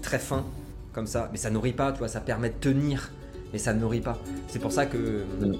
[0.03, 0.45] très fin,
[0.93, 1.29] comme ça.
[1.31, 3.13] Mais ça nourrit pas, tu vois, ça permet de tenir,
[3.53, 4.19] mais ça ne nourrit pas.
[4.49, 4.97] C'est pour ça que.
[5.41, 5.57] Mm.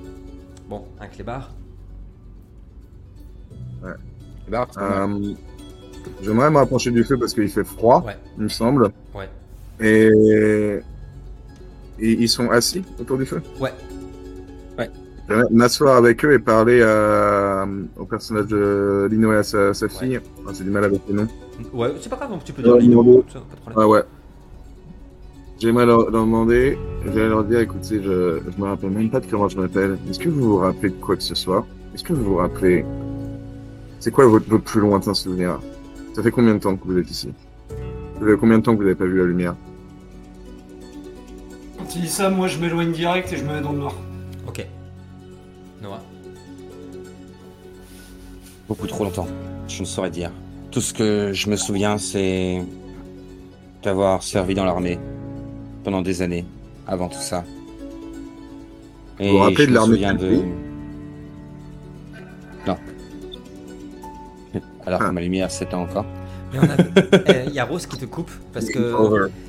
[0.69, 1.53] Bon, un clébard.
[3.83, 4.67] Mal.
[4.79, 5.35] Euh,
[6.23, 8.17] J'aimerais me rapprocher du feu parce qu'il fait froid, Ouais.
[8.37, 8.91] il me semble.
[9.15, 9.29] Ouais.
[9.81, 10.81] Et...
[11.99, 13.43] et ils sont assis autour du feu?
[13.61, 13.73] Ouais.
[14.79, 14.91] Ouais.
[15.29, 17.67] J'aimerais m'asseoir avec eux et parler à-
[17.97, 20.21] au personnage de Lino et à sa, sa fille.
[20.47, 21.29] Ah, J'ai du mal avec les noms.
[21.73, 23.25] Ouais, c'est pas grave, tu peux Ouais, dire Lino, Lino.
[23.33, 23.79] ça, pas de problème.
[23.85, 24.03] Ah ouais.
[25.59, 29.27] J'aimerais leur, leur demander, j'aimerais leur dire, écoutez, je, je me rappelle même pas de
[29.27, 29.97] comment je m'appelle.
[30.11, 31.65] Est-ce que vous vous rappelez de quoi que ce soit?
[31.95, 32.85] Est-ce que vous vous rappelez?
[34.01, 35.61] C'est quoi votre, votre plus lointain souvenir?
[36.15, 37.29] Ça fait combien de temps que vous êtes ici?
[38.23, 39.57] Ça fait combien de temps que vous n'avez pas vu la lumière
[41.77, 43.95] Quand il dit ça, moi je m'éloigne direct et je me mets dans le noir.
[44.47, 44.65] Ok.
[45.83, 46.01] Noah.
[48.69, 49.27] Beaucoup trop longtemps.
[49.67, 50.31] Je ne saurais dire.
[50.71, 52.63] Tout ce que je me souviens, c'est
[53.83, 55.01] d'avoir servi dans l'armée
[55.83, 56.45] pendant des années
[56.87, 57.45] avant tout ça.
[59.19, 60.43] Et Vous vous rappelez je de me l'armée souviens de de.
[62.69, 62.77] Non.
[64.87, 65.13] Alors que Ah.
[65.13, 66.07] ma lumière s'éteint encore.
[66.53, 66.77] Mais on a-
[67.35, 68.79] Eh, Il y a Rose qui te coupe parce que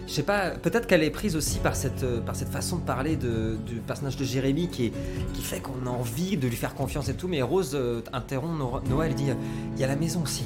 [0.07, 2.81] je sais pas, peut-être qu'elle est prise aussi par cette, euh, par cette façon de
[2.81, 4.93] parler de, du personnage de Jérémy qui, est,
[5.33, 7.27] qui fait qu'on a envie de lui faire confiance et tout.
[7.27, 9.35] Mais Rose euh, interrompt Nora- Noah, elle dit euh,
[9.75, 10.43] Il y a la maison aussi.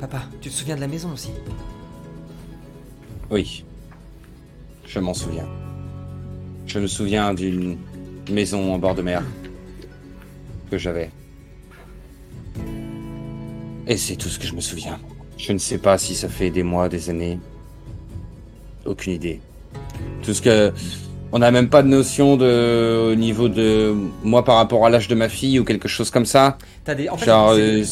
[0.00, 1.30] Papa, tu te souviens de la maison aussi?
[3.30, 3.64] Oui.
[4.86, 5.46] Je m'en souviens.
[6.66, 7.78] Je me souviens d'une
[8.30, 9.22] maison en bord de mer
[10.70, 11.10] que j'avais.
[13.86, 14.98] Et c'est tout ce que je me souviens.
[15.36, 17.38] Je ne sais pas si ça fait des mois, des années.
[18.84, 19.40] Aucune idée.
[20.22, 20.72] Tout ce que...
[21.36, 23.10] On n'a même pas de notion de...
[23.10, 26.26] au niveau de moi par rapport à l'âge de ma fille ou quelque chose comme
[26.26, 26.56] ça.
[26.84, 27.08] T'as des.
[27.08, 27.82] En fait, Genre, euh,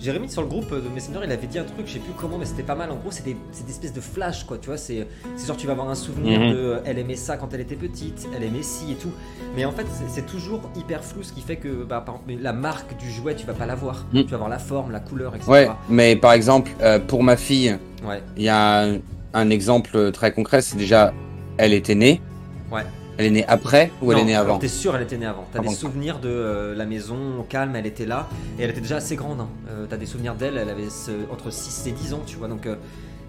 [0.00, 2.36] Jérémy sur le groupe de Messenger, il avait dit un truc, je sais plus comment,
[2.36, 2.90] mais c'était pas mal.
[2.90, 4.58] En gros, c'est des, des espèces de flash, quoi.
[4.58, 5.06] Tu vois, c'est
[5.46, 6.52] genre tu vas avoir un souvenir Mhm.
[6.52, 6.76] de.
[6.84, 9.12] Elle aimait ça quand elle était petite, elle aimait ci et tout.
[9.54, 12.52] Mais en fait, c'est- toujours hyper flou, ce qui fait que, bah, par exemple, la
[12.52, 14.04] marque du jouet, tu vas pas la voir.
[14.12, 14.24] Mhm.
[14.24, 15.48] Tu vas voir la forme, la couleur, etc.
[15.48, 18.20] Ouais, mais par exemple, euh, pour ma fille, Ouais.
[18.36, 18.96] il y a un,
[19.32, 21.12] un exemple très concret, c'est déjà,
[21.56, 22.20] elle était née.
[22.74, 22.82] Ouais.
[23.16, 25.26] Elle est née après ou elle Non, est née avant T'es sûr, elle était née
[25.26, 25.46] avant.
[25.52, 25.70] T'as Avant.
[25.70, 28.28] des souvenirs de euh, la maison au calme, elle était là.
[28.58, 29.40] Et elle était déjà assez grande.
[29.40, 29.48] hein.
[29.70, 32.48] Euh, T'as des souvenirs d'elle, elle avait ce- entre 6 et 10 ans, tu vois.
[32.48, 32.74] Donc euh,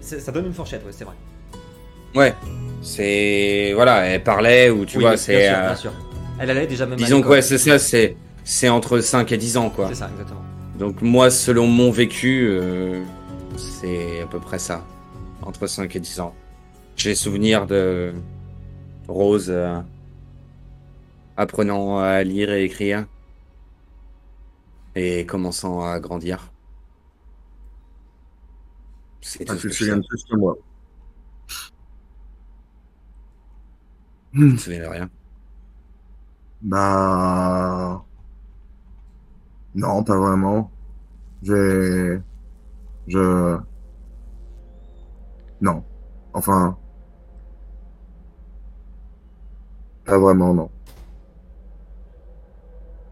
[0.00, 1.14] ça donne une fourchette, ouais, c'est vrai.
[2.16, 2.34] Ouais.
[2.82, 5.92] C'est voilà, elle parlait ou tu Oui, vois, bien c'est sûr, euh, bien sûr.
[6.40, 9.56] Elle allait déjà même disons que ouais, c'est ça, c'est c'est entre 5 et 10
[9.56, 9.88] ans quoi.
[9.88, 10.42] C'est ça, exactement.
[10.78, 12.50] Donc moi, selon mon vécu,
[13.56, 14.84] c'est à peu près ça,
[15.42, 16.34] entre 5 et 10 ans.
[16.96, 18.12] J'ai souvenir de
[19.08, 19.80] Rose euh,
[21.38, 23.06] apprenant à lire et écrire
[24.96, 26.52] et commençant à grandir.
[29.20, 30.00] C'est Ah, tout tu ce que te je souviens sais.
[30.00, 30.56] de plus que moi.
[34.32, 35.10] Je me souviens de rien.
[36.60, 38.04] Bah.
[39.74, 40.70] Non, pas vraiment.
[41.42, 42.18] J'ai.
[43.08, 43.58] Je.
[45.60, 45.84] Non.
[46.32, 46.78] Enfin.
[50.06, 50.70] Pas vraiment, non.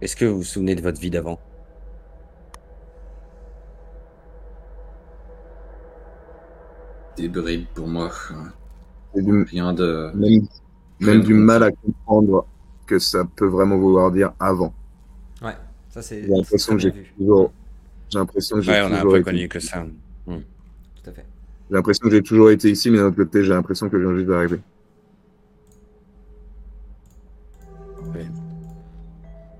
[0.01, 1.39] Est-ce que vous vous souvenez de votre vie d'avant?
[7.17, 8.11] Des bribes pour moi.
[9.15, 10.11] J'ai du, Rien de.
[10.15, 10.47] même,
[11.01, 12.47] même du mal à comprendre
[12.87, 14.73] que ça peut vraiment vouloir dire avant.
[15.43, 15.55] Ouais,
[15.91, 16.23] ça c'est.
[16.23, 17.53] J'ai l'impression que j'ai toujours.
[18.11, 19.85] J'ai l'impression que j'ai Ouais, on a un toujours peu été- connu que ça.
[20.27, 21.25] Tout à fait.
[21.71, 24.05] J'ai l'impression que j'ai toujours été ici, mais d'un autre côté, j'ai l'impression que je
[24.07, 24.61] viens juste d'arriver.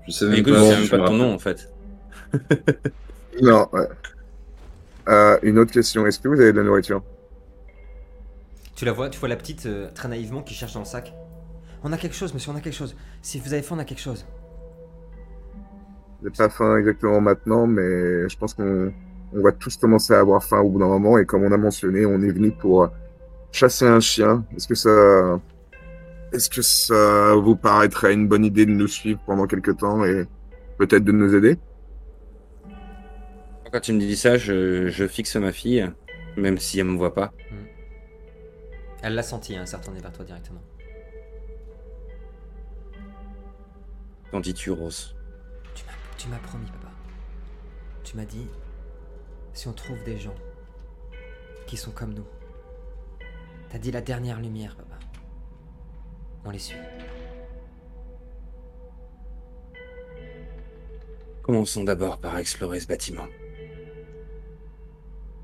[0.07, 1.71] Je sais Mais même écoute, pas je si sais même pas ton nom en fait.
[3.41, 3.87] Non, ouais.
[5.09, 6.05] Euh, une autre question.
[6.07, 7.03] Est-ce que vous avez de la nourriture?
[8.75, 11.13] Tu la vois, tu vois la petite euh, très naïvement qui cherche dans le sac.
[11.83, 12.95] On a quelque chose, monsieur, on a quelque chose.
[13.21, 14.25] Si vous avez faim, on a quelque chose.
[16.23, 18.91] J'ai pas faim exactement maintenant, mais je pense qu'on
[19.33, 21.17] on va tous commencer à avoir faim au bout d'un moment.
[21.17, 22.89] Et comme on a mentionné, on est venu pour
[23.51, 24.43] chasser un chien.
[24.55, 25.39] Est-ce que ça,
[26.35, 30.25] est-ce que ça vous paraîtrait une bonne idée de nous suivre pendant quelques temps et
[30.77, 31.57] peut-être de nous aider?
[33.71, 35.89] Quand tu me dis ça, je, je fixe ma fille
[36.37, 37.33] Même si elle me voit pas.
[39.01, 40.61] Elle l'a senti, hein, ça retourné vers toi directement.
[44.31, 45.15] Qu'en dis-tu, Rose
[45.73, 46.91] Tu m'as, tu m'as promis, papa.
[48.03, 48.47] Tu m'as dit,
[49.53, 50.35] si on trouve des gens
[51.67, 52.27] qui sont comme nous,
[53.69, 54.84] t'as dit la dernière lumière, papa.
[56.45, 56.77] On les suit.
[61.41, 63.27] Commençons d'abord par explorer ce bâtiment.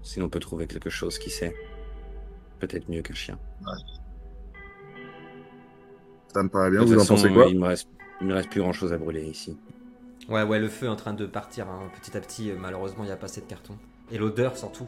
[0.03, 1.55] Si l'on peut trouver quelque chose, qui sait
[2.59, 3.39] Peut-être mieux qu'un chien.
[6.33, 6.81] Ça me paraît bien.
[6.81, 7.45] De Vous en pensez quoi?
[7.47, 7.87] Il me reste,
[8.19, 9.57] il me reste plus grand chose à brûler ici.
[10.29, 12.51] Ouais, ouais, le feu est en train de partir hein, petit à petit.
[12.51, 13.77] euh, Malheureusement, il n'y a pas assez de cartons.
[14.11, 14.87] Et l'odeur, surtout,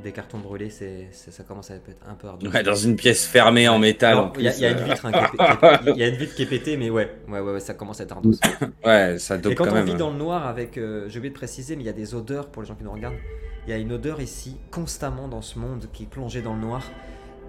[0.00, 2.48] des cartons brûlés, c'est, ça commence à être un peu ardu.
[2.48, 4.16] Ouais, dans une pièce fermée en métal.
[4.18, 5.92] En Il y, a- plus, il y a une vitre, hein, qui est- qui est-
[5.94, 8.00] il y a une vitre qui est pétée, mais ouais, ouais, ouais, ouais, ça commence
[8.00, 8.30] à être ardu.
[8.84, 9.84] Ouais, ça dope Et quand quand on même.
[9.86, 9.96] vit hein.
[9.96, 12.48] dans le noir avec, euh, j'ai oublié de préciser, mais il y a des odeurs
[12.48, 13.16] pour les gens qui nous regardent.
[13.66, 16.60] Il y a une odeur ici, constamment dans ce monde qui est plongé dans le
[16.60, 16.82] noir,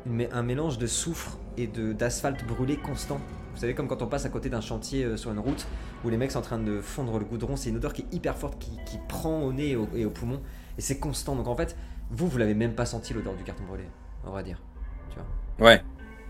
[0.05, 3.19] mais un mélange de soufre et de d'asphalte brûlé constant.
[3.53, 5.65] Vous savez, comme quand on passe à côté d'un chantier euh, sur une route
[6.03, 8.13] où les mecs sont en train de fondre le goudron, c'est une odeur qui est
[8.15, 10.39] hyper forte, qui, qui prend au nez et au, et au poumon,
[10.77, 11.35] et c'est constant.
[11.35, 11.75] Donc en fait,
[12.11, 13.85] vous, vous l'avez même pas senti l'odeur du carton brûlé,
[14.25, 14.61] on va dire.
[15.09, 15.67] Tu vois.
[15.67, 15.81] Ouais.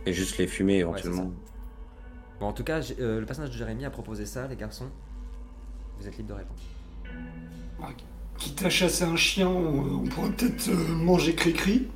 [0.06, 1.32] Et juste les fumer c'est éventuellement.
[2.40, 4.90] Bon, en tout cas, euh, le personnage de Jérémy a proposé ça, les garçons.
[6.00, 6.60] Vous êtes libres de répondre.
[8.38, 11.88] Quitte à chasser un chien, on, on pourrait peut-être euh, manger Cricri.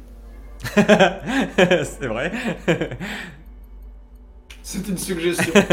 [0.76, 2.32] c'est vrai.
[4.64, 5.54] C'est une suggestion.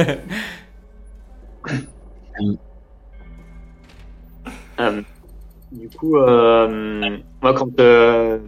[4.81, 5.03] Euh,
[5.73, 8.39] du coup, euh, moi, quand, euh,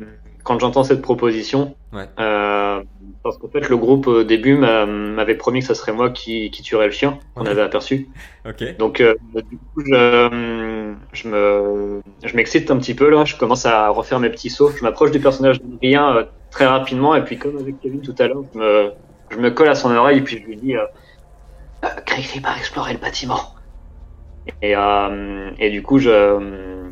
[0.45, 2.09] quand j'entends cette proposition, Ouais.
[2.21, 2.83] euh,
[3.23, 6.51] parce qu'en fait, le groupe au début m'a- m'avait promis que ça serait moi qui,
[6.51, 7.51] qui tuerais le chien qu'on Ouais.
[7.51, 8.13] avait aperçu.
[8.45, 8.77] ok.
[8.79, 9.15] Donc, euh,
[9.51, 13.25] du coup, je, je me, je m'excite un petit peu là.
[13.25, 14.71] Je commence à refaire mes petits sauts.
[14.71, 18.27] Je m'approche du personnage d'Adrien euh, très rapidement, et puis comme avec Kevin tout à
[18.29, 18.93] l'heure, je me,
[19.31, 20.85] je me colle à son oreille et puis je lui dis euh,
[21.85, 23.55] euh, Cricri part explorer le bâtiment.
[24.61, 26.84] Et, euh, et du coup, je,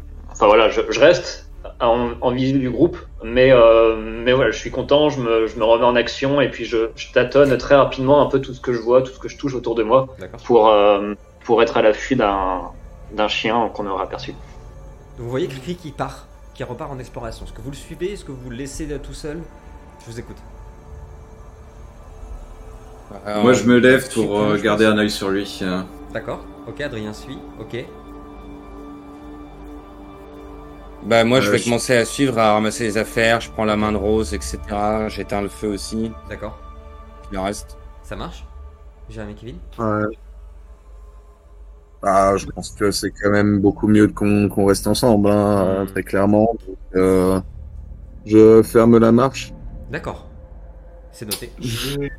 [0.42, 1.48] enfin voilà, je, je reste
[1.80, 5.56] en, en visu du groupe, mais, euh, mais voilà, je suis content, je me, je
[5.56, 8.60] me remets en action et puis je, je tâtonne très rapidement un peu tout ce
[8.60, 10.08] que je vois, tout ce que je touche autour de moi
[10.44, 11.14] pour, euh,
[11.44, 12.62] pour être à l'affût d'un
[13.12, 14.32] d'un chien qu'on aura aperçu.
[15.18, 17.44] Vous voyez Cricri qui part, qui repart en exploration.
[17.44, 18.14] Est-ce que vous le suivez?
[18.14, 19.38] Est-ce que vous le laissez euh, tout seul?
[20.00, 20.38] Je vous écoute.
[23.26, 25.60] Alors, Moi, je me lève pour euh, garder un œil sur lui.
[26.14, 26.40] D'accord.
[26.66, 27.38] Ok, Adrien suit.
[27.60, 27.84] Ok.
[31.06, 33.64] Bah moi je Euh, vais je- commencer à suivre, à ramasser les affaires, je prends
[33.64, 35.08] la main de Rose, etc.
[35.08, 36.58] J'éteins le feu aussi, D'accord.
[37.32, 37.76] il en reste.
[38.02, 38.44] Ça marche?
[39.08, 39.56] Jérémy Kevin?
[39.78, 40.04] Ouais.
[42.04, 45.84] Ah, je pense que c'est quand même beaucoup mieux qu'on qu'on reste ensemble, hein, euh,
[45.84, 45.86] Mm.
[45.86, 46.48] très clairement.
[46.66, 47.40] Donc, euh,
[48.26, 49.52] je ferme la marche.
[49.90, 50.26] D'accord.
[51.12, 51.52] C'est noté.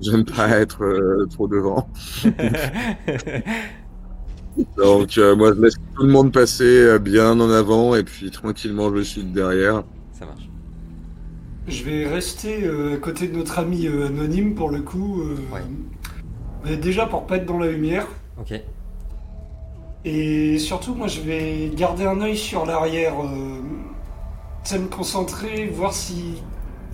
[0.00, 1.88] J'aime pas être euh, trop devant.
[4.76, 8.30] Donc, euh, moi, je laisse tout le monde passer euh, bien en avant et puis
[8.30, 9.84] tranquillement, je suis derrière.
[10.12, 10.50] Ça marche.
[11.66, 15.22] Je vais rester euh, à côté de notre ami euh, anonyme pour le coup.
[15.22, 15.62] euh, Ouais.
[16.64, 18.06] mais déjà pour pas être dans la lumière.
[18.36, 18.52] Ok.
[20.04, 23.14] Et surtout, moi je vais garder un œil sur l'arrière.
[23.24, 23.60] Euh,
[24.64, 26.42] tu sais, me concentrer, voir si,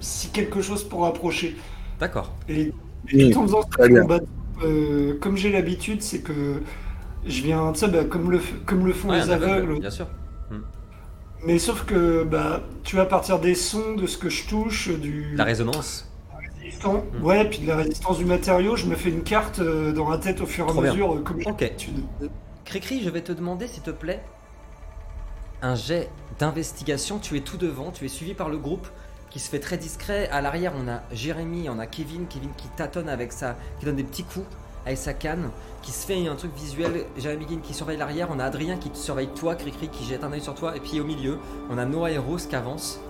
[0.00, 1.56] si quelque chose pourra approcher.
[1.98, 2.38] D'accord.
[2.48, 2.72] Et,
[3.04, 3.84] Oui, et tout en faisant ça,
[4.64, 6.62] euh, comme j'ai l'habitude, c'est que
[7.26, 9.80] je viens, tu sais, bah, comme, le, comme le font Ouais, les aveugles.
[9.80, 10.06] bien sûr.
[11.44, 14.88] Mais sauf que, bah, tu vois, à partir des sons, de ce que je touche,
[14.88, 15.36] du.
[15.36, 16.10] La résonance.
[17.22, 20.18] ouais, puis de la résistance du matériau, je me fais une carte euh, dans la
[20.18, 21.72] tête au fur et Trop à mesure, euh, comme Ok.
[22.64, 24.20] Cricri, je vais te demander, s'il te plaît,
[25.62, 27.18] un jet d'investigation.
[27.18, 28.88] Tu es tout devant, tu es suivi par le groupe
[29.30, 30.28] qui se fait très discret.
[30.30, 33.96] À l'arrière, on a Jérémy, on a Kevin, Kevin qui tâtonne avec sa, qui donne
[33.96, 34.46] des petits coups
[34.88, 35.50] avec sa canne,
[35.82, 37.04] qui se fait un truc visuel.
[37.16, 40.32] Jérémy Kevin qui surveille l'arrière, on a Adrien qui surveille toi, Cricri qui jette un
[40.32, 41.38] œil sur toi, et puis au milieu,
[41.70, 43.00] on a Noah et Rose qui avancent.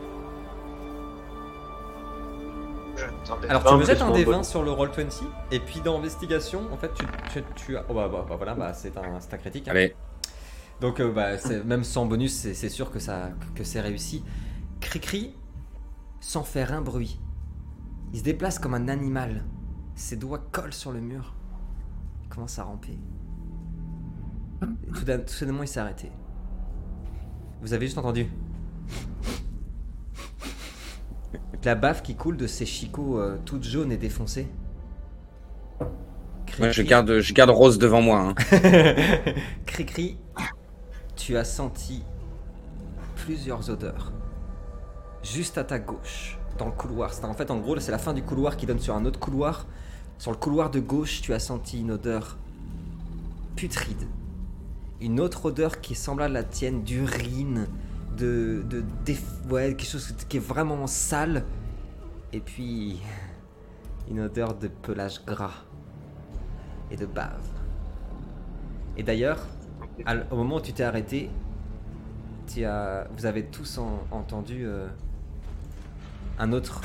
[3.48, 5.22] Alors tu me jettes un D20 sur le roll 20
[5.52, 8.54] et puis dans investigation en fait tu, tu, tu as oh bah, bah, bah, voilà
[8.54, 9.72] bah c'est un, c'est un critique hein.
[9.72, 9.94] Allez,
[10.80, 14.24] donc euh, bah, même sans bonus c'est sûr que ça que c'est réussi
[14.80, 15.34] Cricri
[16.20, 17.20] sans faire un bruit
[18.12, 19.44] il se déplace comme un animal
[19.94, 21.34] ses doigts collent sur le mur
[22.38, 22.96] commence à ramper
[24.62, 26.12] et tout d'un- tout soudainement il s'est arrêté
[27.60, 28.28] vous avez juste entendu
[31.64, 34.46] la baffe qui coule de ses chicots euh, toutes jaunes et défoncées
[36.60, 38.20] moi je garde, je garde Rose devant moi.
[38.20, 38.34] hein.
[39.66, 40.16] Cricri,
[41.16, 42.02] tu as senti
[43.16, 44.12] plusieurs odeurs.
[45.22, 47.12] juste à ta gauche, dans le couloir.
[47.12, 49.20] C'est en fait, en gros, c'est la fin du couloir qui donne sur un autre
[49.20, 49.66] couloir.
[50.18, 52.36] Sur le couloir de gauche, tu as senti une odeur
[53.56, 54.06] putride.
[55.00, 57.68] Une autre odeur qui est semblable à la tienne, d'urine,
[58.16, 58.84] de, de,
[59.48, 61.44] ouais, quelque chose qui est vraiment sale.
[62.32, 63.00] Et puis,
[64.10, 65.64] une odeur de pelage gras
[66.90, 67.46] et de bave.
[68.96, 69.38] Et d'ailleurs,
[70.32, 71.30] au moment où tu t'es arrêté,
[72.52, 74.88] tu as, vous avez tous en- entendu euh,
[76.38, 76.80] un autre,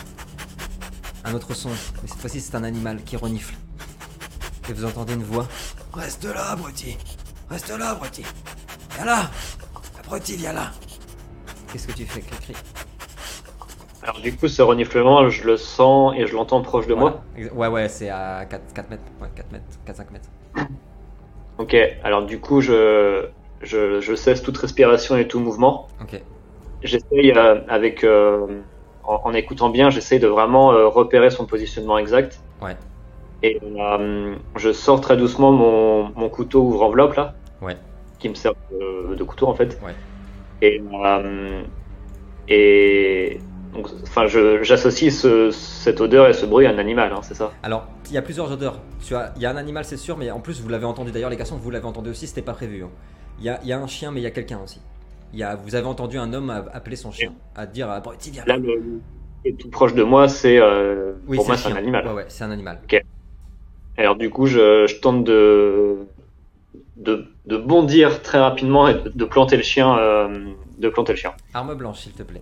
[1.24, 1.69] un autre son.
[1.69, 3.55] Mais cette fois-ci, c'est un animal qui renifle.
[4.69, 5.47] Et vous entendez une voix.
[5.93, 6.97] Reste là, abruti.
[7.49, 8.24] Reste là, abruti.
[8.95, 9.30] Viens là.
[9.99, 10.71] Abruti, viens là.
[11.71, 12.53] Qu'est-ce que tu fais, Cricri
[14.03, 17.24] Alors du coup, ce reniflement, je le sens et je l'entends proche de moi.
[17.36, 17.53] Voilà.
[17.53, 20.30] Ouais, ouais, c'est à 4, 4 mètres, ouais, 4 mètres, 4-5 mètres.
[21.57, 23.28] Ok, alors du coup, je,
[23.61, 25.88] je, je cesse toute respiration et tout mouvement.
[26.01, 26.21] Ok.
[26.84, 28.61] J'essaye, euh, avec, euh,
[29.04, 32.39] en, en écoutant bien, j'essaye de vraiment euh, repérer son positionnement exact.
[32.62, 32.76] Ouais.
[33.41, 37.36] Et euh, je sors très doucement mon, mon couteau ouvre-enveloppe là.
[37.62, 37.78] Ouais.
[38.20, 39.80] Qui me sert de, de couteau en fait.
[39.86, 39.93] Ouais.
[40.62, 41.62] Et, euh,
[42.47, 43.39] et
[43.74, 47.51] donc, enfin, j'associe ce- cette odeur et ce bruit à un animal, hein, c'est ça?
[47.64, 48.80] Alors, il y a plusieurs odeurs.
[49.04, 51.12] Tu as, il y a un animal, c'est sûr, mais en plus, vous l'avez entendu
[51.12, 52.84] d'ailleurs, les garçons, vous l'avez entendu aussi, c'était pas prévu.
[52.84, 52.89] hein.
[53.39, 54.80] Il y, a, il y a un chien, mais il y a quelqu'un aussi.
[55.34, 58.29] Il y a, vous avez entendu un homme appeler son chien, à dire ah, abruti,
[58.31, 58.57] viens là.
[58.57, 62.07] Là, le, tout proche de moi, c'est euh, Oui, pour moi c'est un animal.
[62.07, 62.79] Ouais, ouais, c'est un animal.
[63.97, 65.97] Alors du coup, je, je tente de,
[66.97, 71.17] de de bondir très rapidement et de, de planter le chien, euh, de planter le
[71.17, 71.34] chien.
[71.53, 72.41] Arme blanche, s'il te plaît.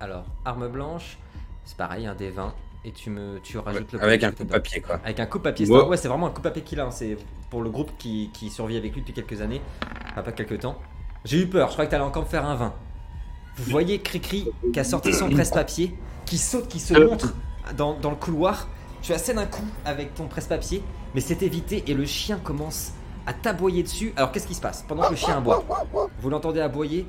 [0.00, 1.18] Alors, arme blanche,
[1.64, 4.50] c'est pareil, un des 20, et tu me, tu rajoutes le Avec un coup de
[4.50, 5.00] papier, quoi.
[5.04, 6.86] Avec un coup de papier, ouais, c'est vraiment un coup de papier qu'il a.
[6.86, 6.90] hein.
[6.90, 7.16] C'est
[7.50, 9.60] pour le groupe qui, qui survit avec lui depuis quelques années,
[10.10, 10.78] enfin pas quelques temps.
[11.24, 12.72] J'ai eu peur, je crois que t'allais encore me faire un 20.
[13.56, 15.94] Vous voyez Cricri qui a sorti son presse-papier,
[16.24, 17.34] qui saute, qui se montre
[17.76, 18.68] dans, dans le couloir.
[19.02, 20.82] Tu as d'un coup avec ton presse-papier,
[21.14, 22.92] mais c'est évité et le chien commence
[23.26, 24.12] à t'aboyer dessus.
[24.16, 25.64] Alors qu'est-ce qui se passe Pendant que le chien aboie,
[26.20, 27.06] vous l'entendez aboyer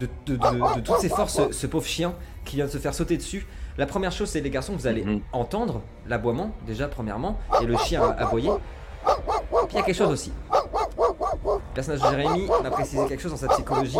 [0.00, 2.78] de, de- de- de toutes ses forces, ce, ce pauvre chien qui vient de se
[2.78, 3.46] faire sauter dessus.
[3.78, 5.20] La première chose, c'est les garçons, vous allez Mhm.
[5.32, 8.50] entendre l'aboiement, déjà premièrement, et le chien aboyer.
[9.04, 10.32] Puis il y a quelque chose aussi.
[10.52, 13.98] Le personnage de Jérémy m'a précisé quelque chose dans sa psychologie.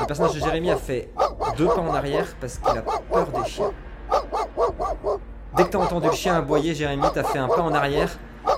[0.00, 1.10] Le personnage de Jérémy a fait
[1.56, 3.72] deux pas en arrière parce qu'il a peur des chiens.
[5.56, 8.10] Dès que t'as entendu le chien aboyer, Jérémy, t'as fait un pas en arrière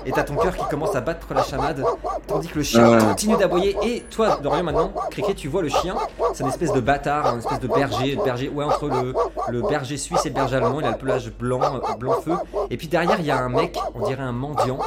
[0.05, 1.83] et t'as ton cœur qui commence à battre la chamade,
[2.27, 2.97] tandis que le chien Ouais.
[3.05, 3.75] continue d'aboyer.
[3.83, 5.95] Et toi, Dorian, maintenant, Cricket, tu vois le chien,
[6.33, 9.13] c'est une espèce de bâtard, une espèce de berger, berger ouais, entre le,
[9.49, 10.79] le berger suisse et le berger allemand.
[10.81, 12.33] Il a le pelage blanc, euh, blanc feu.
[12.69, 14.79] Et puis derrière, il y a un mec, on dirait un mendiant,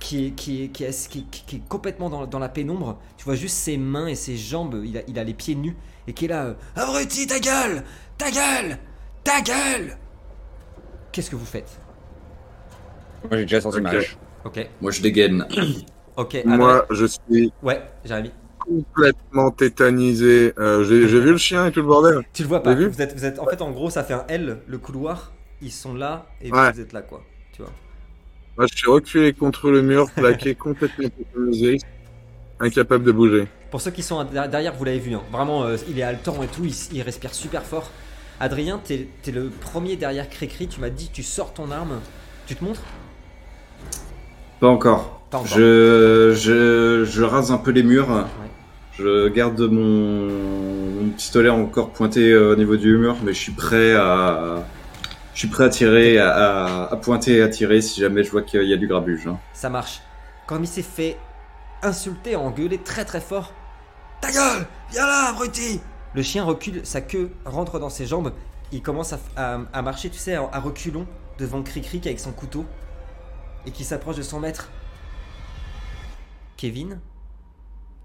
[0.00, 2.96] qui est, qui est, qui est, qui est- qui est complètement dans, dans la pénombre.
[3.16, 5.76] Tu vois juste ses mains et ses jambes, il a, il a les pieds nus,
[6.06, 6.44] et qui est là.
[6.44, 7.82] euh, Abruti, ta gueule
[8.16, 8.78] Ta gueule
[9.24, 9.96] Ta gueule
[11.12, 11.78] Qu'est-ce que vous faites?
[13.24, 13.96] Moi, j'ai déjà sorti ma Ok.
[13.96, 14.16] hache.
[14.44, 15.46] Ok, Moi, je dégaine.
[16.16, 16.34] ok.
[16.34, 18.30] Adrien- Moi, je suis Ouais, Jérémy.
[18.58, 20.52] complètement tétanisé.
[20.58, 22.22] Euh, J'ai vu le chien et tout le bordel.
[22.32, 22.74] Tu le vois pas.
[22.74, 22.86] Vu?
[22.88, 25.32] Vous êtes, vous êtes, en fait, en gros, ça fait un L, le couloir.
[25.60, 26.72] Ils sont là et Ouais.
[26.72, 27.22] vous êtes là, quoi.
[27.52, 27.72] Tu vois.
[28.56, 31.78] Moi, je suis reculé contre le mur, plaqué, complètement tétanisé,
[32.60, 33.48] incapable de bouger.
[33.70, 35.14] Pour ceux qui sont derrière, derrière, vous l'avez vu.
[35.14, 35.22] hein.
[35.32, 36.64] Vraiment, euh, il est haletant et tout.
[36.64, 37.90] Il, il respire super fort.
[38.40, 40.68] Adrien, t'es es le premier derrière Cricri.
[40.68, 42.00] Tu m'as dit, tu sors ton arme.
[42.46, 42.82] Tu te montres?
[44.60, 45.20] Pas encore.
[45.30, 45.48] Pas encore.
[45.48, 48.26] Je, je, je rase un peu les murs.
[48.92, 50.28] Je garde mon,
[51.04, 54.64] mon pistolet encore pointé euh, au niveau du mur, mais je suis prêt à,
[55.34, 58.64] je suis prêt à tirer, à, pointer et à tirer si jamais je vois qu'il
[58.64, 59.28] y a du grabuge.
[59.28, 59.38] hein.
[59.52, 60.00] Ça marche.
[60.48, 61.16] Quand il s'est fait
[61.82, 63.52] insulter, engueuler très très fort,
[64.20, 65.80] Ta gueule Viens là, abruti
[66.14, 68.32] le chien recule, sa queue rentre dans ses jambes.
[68.72, 71.06] Il commence à, à- à marcher, tu sais, à, à reculons
[71.38, 72.64] devant Cricri avec son couteau
[73.68, 74.70] et qui s'approche de son maître.
[76.56, 76.98] Kevin,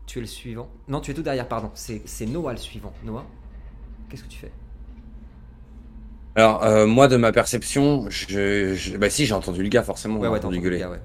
[0.05, 0.67] tu es le suivant.
[0.89, 1.71] Non, tu es tout derrière, pardon.
[1.73, 2.93] C'est Noah le suivant.
[3.05, 3.25] Noah,
[4.09, 4.51] qu'est-ce que tu fais?
[6.35, 10.15] Alors, euh, moi, de ma perception, je, je- bah si, j'ai entendu le gars, forcément,
[10.19, 10.79] Ouais, ouais, entendu entendu le gueuler.
[10.79, 11.01] gars, ouais.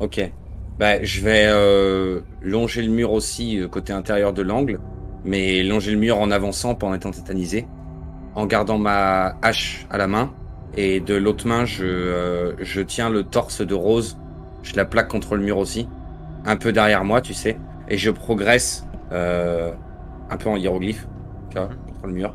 [0.00, 0.30] Ok.
[0.78, 4.78] Bah, je vais euh, longer le mur aussi euh, côté intérieur de l'angle,
[5.24, 7.66] mais longer le mur en avançant pas en étant tétanisé,
[8.36, 10.32] en gardant ma hache à la main
[10.76, 14.18] et de l'autre main je euh, je tiens le torse de Rose,
[14.62, 15.88] je la plaque contre le mur aussi,
[16.44, 17.58] un peu derrière moi, tu sais,
[17.88, 19.72] et je progresse euh,
[20.30, 21.06] un peu en hiéroglyphe,
[21.50, 22.34] tu vois, contre le mur,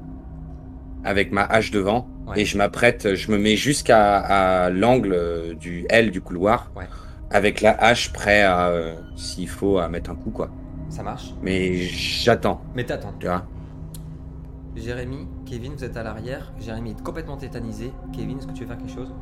[1.04, 2.08] avec ma hache devant.
[2.28, 2.42] Ouais.
[2.42, 6.86] Et je m'apprête, je me mets jusqu'à à l'angle euh, du L du couloir, Ouais.
[7.32, 10.50] avec la hache prêt à, euh, s'il faut, à mettre un coup, quoi.
[10.90, 13.14] Ça marche Mais j'attends, Mais t'attends.
[13.20, 13.46] tu vois.
[14.76, 16.52] Jérémy, Kevin, vous êtes à l'arrière.
[16.60, 17.92] Jérémy est complètement tétanisé.
[18.12, 19.14] Kevin, est-ce que tu veux faire quelque chose?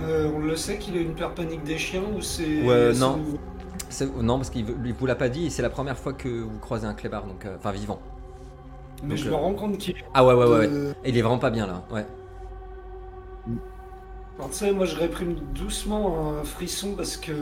[0.00, 2.62] Euh, on le sait qu'il a une peur panique des chiens ou c'est.
[2.62, 3.18] Ouais, non.
[4.20, 6.58] Non, parce qu'il lui vous l'a pas dit et c'est la première fois que vous
[6.60, 8.00] croisez un clébard, donc euh, enfin vivant.
[9.02, 9.94] Mais Donc, je euh, me rends compte qu'il.
[10.14, 10.68] Ah ouais, ouais, ouais.
[10.68, 11.82] de- Et il est vraiment pas bien là.
[11.90, 12.06] Ouais.
[14.38, 17.32] Alors, tu sais, moi je réprime doucement un frisson parce que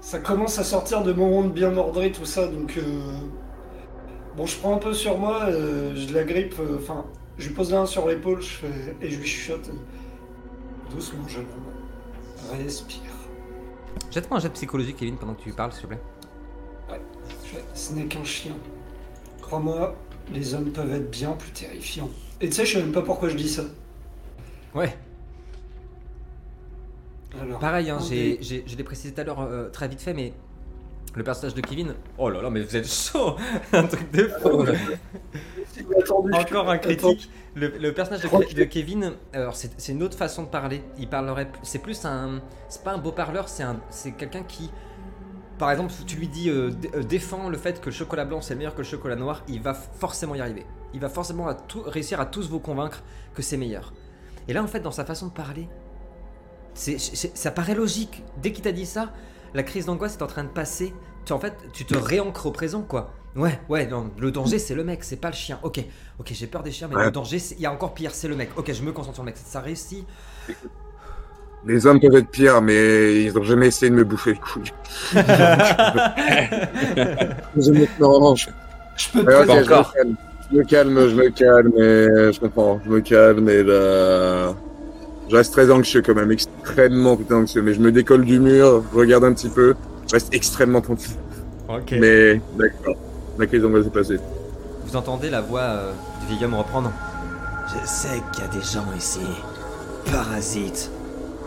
[0.00, 2.78] ça commence à sortir de mon monde bien ordré, tout ça, donc.
[4.36, 7.06] Bon, je prends un peu sur moi, euh, je la grippe, euh, enfin,
[7.38, 8.96] je lui pose la main sur l'épaule je fais...
[9.00, 9.68] et je lui chuchote.
[9.70, 12.58] euh, Doucement, jeune homme.
[12.58, 13.00] Respire.
[14.10, 16.00] Jette-moi un jet de psychologie, Kevin, pendant que tu parles, s'il te plaît.
[17.44, 18.54] Je fais, Ce n'est qu'un chien.
[19.40, 19.94] Crois-moi,
[20.32, 22.10] les hommes peuvent être bien plus terrifiants.
[22.40, 23.62] Et tu sais, je sais même pas pourquoi je dis ça.
[24.74, 24.94] Ouais.
[27.40, 30.14] Alors, Pareil, hein, j'ai, j'ai, je l'ai précisé tout à l'heure euh, très vite fait,
[30.14, 30.32] mais
[31.16, 31.94] le personnage de Kevin.
[32.18, 33.36] Oh là là, mais vous êtes chaud
[33.72, 34.64] Un truc de fou
[36.00, 37.30] Attendu, Encore un critique.
[37.54, 40.82] Le, le personnage de, de Kevin, alors c'est, une autre façon de parler.
[40.98, 44.70] Il parlerait, c'est plus un, c'est pas un beau parleur, c'est un, c'est quelqu'un qui,
[45.58, 48.54] par exemple, tu lui dis euh, euh, défends le fait que le chocolat blanc c'est
[48.54, 50.66] meilleur que le chocolat noir, il va forcément y arriver.
[50.92, 53.02] Il va forcément à tout- réussir à tous vous convaincre
[53.34, 53.92] que c'est meilleur.
[54.48, 55.66] Et là, en fait, dans sa façon de parler,
[56.74, 58.22] c'est- ça paraît logique.
[58.42, 59.12] Dès qu'il t'a dit ça,
[59.56, 60.92] la crise d'angoisse est en train de passer.
[61.24, 63.10] Tu, en fait, tu te réancres au présent, quoi.
[63.34, 65.58] Ouais, ouais, non, le danger, c'est le mec, c'est pas le chien.
[65.62, 65.82] Ok,
[66.18, 67.06] ok, j'ai peur des chiens, mais Ouais.
[67.06, 68.50] le danger, il y a encore pire, c'est le mec.
[68.56, 69.36] Ok, je me concentre sur le mec.
[69.42, 70.06] Ça réussit.
[71.66, 74.72] Les hommes peuvent être pires, mais ils ont jamais essayé de me bouffer les couilles.
[75.12, 75.20] je
[77.72, 77.86] me...
[79.94, 80.16] calme.
[80.50, 82.80] Je me calme, je me calme, et je comprends.
[82.84, 84.54] Je me calme, et là...
[85.28, 87.62] Je reste très anxieux quand même, extrêmement putain anxieux.
[87.62, 89.74] Mais je me décolle du mur, je regarde un petit peu,
[90.08, 91.16] je reste extrêmement tranquille.
[91.68, 91.94] Ok.
[91.98, 92.96] Mais d'accord,
[93.38, 94.18] la crise d'angoisse est passée.
[94.86, 96.92] Vous entendez la voix euh, du vieil homme reprendre.
[97.66, 99.20] Je sais qu'il y a des gens ici.
[100.12, 100.90] Parasites.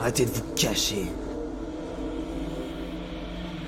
[0.01, 1.05] Arrêtez de vous cacher.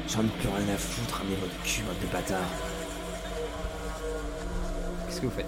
[0.10, 2.50] J'en ai plus rien à foutre, ramenez votre cul, votre de bâtard.
[5.08, 5.46] Qu'est-ce que vous faites?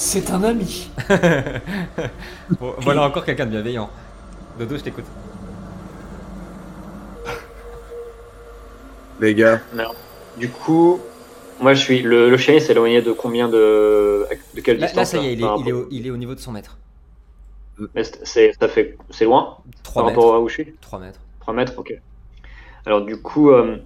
[0.00, 0.90] C'est un ami.
[2.58, 3.90] Bon, Voilà encore quelqu'un de bienveillant.
[4.58, 5.04] Dodo, je t'écoute.
[9.20, 9.60] Les gars,
[10.38, 11.00] Du coup,
[11.60, 12.00] moi je suis.
[12.00, 14.26] Le, le chien il s'est éloigné de combien de.
[14.54, 16.06] De quelle Là, là, distance ça y est, il est, par il est au, il
[16.06, 16.54] est au niveau de son.
[16.54, 16.62] Mais
[18.02, 20.18] c'est- c'est ça fait c'est loin 3 par mètres.
[20.22, 20.74] rapport à où je suis?
[20.80, 21.20] 3 mètres.
[21.40, 21.92] 3 mètres, ok.
[22.86, 23.76] Alors du coup, euh,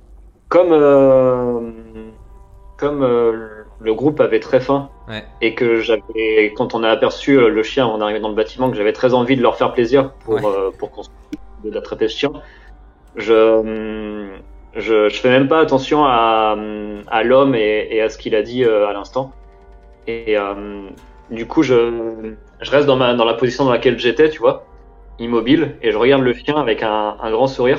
[0.48, 1.72] comme euh,
[2.76, 5.24] comme euh, le groupe avait très faim Ouais.
[5.42, 8.70] et que j'avais, quand on a aperçu euh, le chien avant d'arriver dans le bâtiment,
[8.70, 10.42] que j'avais très envie de leur faire plaisir pour Ouais.
[10.46, 11.02] euh, pour qu'on
[11.64, 12.32] d'attraper ce chien,
[13.16, 14.30] je hum,
[14.74, 18.34] je, je fais même pas attention à, hum, à l'homme et, et à ce qu'il
[18.34, 19.32] a dit euh, à l'instant.
[20.06, 20.88] Et euh,
[21.30, 24.66] du coup, je, je reste dans, ma, dans la position dans laquelle j'étais, tu vois,
[25.18, 27.78] immobile, et je regarde le chien avec un, un grand sourire.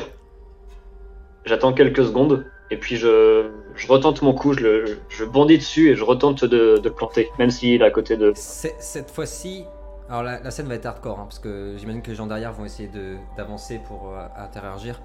[1.45, 3.45] J'attends quelques secondes, et puis je,
[3.75, 7.85] je retente mon coup, je, bondis dessus et je retente de, planter, même s'il est
[7.85, 8.33] à côté de.
[8.35, 9.65] Cette fois-ci,
[10.09, 12.65] alors la, scène va être hardcore, hein, parce que j'imagine que les gens derrière vont
[12.65, 12.89] essayer
[13.37, 15.01] d'avancer pour euh, interagir.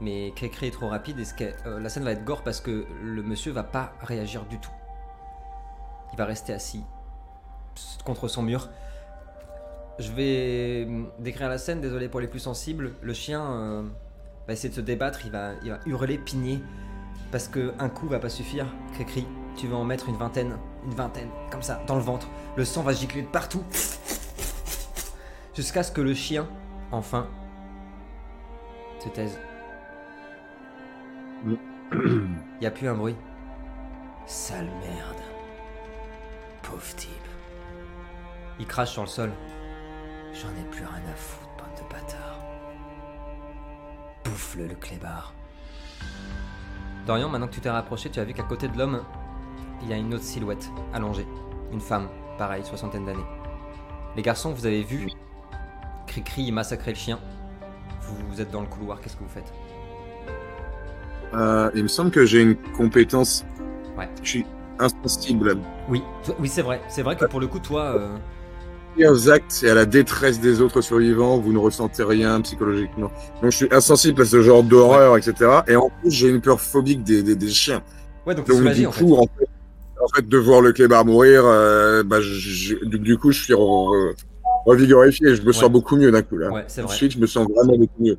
[0.00, 1.32] Mais Cricri est trop rapide et ce
[1.66, 4.70] euh, la scène va être gore parce que le monsieur va pas réagir du tout.
[6.12, 6.84] Il va rester assis
[8.04, 8.68] contre son mur.
[9.98, 12.92] Je vais hum, décrire la scène, désolé pour les plus sensibles.
[13.00, 13.82] Le chien euh,
[14.46, 16.60] va essayer de se débattre, il va, il va hurler, pigner.
[17.32, 19.26] Parce que un coup va pas suffire, Cricri.
[19.56, 22.28] Tu vas en mettre une vingtaine, une vingtaine, comme ça, dans le ventre.
[22.56, 23.64] Le sang va gicler de partout.
[25.54, 26.46] Jusqu'à ce que le chien,
[26.92, 27.26] enfin,
[29.02, 29.38] se taise.
[31.92, 32.28] Il
[32.60, 33.16] n'y a plus un bruit.
[34.26, 35.22] Sale merde.
[36.62, 37.10] Pauvre type.
[38.58, 39.30] Il crache sur le sol.
[40.34, 42.44] J'en ai plus rien à foutre, bande de bâtards.
[44.24, 45.32] Bouffe-le, le clébard.
[47.06, 49.02] Dorian, maintenant que tu t'es rapproché, tu as vu qu'à côté de l'homme,
[49.82, 51.26] il y a une autre silhouette, allongée.
[51.72, 53.24] Une femme, pareil, soixantaine d'années.
[54.16, 55.08] Les garçons, vous avez vu
[56.06, 57.20] Cricri massacrer le chien.
[58.02, 59.52] Vous, vous êtes dans le couloir, qu'est-ce que vous faites
[61.34, 63.44] euh, il me semble que j'ai une compétence.
[63.98, 64.08] Ouais.
[64.22, 64.46] Je suis
[64.78, 66.02] insensible Oui,
[66.38, 66.80] oui c'est vrai.
[66.88, 68.16] C'est vrai que pour le coup, toi, euh,
[69.04, 73.10] aux actes et à la détresse des autres survivants, vous ne ressentez rien psychologiquement.
[73.42, 75.34] Donc je suis insensible à ce genre d'horreur, etc.
[75.68, 77.82] Et en plus, j'ai une peur phobique des, des, des chiens.
[78.26, 79.48] ouais, donc du coup, en fait,
[80.02, 83.52] en fait, de voir le clébard mourir, euh, bah, je- du, du coup, je suis
[83.54, 84.14] re-
[84.66, 85.34] revigorifié.
[85.34, 85.68] Je me sens Ouais.
[85.70, 86.50] beaucoup mieux d'un coup là.
[86.50, 86.82] Ouais, vrai.
[86.84, 88.16] Ensuite, je me sens vraiment beaucoup mieux.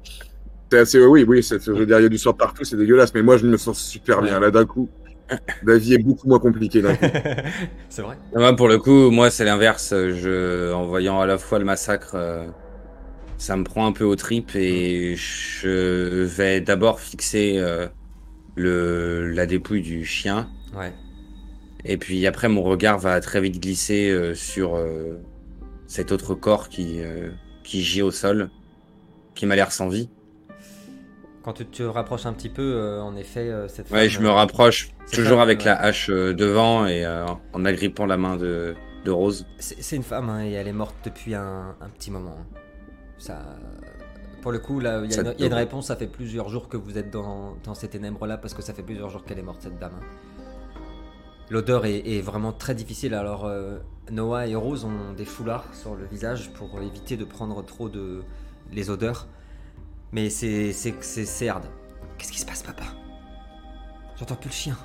[0.71, 3.13] C'est assez, oui, oui, je veux dire, il y a du sang partout, c'est dégueulasse,
[3.13, 4.25] mais moi, je me sens super Ouais.
[4.29, 4.39] bien.
[4.39, 4.89] Là, d'un coup,
[5.63, 6.89] La vie est beaucoup moins compliquée coup.
[7.89, 8.17] c'est vrai.
[8.35, 9.93] Moi, pour le coup, moi, c'est l'inverse.
[9.93, 12.47] Je, en voyant à la fois le massacre, euh,
[13.37, 17.87] ça me prend un peu aux tripes et je vais d'abord fixer euh,
[18.55, 20.49] le, la dépouille du chien.
[20.75, 20.93] Ouais.
[21.85, 25.21] Et puis après, mon regard va très vite glisser euh, sur euh,
[25.87, 27.29] cet autre corps qui, euh,
[27.63, 28.49] qui gît au sol,
[29.35, 30.09] qui m'a l'air sans vie.
[31.47, 34.19] Quand tu te rapproches un petit peu, euh, en effet, euh, cette Ouais, femme, je
[34.19, 35.65] me euh, rapproche toujours avec ouais.
[35.67, 38.75] la hache devant et en agrippant la main de,
[39.05, 39.45] de Rose.
[39.57, 42.35] C'est une femme hein, et elle est morte depuis un, un petit moment.
[42.37, 42.57] hein.
[43.17, 43.39] Ça,
[44.41, 45.87] pour le coup, là, il y, a une- y a réponse.
[45.87, 48.83] Ça fait plusieurs jours que vous êtes dans, dans ces ténèbres-là parce que ça fait
[48.83, 49.93] plusieurs jours qu'elle est morte cette dame.
[49.95, 50.81] hein.
[51.49, 53.13] L'odeur est, est vraiment très difficile.
[53.13, 53.77] Alors euh,
[54.11, 58.21] Noah et Rose ont des foulards sur le visage pour éviter de prendre trop de
[58.73, 59.27] les odeurs.
[60.11, 61.65] Mais c'est c'est c'est c'est hard.
[62.17, 62.85] Qu'est-ce qui se passe, papa?
[64.17, 64.77] J'entends plus le chien.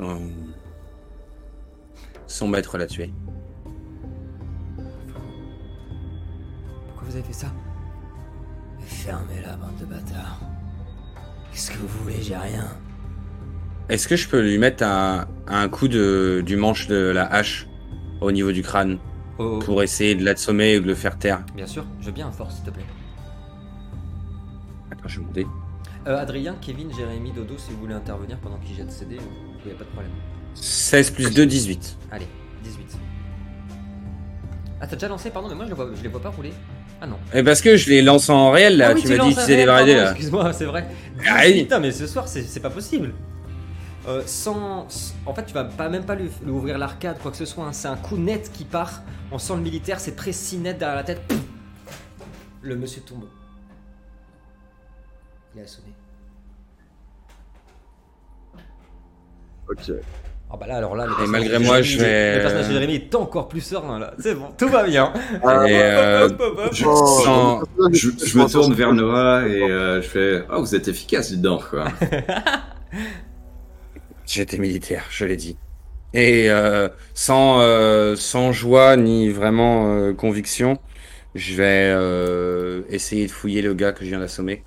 [0.00, 0.28] Euh,
[2.26, 3.12] Son maître l'a tué.
[6.86, 7.46] Pourquoi vous avez fait ça?
[8.80, 10.40] Fermez-la, bande de bâtards.
[11.52, 12.68] Qu'est-ce que vous voulez J'ai rien.
[13.88, 17.68] Est-ce que je peux lui mettre un, un coup de, du manche de la hache
[18.20, 18.98] au niveau du crâne?
[19.38, 22.12] Oh, oh, pour essayer de l'assommer ou de le faire taire Bien sûr, je veux
[22.12, 22.84] bien un force, s'il te plaît.
[24.90, 25.46] Attends, je vais monter.
[26.06, 29.72] Euh, Adrien, Kevin, Jérémy, Dodo, si vous voulez intervenir pendant qu'il jette CD, il n'y
[29.72, 30.12] a pas de problème.
[30.54, 31.96] 16 plus 2, 18.
[32.12, 32.26] Allez,
[32.62, 32.98] 18.
[34.80, 36.52] Ah, t'as déjà lancé, pardon, mais moi je, le vois, je les vois pas rouler.
[37.00, 37.16] Ah non.
[37.32, 39.46] Et parce que je les lance en réel là, ah, oui, tu m'as dit que
[39.46, 40.10] tu baradés pardon, là.
[40.10, 40.86] Excuse-moi, c'est vrai.
[41.26, 41.62] Ah oui.
[41.62, 43.12] Putain, mais ce soir, c'est pas possible.
[44.06, 44.86] Euh, sans,
[45.24, 47.64] en fait, tu vas pas même pas lui, lui ouvrir l'arcade, quoi que ce soit.
[47.64, 47.72] hein.
[47.72, 49.02] C'est un coup net qui part.
[49.32, 51.22] On sent le militaire, c'est précis net derrière la tête.
[51.26, 51.38] Pouf.
[52.62, 53.24] Le monsieur tombe.
[55.54, 55.88] Il est assommé.
[59.70, 59.92] Ok.
[60.50, 62.68] Ah bah là, alors là, le Et personnage malgré de moi, je vais- Le personnage
[62.68, 64.12] de Jérémy est encore plus serein là.
[64.18, 65.12] C'est bon, tout va bien.
[65.14, 66.68] Et, euh, Hop, hop, hop.
[66.72, 70.86] Je, sans- je, je me tourne vers Noah et euh, je fais Oh, vous êtes
[70.88, 71.86] efficace dedans, quoi.
[74.26, 75.56] J'étais militaire, je l'ai dit.
[76.14, 80.78] Et euh, sans, euh, sans joie ni vraiment euh, conviction,
[81.34, 84.64] je vais essayer de fouiller le gars que je viens d'assommer,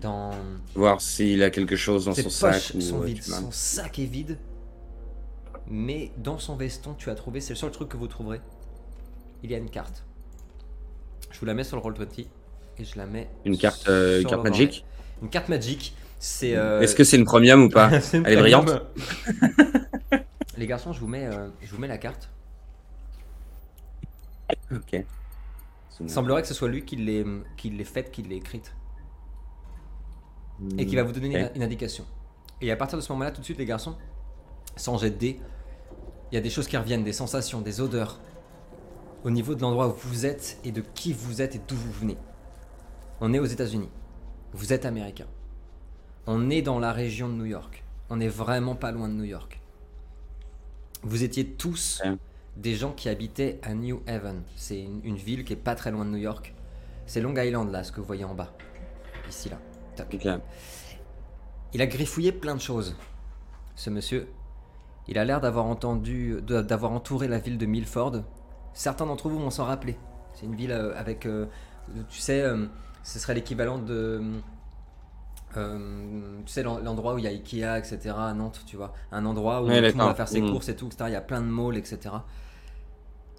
[0.00, 0.32] Dans
[0.74, 2.72] voir s'il a quelque chose dans ses son sac.
[2.74, 4.38] ou, sont vides, son sac est vide.
[5.68, 8.40] Mais dans son veston, tu as trouvé, c'est le seul truc que vous trouverez.
[9.44, 10.04] Il y a une carte.
[11.30, 12.26] Je vous la mets sur le roll 20 et
[12.84, 13.30] je la mets.
[13.44, 14.84] Une carte, sur carte magique.
[15.22, 15.94] Une carte magique.
[16.22, 16.56] C'est.
[16.56, 18.70] euh, Est-ce que c'est une premium ou pas une Elle est brillante
[20.56, 22.30] Les garçons, je vous mets, euh, je vous mets la carte.
[24.70, 25.04] Ok.
[26.00, 27.24] Il semblerait que ce soit lui qui l'ait,
[27.56, 28.72] qui l'ait faite, qui l'ait écrite.
[30.78, 32.06] et qui va vous donner une, indication.
[32.60, 33.96] Et à partir de ce moment-là, tout de suite, les garçons,
[34.76, 35.40] sans jet de dés,
[36.30, 38.20] il y a des choses qui reviennent, des sensations, des odeurs,
[39.24, 41.92] au niveau de l'endroit où vous êtes et de qui vous êtes et d'où vous
[41.92, 42.16] venez.
[43.20, 43.90] On est aux États-Unis.
[44.52, 45.26] Vous êtes américain.
[46.26, 47.84] On est dans la région de New York.
[48.10, 49.60] On est vraiment pas loin de New York.
[51.02, 52.02] Vous étiez tous
[52.56, 54.42] des gens qui habitaient à New Haven.
[54.56, 56.54] C'est une, une ville qui est pas très loin de New York.
[57.06, 58.52] C'est Long Island là, ce que vous voyez en bas.
[59.28, 59.58] Ici là.
[60.00, 60.26] Ok.
[61.74, 62.96] Il a griffouillé plein de choses.
[63.76, 64.28] Ce monsieur,
[65.08, 68.22] il a l'air d'avoir entendu, d'avoir entouré la ville de Milford.
[68.74, 69.96] Certains d'entre vous vont s'en rappeler.
[70.34, 71.46] C'est une ville euh, avec, euh,
[72.08, 72.66] tu sais, euh,
[73.02, 74.22] ce serait l'équivalent de,
[75.56, 78.14] euh, tu sais, l'en- l'endroit où il y a Ikea, etc.
[78.16, 80.50] à Nantes, tu vois, un endroit où Ouais, tout le monde va faire ses Mm.
[80.50, 81.04] courses et tout, etc.
[81.08, 81.98] Il y a plein de malls, etc.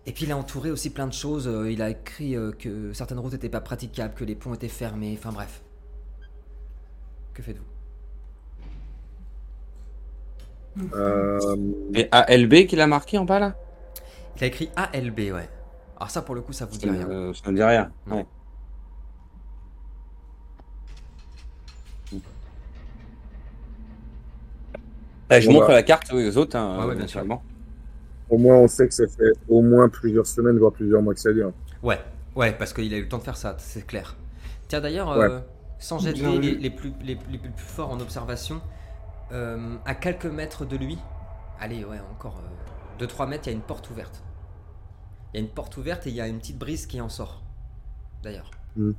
[0.06, 1.48] Et puis il a entouré aussi plein de choses.
[1.48, 4.68] Euh, Il a écrit euh, que certaines routes n'étaient pas praticables, que les ponts étaient
[4.68, 5.16] fermés.
[5.18, 5.62] Enfin bref.
[7.34, 7.64] Que faites-vous?
[10.96, 11.40] Euh,
[11.94, 13.56] Et ALB qu'il a marqué en bas là?
[14.38, 15.50] Il a écrit ALB, ouais.
[15.98, 17.08] Alors ça, pour le coup, ça vous dit rien.
[17.08, 17.92] me- ça me dit rien.
[18.08, 18.18] Non.
[18.18, 18.26] Ouais.
[25.30, 25.74] Ah, je Bon, montre bah.
[25.74, 27.26] la carte aux autres, hein, Ouais, ouais, bien sûr.
[28.30, 31.20] au moins, on sait que ça fait au moins plusieurs semaines, voire plusieurs mois que
[31.22, 31.54] ça dure.
[31.82, 32.00] Ouais,
[32.36, 34.16] ouais, parce qu'il a eu le temps de faire ça, c'est clair.
[34.68, 35.30] Tiens, d'ailleurs, Ouais.
[35.30, 35.40] euh,
[35.80, 36.56] sans jet de Bien dés, vu.
[36.56, 38.62] les, les plus, les, les plus forts en observation,
[39.32, 41.00] euh, à quelques mètres de lui,
[41.60, 42.42] allez, ouais, encore
[43.00, 44.24] 2-3 mètres, il y a une porte ouverte.
[45.34, 47.10] Il y a une porte ouverte et il y a une petite brise qui en
[47.10, 47.44] sort.
[48.24, 48.52] D'ailleurs.
[48.76, 48.94] Hmm.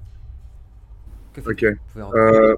[1.32, 1.64] Que Ok.
[1.92, 2.56] pouvez Euh,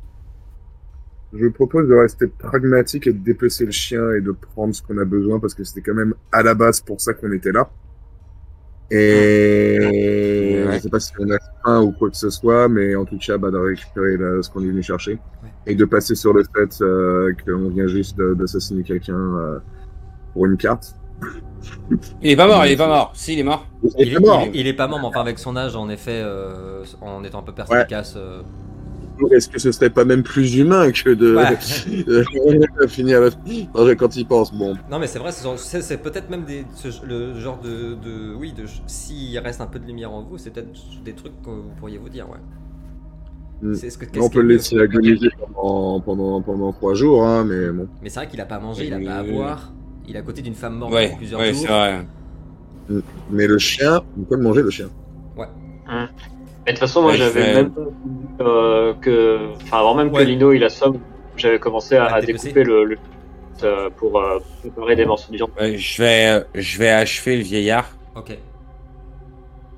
[1.38, 4.98] je propose de rester pragmatique et de dépecer le chien et de prendre ce qu'on
[4.98, 7.68] a besoin parce que c'était quand même à la base pour ça qu'on était là.
[8.90, 9.78] Et
[10.66, 10.72] Ouais.
[10.76, 13.18] Je sais pas si on a faim ou quoi que ce soit, mais en tout
[13.18, 15.18] cas, bah, de récupérer là, ce qu'on est venu chercher.
[15.66, 19.58] Et de passer sur le fait euh, qu'on vient juste d'assassiner quelqu'un euh,
[20.32, 20.94] pour une carte.
[22.22, 23.12] Il est pas mort, il est pas mort.
[23.14, 23.66] Si, il est mort.
[23.98, 24.42] Il, est mort.
[24.52, 27.40] il- il est pas mort, mais enfin avec son âge, en effet, euh, en étant
[27.40, 28.14] un peu perspicace.
[28.16, 28.42] euh,
[29.32, 31.56] Est-ce que ce serait pas même plus humain que de Ouais.
[32.80, 34.52] de finir le- quand il pense?
[34.54, 38.52] Bon, Non mais c'est vrai, c'est peut-être même des, ce- le genre de, de oui,
[38.52, 40.68] de s'il reste un peu de lumière en vous, c'est peut-être
[41.04, 42.38] des trucs que vous pourriez vous dire, ouais.
[43.62, 43.74] Mm.
[43.74, 47.44] C'est ce que qu'est-ce on peut le laisser agoniser pendant, pendant, pendant trois jours, hein,
[47.44, 47.88] mais bon.
[48.02, 49.72] Mais c'est vrai qu'il a pas à manger, il a pas à oui, boire,
[50.06, 51.62] il est à côté d'une femme morte Ouais, plusieurs ouais, jours.
[51.62, 52.06] c'est vrai.
[53.30, 54.88] Mais le chien, on peut le manger, le chien.
[55.38, 57.82] Mais de toute façon, moi, Ouais, j'avais vais- même pas
[58.40, 60.22] euh, que, enfin, avant même Ouais.
[60.24, 60.98] que Lino il assomme,
[61.36, 62.98] j'avais commencé à, À découper le, le
[63.62, 65.50] euh, pour euh, préparer des morceaux de viande.
[65.58, 67.88] Ouais, je vais, je vais achever le vieillard.
[68.14, 68.36] Ok.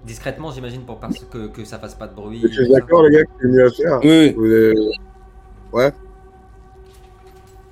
[0.04, 2.40] Discrètement, j'imagine, pour parce que, que ça fasse pas de bruit.
[2.42, 4.00] Je suis d'accord, les gars, que c'est mieux à faire.
[4.02, 4.32] Oui.
[4.36, 4.74] Vous avez-
[5.72, 5.92] Ouais,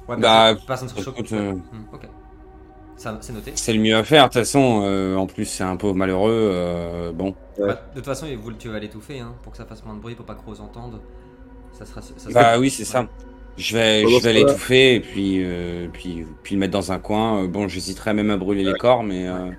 [0.09, 0.17] Bah,
[0.55, 1.15] personne- personne se choque.
[1.19, 1.53] écoute, euh,
[1.93, 2.09] ok.
[2.97, 3.53] Ça, c'est noté.
[3.55, 4.25] c'est le mieux à faire.
[4.25, 6.31] De toute façon, euh, en plus, c'est un pauvre malheureux.
[6.33, 7.35] euh, bon.
[7.59, 7.67] Ouais.
[7.69, 10.01] Bah, de toute façon, vous, tu vas l'étouffer, hein, pour que ça fasse moins de
[10.01, 11.01] bruit, pour pas que Rose entende.
[11.73, 12.03] Ça sera.
[12.03, 13.09] Ça sera- Bah oui, c'est ça.
[13.57, 17.43] Je vais, je vais l'étouffer et puis, euh, puis, puis le mettre dans un coin.
[17.45, 19.51] Euh, Bon, j'hésiterais même à brûler les corps, mais euh,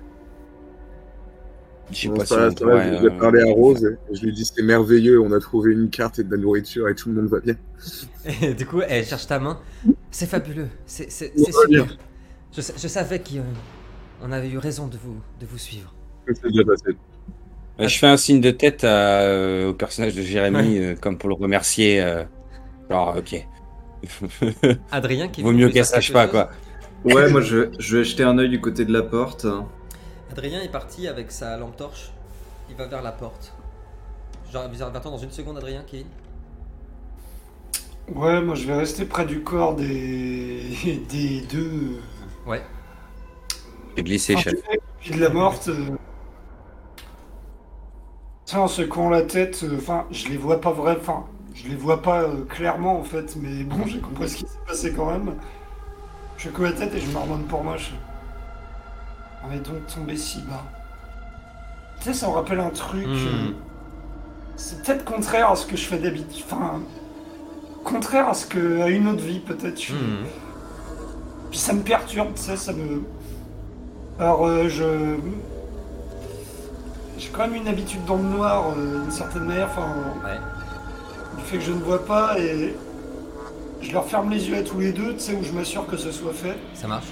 [1.90, 4.32] je sais pas si on pourrait, je vais euh, parler à Rose et je lui
[4.32, 7.14] dis c'est merveilleux, on a trouvé une carte et de la nourriture et tout le
[7.16, 7.54] monde va bien.
[8.42, 9.58] Et du coup, elle cherche ta main.
[10.10, 10.68] C'est fabuleux.
[10.86, 11.96] C'est c'est- c'est super.
[12.54, 15.94] Je, sa- je savais qu'on avait eu raison de vous, de vous suivre.
[16.26, 16.96] S'est bien passé.
[17.78, 21.28] Je fais un signe de tête à, euh, au personnage de Jérémy, euh, comme pour
[21.28, 22.00] le remercier.
[22.00, 22.24] euh,
[22.90, 23.46] genre, ok.
[24.90, 26.50] Adrien qui Vaut mieux qu'elle sache pas, quoi.
[27.04, 29.46] Ouais, moi je, je vais jeter un œil du côté de la porte.
[30.30, 32.10] Adrien est parti avec sa lampe torche.
[32.70, 33.54] Il va vers la porte.
[34.52, 36.06] J'arrive vers toi dans une seconde, Adrien, Kevin.
[38.14, 40.62] Ouais, moi je vais rester près du corps des,
[41.08, 42.00] des deux.
[42.46, 42.62] Ouais.
[43.96, 44.54] Et glisser, chef.
[45.00, 45.68] Puis de la morte.
[48.48, 51.74] Ça, en secouant la tête, euh, enfin, je les vois pas vrai, enfin, je les
[51.76, 55.10] vois pas euh, clairement en fait, mais bon, j'ai compris ce qui s'est passé quand
[55.10, 55.34] même.
[56.38, 57.92] Je secoue la tête et je me remonte pour moche.
[59.46, 60.64] On est donc tombé si bas.
[61.98, 63.06] Tu sais, ça me rappelle un truc.
[63.06, 63.10] Hmm.
[63.10, 63.50] euh,
[64.56, 66.42] C'est peut-être contraire à ce que je fais d'habitude.
[66.50, 66.80] Enfin,
[67.84, 69.78] contraire à ce que à une autre vie peut-être.
[69.78, 70.24] je- Mhm.
[71.50, 73.02] puis ça me perturbe, tu sais, ça me.
[74.18, 75.16] Alors, je.
[77.18, 79.88] J'ai quand même une habitude dans le noir, euh, d'une certaine manière, enfin,
[80.24, 80.38] Ouais.
[81.36, 82.74] du fait que je ne vois pas et.
[83.80, 85.96] Je leur ferme les yeux à tous les deux, tu sais, où je m'assure que
[85.96, 86.56] ce soit fait.
[86.74, 87.06] Ça marche.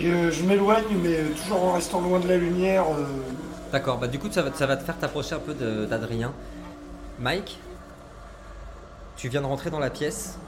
[0.00, 2.84] Et euh, je m'éloigne, mais euh, toujours en restant loin de la lumière.
[2.96, 3.04] euh,
[3.72, 6.32] D'accord, bah du coup ça va, ça va te faire t'approcher un peu d'Adrien.
[7.18, 7.58] Mike,
[9.16, 10.38] tu viens de rentrer dans la pièce.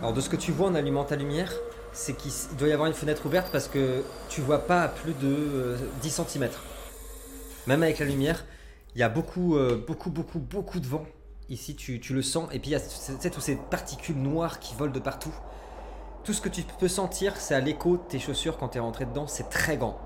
[0.00, 1.50] Alors de ce que tu vois en allumant ta lumière,
[1.92, 5.12] c'est qu'il doit y avoir une fenêtre ouverte parce que tu vois pas à plus
[5.14, 6.48] de euh, 10 cm.
[7.68, 8.46] Même avec la lumière,
[8.94, 11.04] il y a beaucoup, euh, beaucoup, beaucoup, beaucoup de vent.
[11.50, 14.92] Ici tu, le sens, et puis il y a toutes ces particules noires qui volent
[14.92, 15.34] de partout.
[16.24, 18.80] Tout ce que tu peux sentir, c'est à l'écho de tes chaussures quand tu es
[18.80, 19.98] rentré dedans, c'est très grand.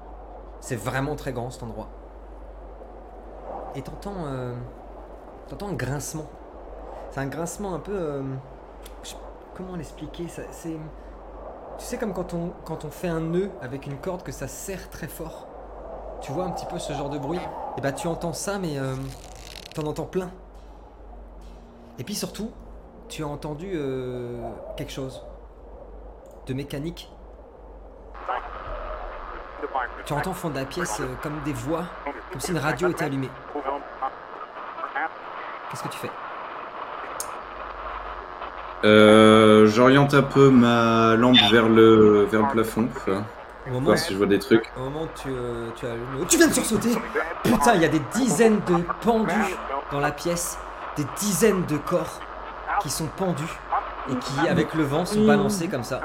[0.61, 1.89] C'est vraiment très grand cet endroit.
[3.77, 4.55] Et t'entends, euh,
[5.47, 6.29] t'entends un grincement.
[7.13, 8.23] C'est un grincement un peu, euh,
[9.05, 9.15] je
[9.55, 10.77] comment l'expliquer C'est,
[11.79, 14.49] tu sais comme quand on quand on fait un nœud avec une corde que ça
[14.49, 15.52] serre très fort.
[16.23, 17.41] Tu vois un petit peu ce genre de bruit.
[17.77, 18.95] Et bah tu entends ça, mais euh,
[19.75, 20.31] t'en entends plein.
[21.99, 22.51] Et puis surtout,
[23.09, 24.41] tu as entendu euh,
[24.77, 25.23] quelque chose
[26.47, 27.11] de mécanique
[30.05, 31.85] tu entends au fond de la pièce euh, comme des voix,
[32.31, 33.31] comme si une radio était allumée.
[35.71, 36.11] Qu'est-ce que tu fais?
[38.85, 42.89] Euh, J'oriente un peu ma lampe vers le, plafond,
[43.69, 44.71] Au moment, si je vois des trucs.
[44.77, 46.91] au moment où tu, euh, tu as le- Tu viens de sursauter
[47.45, 49.57] Putain, il y a des dizaines de pendus
[49.93, 50.59] dans la pièce,
[50.97, 52.21] des dizaines de corps
[52.81, 53.59] qui sont pendus
[54.11, 56.01] et qui, avec le vent, sont balancés comme ça.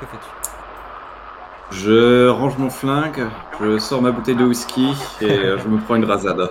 [0.00, 1.80] Que fais-tu?
[1.84, 3.26] Je range mon flingue,
[3.60, 6.48] je sors ma bouteille de whisky et euh, je me prends une rasade.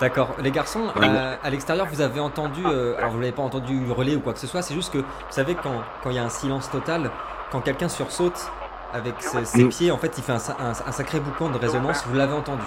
[0.00, 0.36] D'accord.
[0.42, 1.06] Les garçons, Ouais.
[1.06, 4.34] à, à l'extérieur, vous avez entendu, euh, alors vous l'avez pas entendu hurler ou quoi
[4.34, 6.70] que ce soit, c'est juste que, vous savez, quand quand il y a un silence
[6.70, 7.10] total,
[7.50, 8.50] quand quelqu'un sursaute
[8.92, 9.68] avec ses, ses Mm.
[9.70, 12.34] pieds, en fait, il fait un, sa- un- un sacré boucan de résonance, vous l'avez
[12.34, 12.62] entendu.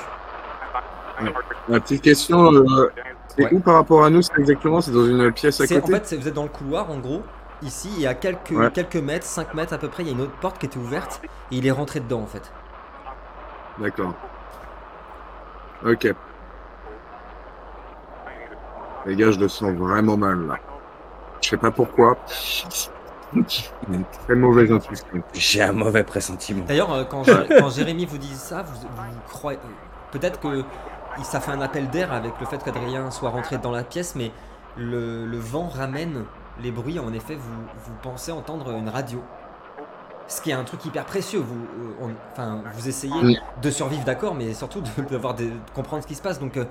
[1.68, 2.92] Ma petite question, euh,
[3.28, 3.54] c'est Ouais.
[3.54, 6.00] où par rapport à nous C'est exactement C'est dans une pièce à C'est- En côté
[6.00, 7.22] fait, vous êtes dans le couloir, en gros,
[7.62, 8.72] ici et à quelques, Ouais.
[8.72, 10.78] quelques mètres, 5 mètres à peu près, il y a une autre porte qui était
[10.78, 12.52] ouverte et il est rentré dedans en fait.
[13.78, 14.14] D'accord.
[15.86, 16.14] Ok.
[19.06, 20.56] Les gars, je le sens vraiment mal là.
[21.42, 22.18] Je sais pas pourquoi.
[23.34, 25.08] Une très mauvaise intuition.
[25.34, 26.66] J'ai un mauvais pressentiment.
[26.68, 29.60] D'ailleurs, euh, quand, Jé- quand Jérémy vous dit ça, vous, vous croyez.
[30.12, 30.64] Peut-être que
[31.24, 34.32] ça fait un appel d'air avec le fait qu'Adrien soit rentré dans la pièce, mais
[34.78, 36.24] le, le vent ramène
[36.62, 37.00] les bruits.
[37.00, 39.22] En effet, vous, vous pensez entendre une radio.
[40.28, 41.40] Ce qui est un truc hyper précieux.
[41.40, 43.38] Vous, euh, on- enfin, vous essayez Oui.
[43.62, 46.40] de survivre, d'accord, mais surtout de, de comprendre ce qui se passe.
[46.40, 46.66] Donc, euh,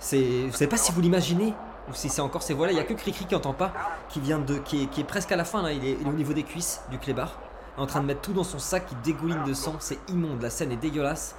[0.00, 1.54] c'est, je sais pas si vous l'imaginez
[1.88, 2.72] ou si c'est encore ces voix-là.
[2.72, 3.72] Il y a que Cricri qui entend pas,
[4.08, 5.72] qui vient de, qui est, qui est presque à la fin là.
[5.72, 7.38] Il est, il est au niveau des cuisses du clébard
[7.76, 9.74] en train de mettre tout dans son sac qui dégouline de sang.
[9.80, 11.36] C'est immonde, la scène est dégueulasse.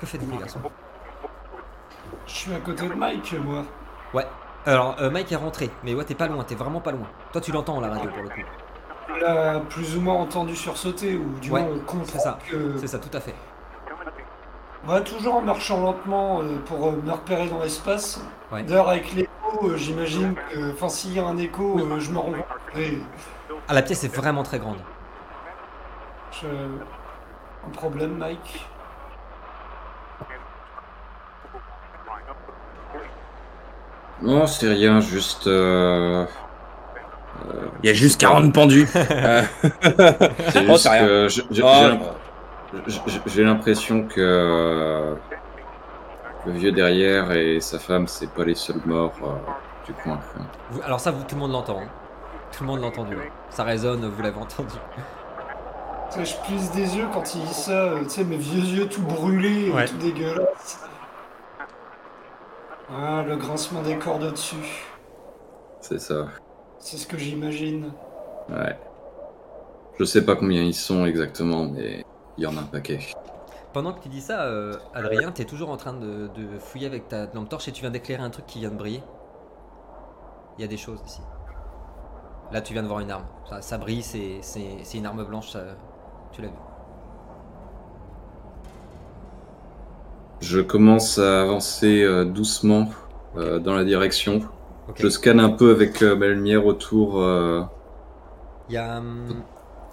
[0.00, 0.60] Que faites-vous, les garçons?
[2.26, 3.64] Je suis à côté de Mike, moi.
[4.12, 4.26] Ouais.
[4.66, 7.06] Alors, euh, Mike est rentré, mais ouais, t'es pas loin, t'es vraiment pas loin.
[7.32, 9.64] Toi, tu l'entends la radio pour le coup.
[9.68, 12.38] Plus ou moins entendu sursauter, ou du Ouais, moins on comprend c'est ça.
[12.50, 12.78] que...
[12.78, 13.34] C'est ça, tout à fait.
[14.86, 18.20] Ouais, toujours en marchant lentement euh, pour euh, me repérer dans l'espace.
[18.52, 18.62] Ouais.
[18.64, 19.30] D'ailleurs, avec l'écho,
[19.62, 22.78] euh, j'imagine que, enfin, s'il y a un écho, euh, je me rends compte.
[22.78, 22.98] Et
[23.68, 24.78] Ah, la pièce est vraiment très grande.
[26.32, 26.46] je...
[27.66, 28.66] Un problème, Mike
[34.22, 35.46] Non, c'est rien, juste.
[35.46, 36.24] euh,
[37.82, 38.86] Il y a juste 40 pendus.
[38.92, 41.06] C'est Oh, juste c'est rien.
[41.06, 41.98] que je- je- oh,
[43.26, 45.14] j'ai- l'impression que euh,
[46.46, 50.18] le vieux derrière et sa femme, c'est pas les seuls morts euh, du coin.
[50.84, 51.78] alors ça, vous, tout le monde l'entend.
[51.80, 51.88] hein.
[52.56, 53.14] Tout le monde l'a entendu.
[53.16, 53.28] hein.
[53.50, 54.74] Ça résonne, vous l'avez entendu.
[56.12, 58.60] Tu sais, je plisse des yeux quand il dit ça, euh, tu sais, mes vieux
[58.62, 59.86] yeux tout brûlés, Ouais.
[59.86, 60.80] tout dégueulasse.
[62.90, 64.84] Ah, le grincement des cordes au-dessus.
[65.80, 66.26] C'est ça.
[66.78, 67.92] C'est ce que j'imagine.
[68.50, 68.78] Ouais.
[69.98, 72.04] Je sais pas combien ils sont exactement, mais
[72.38, 73.00] il y en a un paquet.
[73.72, 77.08] Pendant que tu dis ça, euh, Adrien, t'es toujours en train de, de fouiller avec
[77.08, 79.02] ta lampe torche et tu viens d'éclairer un truc qui vient de briller.
[80.58, 81.20] Il y a des choses ici.
[82.52, 83.24] Là, tu viens de voir une arme.
[83.48, 85.76] Ça, ça brille, c'est c'est- c'est une arme blanche, ça-
[86.32, 86.54] tu l'as vu.
[90.40, 92.88] Je commence à avancer euh, doucement
[93.36, 94.40] euh, dans la direction.
[94.94, 97.14] Je scanne un peu avec euh, ma lumière autour.
[98.68, 99.42] Il y, a, hum,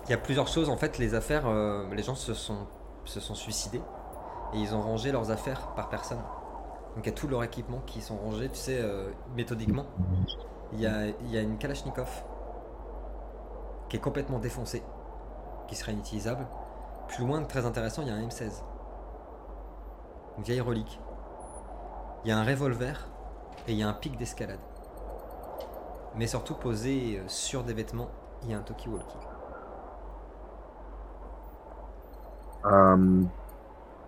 [0.06, 0.70] il y a plusieurs choses.
[0.70, 2.68] En fait, les affaires, euh, les gens se sont,
[3.06, 3.82] se sont suicidés
[4.54, 6.22] et ils ont rangé leurs affaires par personne.
[6.96, 9.86] Donc il y a tout leur équipement qui sont rangés, tu sais, euh, méthodiquement.
[10.74, 12.10] Il y a, il y a une Kalachnikov
[13.90, 14.84] qui est complètement défoncée,
[15.68, 16.48] qui serait inutilisable.
[17.08, 18.64] Plus loin, très intéressant, il y a un M16.
[20.38, 21.00] Une vieille relique.
[22.24, 23.08] Il y a un revolver
[23.68, 24.60] et il y a un pic d'escalade.
[26.16, 28.10] Mais surtout posé euh, sur des vêtements,
[28.44, 29.31] il y a un Toki-Walkie.
[32.66, 33.22] Euh,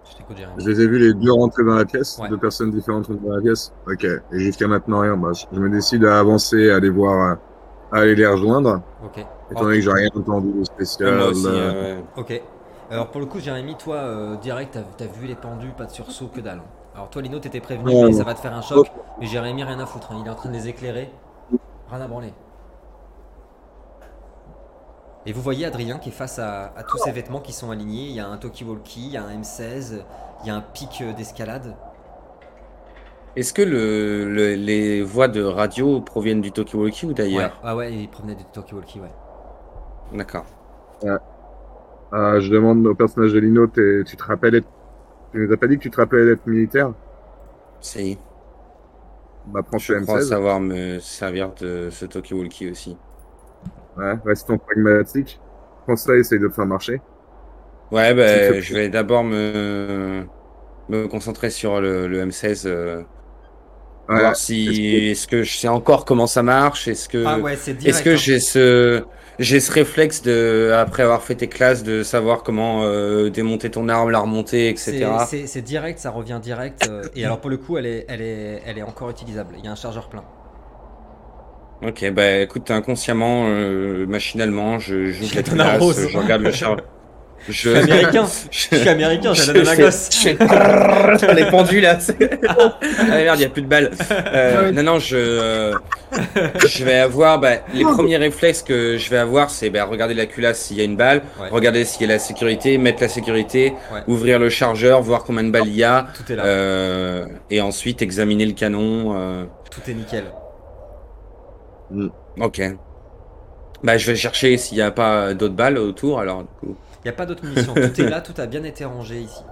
[0.09, 0.55] Je t'écoute, Jérémy.
[0.63, 2.29] je les ai vus les deux rentrer dans la pièce, Ouais.
[2.29, 3.73] deux personnes différentes rentrent dans la pièce.
[3.87, 4.03] Ok.
[4.05, 5.15] Et jusqu'à maintenant rien.
[5.17, 7.37] Bah, je je me décide à avancer, à aller voir,
[7.91, 8.81] à aller les rejoindre.
[9.03, 9.25] Ok.
[9.51, 11.15] Étant donné que j'ai rien entendu de spécial.
[11.15, 11.47] moi aussi.
[11.47, 12.03] euh, euh, ouais.
[12.17, 12.41] Ok.
[12.91, 16.27] Alors pour le coup, Jérémy, toi, euh, direct, t'as vu les pendus, pas de sursaut,
[16.27, 16.61] que dalle.
[16.95, 18.05] Alors toi, Lino, t'étais prévenu, Ouais.
[18.07, 18.91] mais ça va te faire un choc.
[19.19, 20.11] Mais Jérémy, rien à foutre.
[20.11, 21.09] hein, Il est en train de les éclairer.
[21.89, 22.33] Rien à branler.
[25.25, 28.07] Et vous voyez Adrien qui est face à, à tous ces vêtements qui sont alignés.
[28.07, 30.03] Il y a un Toki-Walkie, il y a un M16,
[30.43, 31.75] il y a un pic euh, d'escalade.
[33.35, 37.75] Est-ce que le, le- les voix de radio proviennent du Tokiwoki ou Ouais, d'ailleurs ah
[37.75, 39.11] ouais, il promenait du Toki-Walkie, ouais.
[40.11, 40.45] D'accord.
[42.13, 44.67] euh, je demande au personnage de Lino, tu te rappelles être...
[45.33, 46.93] Tu nous as pas dit que tu te rappelais d'être militaire?
[47.79, 48.17] Si.
[49.45, 50.21] Bah prends Je crois M16.
[50.21, 52.97] savoir me servir de ce Tokiwoki aussi.
[53.97, 55.39] Ouais, restons pragmatiques.
[55.85, 57.01] Prends ça et essaye de le faire marcher.
[57.91, 60.25] Ouais, bah, fais- je vais d'abord me,
[60.89, 62.65] me concentrer sur le, le M16.
[62.65, 63.03] euh,
[64.09, 66.87] Ouais, voir si est-ce que je sais encore comment ça marche.
[66.87, 67.85] Est-ce que Ah ouais, c'est direct.
[67.85, 68.15] est-ce que hein.
[68.15, 69.03] j'ai ce
[69.39, 73.89] j'ai ce réflexe de après avoir fait tes classes de savoir comment euh, démonter ton
[73.89, 75.27] arme, la remonter, etc.
[75.47, 76.87] C'est direct, ça revient direct.
[76.87, 79.55] euh, et alors pour le coup, elle est, elle est, elle est encore utilisable.
[79.57, 80.23] Il y a un chargeur plein.
[81.87, 86.07] Ok, bah écoute, inconsciemment, euh, machinalement, je joue Je la Rose.
[86.09, 86.77] je regarde le char.
[87.45, 88.25] Je Je suis américain.
[88.51, 90.09] Je suis américain, je la gosse.
[90.13, 91.99] je fais- les pendus là.
[91.99, 92.15] c'est-
[92.47, 92.77] ah
[93.09, 93.91] merde, il y a plus de balles.
[94.11, 95.73] Euh, non, non, je, euh,
[96.65, 100.25] je vais avoir bah, les premiers réflexes que je vais avoir, c'est bah, regarder la
[100.25, 101.49] culasse s'il y a une balle, Ouais.
[101.51, 103.99] regarder s'il y a la sécurité, mettre la sécurité, Ouais.
[104.07, 106.45] ouvrir le chargeur, voir combien de balles il y a, Tout est là.
[106.45, 109.15] euh, et ensuite examiner le canon.
[109.17, 110.23] euh, Tout est nickel.
[112.39, 112.61] Ok.
[113.83, 116.75] Bah, je vais chercher s'il n'y a pas d'autres balles autour, alors du coup.
[117.03, 117.73] Il n'y a pas d'autres munitions.
[117.73, 119.43] tout est là, tout a bien été rangé ici.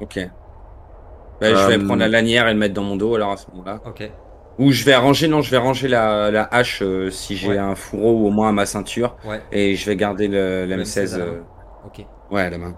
[0.00, 0.18] Ok.
[1.40, 3.36] Bah, je vais Euh, prendre la lanière et le mettre dans mon dos alors à
[3.36, 3.80] ce moment-là.
[3.86, 4.10] Ok.
[4.58, 7.58] Ou je vais ranger, non, je vais ranger la, la hache euh, si j'ai Ouais.
[7.58, 9.16] un fourreau ou au moins à ma ceinture.
[9.24, 9.40] Ouais.
[9.52, 10.84] Et je vais garder le, Le l'M16.
[10.84, 11.32] M16 à la main.
[11.32, 11.40] euh,
[11.86, 12.06] Ok.
[12.30, 12.74] ouais, à la main.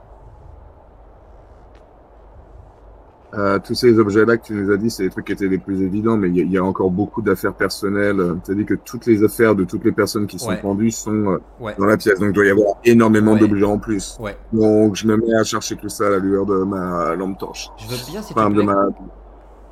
[3.36, 5.58] Euh, tous ces objets-là que tu nous as dit, c'est les trucs qui étaient les
[5.58, 8.16] plus évidents, mais il y, a- il y a encore beaucoup d'affaires personnelles.
[8.44, 10.60] Tu as dit que toutes les affaires de toutes les personnes qui sont Ouais.
[10.60, 11.74] pendues sont euh, Ouais.
[11.78, 13.40] dans la pièce, donc il doit y avoir énormément Ouais.
[13.40, 14.18] d'objets en plus.
[14.52, 17.68] Donc je me mets à chercher tout ça à la lueur de ma lampe torche.
[17.76, 18.86] Je veux bien, Enfin, de ma...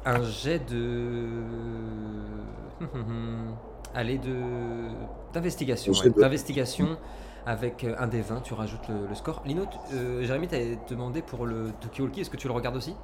[0.05, 1.25] un jet de.
[3.95, 4.35] Allez, de.
[5.33, 5.93] D'investigation.
[6.17, 6.97] D'investigation
[7.47, 9.43] avec euh, un des 20, tu rajoutes le, le score.
[9.47, 9.63] Lino,
[9.93, 10.59] euh, Jérémy, t'as
[10.89, 12.95] demandé pour le Tokyo-Walkie, est-ce que tu le regardes aussi?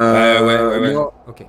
[0.00, 1.04] Ouais, ouais, ouais, ouais.
[1.28, 1.46] Ok.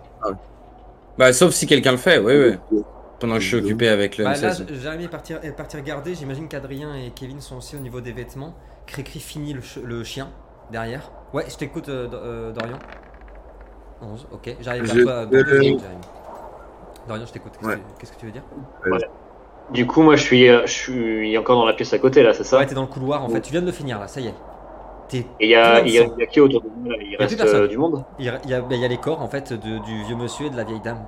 [1.17, 2.79] Bah, sauf si quelqu'un le fait, oui, oui.
[3.19, 4.73] Pendant que je suis occupé avec le Bah, là, M16.
[4.81, 6.13] Jérémy est parti, est parti regarder.
[6.15, 8.53] J'imagine qu'Adrien et Kevin sont aussi au niveau des vêtements.
[8.85, 10.27] Cricri finit le, ch- le chien
[10.71, 11.09] derrière.
[11.33, 12.77] Ouais, je t'écoute, euh, euh, Dorian.
[14.01, 14.55] 11, ok.
[14.59, 16.01] J'arrive vers toi dans deux euh, secondes, Jérémy.
[17.07, 17.53] Dorian, je t'écoute.
[17.57, 17.77] Qu'est-ce Ouais.
[17.99, 18.43] que- tu veux dire?
[19.71, 22.33] Du coup, moi, je suis, euh, je suis encore dans la pièce à côté, là,
[22.33, 22.59] c'est ça?
[22.59, 23.41] Ouais, t'es dans le couloir en fait.
[23.41, 24.33] Tu viens de le finir là, ça y est.
[25.07, 26.95] T'es Et il y a, qui autour de moi là?
[27.01, 28.03] Il reste euh, du monde?
[28.17, 30.03] Il y a, il y a- il y a les corps en fait de- du
[30.03, 31.05] vieux monsieur et de la vieille dame.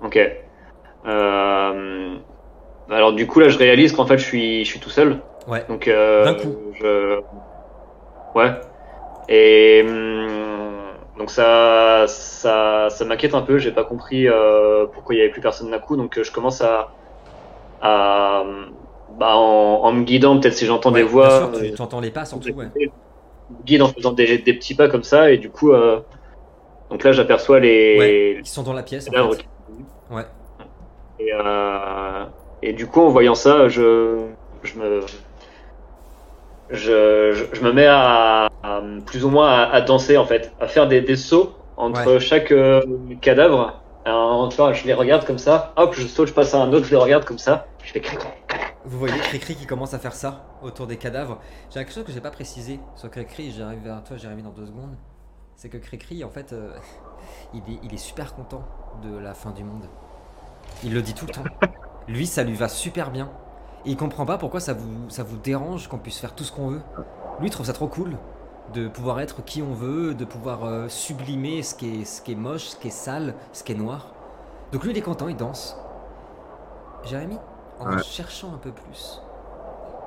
[0.00, 0.18] Ok.
[1.06, 2.18] Euh,
[2.90, 5.22] Alors, du coup, là, je réalise qu'en fait, je suis, je suis tout seul.
[5.46, 5.64] Ouais.
[5.68, 6.54] Donc, euh, D'un coup.
[6.74, 7.20] Je...
[8.34, 8.50] Ouais.
[9.28, 13.58] Et hum, donc ça, ça, ça m'inquiète un peu.
[13.58, 15.96] J'ai pas compris euh, pourquoi il y avait plus personne d'un coup.
[15.96, 16.94] Donc, je commence à,
[17.80, 18.44] à
[19.18, 21.50] bah, en, en me guidant, peut-être si j'entends Ouais, des voix.
[21.52, 22.50] Sûr, tu euh, entends les pas surtout.
[22.50, 22.66] Ouais.
[22.76, 25.30] je me guide en faisant des, des petits pas comme ça.
[25.30, 26.00] Et du coup, euh,
[26.90, 29.08] donc là, j'aperçois les, Ouais, Ils sont dans la pièce.
[29.08, 29.44] En fait.
[30.10, 30.22] Ouais.
[31.20, 32.24] Et, euh,
[32.62, 34.18] et du coup, en voyant ça, je,
[34.62, 35.00] je me,
[36.70, 40.52] je, je, je me mets à, à plus ou moins à, à danser en fait,
[40.60, 42.52] à faire des, des sauts entre chaque
[43.20, 43.80] cadavre.
[44.08, 46.72] Alors, tu vois, je les regarde comme ça, hop, je saute, je passe à un
[46.72, 48.18] autre, je les regarde comme ça, je fais cric.
[48.86, 51.38] Vous voyez Cricri qui commence à faire ça autour des cadavres.
[51.68, 53.52] J'ai quelque chose que j'ai pas précisé sur Cricri.
[53.52, 54.96] J'arrive vers toi, Jérémy, dans deux secondes.
[55.56, 56.72] C'est que Cricri, en fait, euh,
[57.52, 58.64] il, est, super content
[59.02, 59.84] de la fin du monde.
[60.82, 61.44] Il le dit tout le temps.
[62.08, 63.30] Lui, ça lui va super bien.
[63.84, 66.82] Et il comprend pas pourquoi ça vous, dérange qu'on puisse faire tout ce qu'on veut.
[67.40, 68.16] Lui, trouve ça trop cool
[68.74, 72.32] de pouvoir être qui on veut, de pouvoir euh, sublimer ce qui, est, ce qui
[72.32, 74.12] est moche, ce qui est sale, ce qui est noir.
[74.72, 75.76] Donc lui, il est content, il danse.
[77.04, 77.38] Jérémy,
[77.80, 78.02] en Ouais.
[78.02, 79.22] cherchant un peu plus,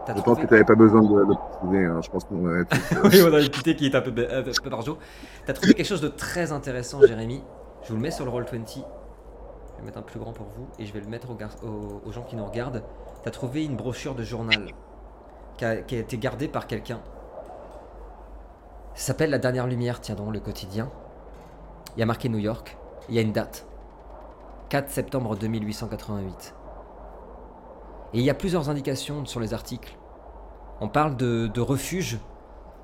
[0.07, 0.41] Je pense trouvé...
[0.43, 1.85] que tu n'avais pas besoin de de le préciser.
[1.85, 1.99] hein.
[2.03, 2.63] Je pense qu'on euh,
[3.05, 4.97] oui, on a une petite qui est un peu, un peu barjot.
[5.45, 7.43] T'as trouvé quelque chose de très intéressant, Jérémy.
[7.83, 8.75] Je vous le mets sur le Roll20.
[8.75, 11.55] Je vais mettre un plus grand pour vous et je vais le mettre aux, gar-
[11.63, 12.83] aux- aux gens qui nous regardent.
[13.23, 14.67] T'as trouvé une brochure de journal
[15.57, 16.99] qui a, qui a été gardée par quelqu'un.
[18.93, 20.89] Ça s'appelle La Dernière Lumière, tiens donc, le quotidien.
[21.95, 22.77] Il y a marqué New York.
[23.09, 23.65] Il y a une date.
[24.69, 26.53] 4 septembre 2888.
[28.13, 29.97] Et il y a plusieurs indications sur les articles.
[30.81, 32.19] On parle de, de refuge.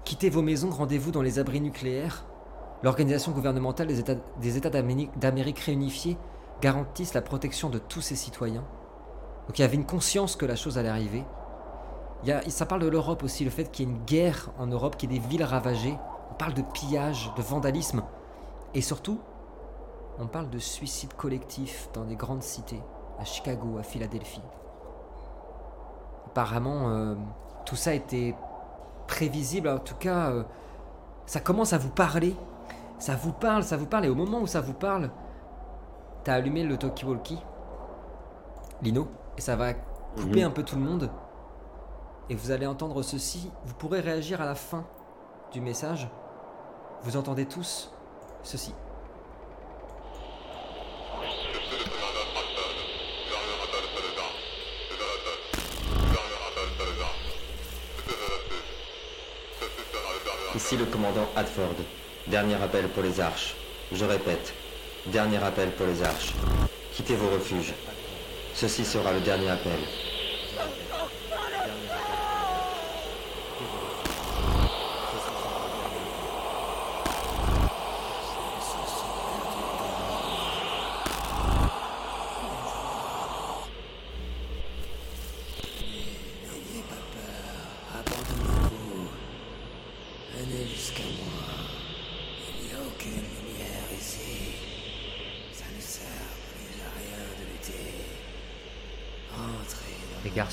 [0.05, 2.25] Quittez vos maisons, rendez-vous dans les abris nucléaires.
[2.83, 3.99] L'organisation gouvernementale des
[4.57, 6.17] États, d'Amérique réunifiés
[6.61, 8.63] garantissent la protection de tous ses citoyens.
[9.47, 11.23] Donc il y avait une conscience que la chose allait arriver.
[12.25, 14.67] Y a, ça parle de l'Europe aussi, le fait qu'il y ait une guerre en
[14.67, 15.97] Europe, qu'il y ait des villes ravagées.
[16.31, 18.03] On parle de pillage, de vandalisme.
[18.73, 19.19] Et surtout,
[20.19, 22.81] on parle de suicide collectif dans des grandes cités,
[23.19, 24.41] à Chicago, à Philadelphie.
[26.27, 27.15] Apparemment, euh,
[27.65, 28.35] tout ça était
[29.07, 29.69] prévisible.
[29.69, 30.43] En tout cas, euh,
[31.25, 32.35] ça commence à vous parler.
[32.99, 34.05] Ça vous parle, ça vous parle.
[34.05, 35.09] Et au moment où ça vous parle,
[36.23, 37.39] t'as allumé le talkie-walkie,
[38.81, 39.07] Lino,
[39.37, 39.73] et ça va
[40.15, 40.47] couper Mhm.
[40.47, 41.09] un peu tout le monde.
[42.29, 43.49] Et vous allez entendre ceci.
[43.65, 44.85] Vous pourrez réagir à la fin
[45.53, 46.07] du message.
[47.03, 47.89] Vous entendez tous
[48.43, 48.73] ceci.
[60.55, 61.75] Ici le commandant Hadford.
[62.27, 63.55] Dernier appel pour les arches.
[63.91, 64.53] Je répète,
[65.05, 66.33] dernier appel pour les arches.
[66.91, 67.73] Quittez vos refuges.
[68.53, 69.79] Ceci sera le dernier appel.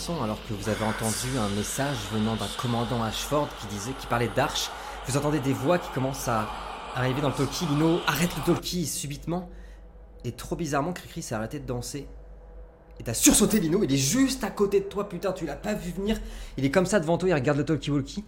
[0.06, 4.28] Alors que vous avez entendu un message venant d'un commandant Ashford qui disait, qui parlait
[4.28, 4.70] d'Arche,
[5.06, 6.47] vous entendez des voix qui commencent à
[6.94, 7.64] arriver dans le talkie.
[7.64, 9.48] Lino arrête le talkie subitement.
[10.24, 12.06] Et trop bizarrement, Cricri s'est arrêté de danser.
[13.01, 15.72] Et t'as sursauté Lino, il est juste à côté de toi, putain, tu l'as pas
[15.72, 16.20] vu venir.
[16.59, 18.24] Il est comme ça devant toi, il regarde le talkie-walkie.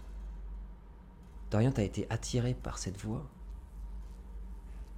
[1.51, 3.27] Dorian, t'as été attiré par cette voix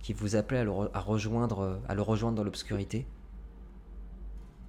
[0.00, 0.64] qui vous appelait
[0.94, 3.04] à rejoindre, à le rejoindre dans l'obscurité.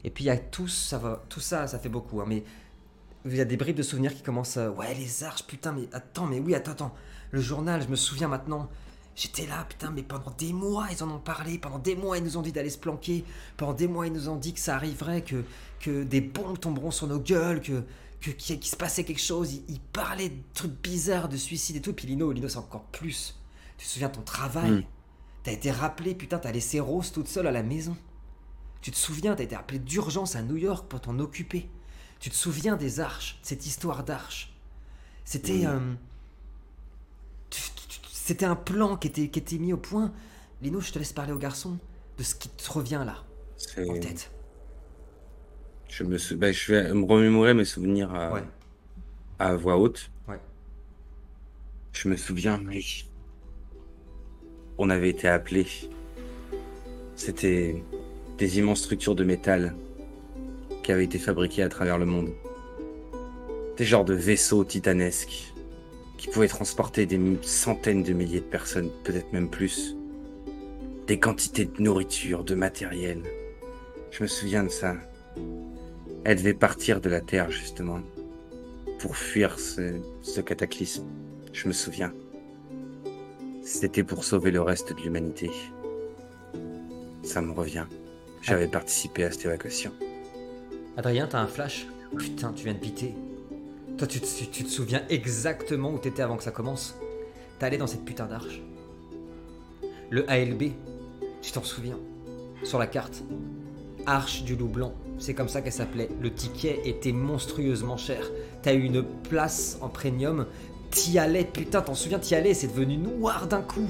[0.04, 2.44] Et puis il y a tout ça, va, tout ça, ça fait beaucoup, hein, mais
[3.26, 4.72] il y a des bribes de souvenirs qui commencent à...
[4.72, 6.96] Ouais, les arches, putain, mais attends, mais oui, attends, attends.
[7.32, 8.70] Le journal, je me souviens maintenant.
[9.16, 11.58] J'étais là, putain, mais pendant des mois, ils en ont parlé.
[11.58, 13.26] Pendant des mois, ils nous ont dit d'aller se planquer.
[13.58, 15.44] Pendant des mois, ils nous ont dit que ça arriverait, que,
[15.82, 17.84] que des bombes tomberont sur nos gueules, que
[18.22, 19.54] qu'il se passait quelque chose.
[19.54, 21.92] Ils, ils parlaient de trucs bizarres, de suicide et tout.
[21.92, 23.38] Puis Lino, Lino, c'est encore plus.
[23.78, 24.72] Tu te souviens de ton travail?
[24.72, 24.84] Mm.
[25.44, 27.98] T'as été rappelé, putain, t'as laissé Rose toute seule à la maison.
[28.82, 31.70] Tu te souviens, t'as été appelé d'urgence à New York pour t'en occuper?
[32.20, 34.54] Tu te souviens des arches, cette histoire d'arches?
[35.26, 35.66] C'était.
[35.66, 35.80] euh,
[38.12, 40.12] C'était un plan qui était, qui était mis au point.
[40.62, 41.80] Lino, je te laisse parler au garçon
[42.18, 43.24] de ce qui te revient là,
[43.58, 44.30] C'est- en tête.
[45.88, 48.44] Je, me sou- bah, je vais me remémorer mes souvenirs à, Ouais.
[49.40, 50.12] à voix haute.
[50.28, 50.40] Ouais.
[51.94, 52.82] Je me souviens, mais
[54.78, 55.68] on avait été appelés.
[57.16, 57.84] C'était
[58.40, 59.76] des immenses structures de métal
[60.82, 62.30] qui avaient été fabriquées à travers le monde.
[63.78, 65.54] Des genres de vaisseaux titanesques
[66.18, 69.96] qui pouvaient transporter des centaines de milliers de personnes, peut-être même plus.
[71.06, 73.24] Des quantités de nourriture, de matériel.
[74.12, 74.96] Je me souviens de ça.
[76.24, 78.00] Elle devait partir de la Terre, justement,
[79.00, 81.06] pour fuir ce, ce cataclysme.
[81.52, 82.14] Je me souviens.
[83.64, 85.52] C'était pour sauver le reste de l'humanité.
[87.24, 87.86] Ça me revient.
[88.42, 89.92] J'avais participé à cette évacuation.
[90.98, 91.88] Adrien, t'as un flash?
[92.18, 93.14] Putain, tu viens de piter.
[93.98, 96.96] Toi, tu te, souviens exactement où t'étais avant que ça commence?
[97.60, 98.62] T'es allé dans cette putain d'arche.
[100.10, 100.72] Le ALB,
[101.42, 102.00] tu t'en souviens?
[102.64, 103.24] Sur la carte.
[104.06, 106.10] Arche du loup blanc, c'est comme ça qu'elle s'appelait.
[106.22, 108.32] Le ticket était monstrueusement cher.
[108.64, 110.48] T'as eu une place en premium.
[110.90, 113.90] T'y allais, putain, t'en souviens, t'y allais, c'est devenu noir d'un coup.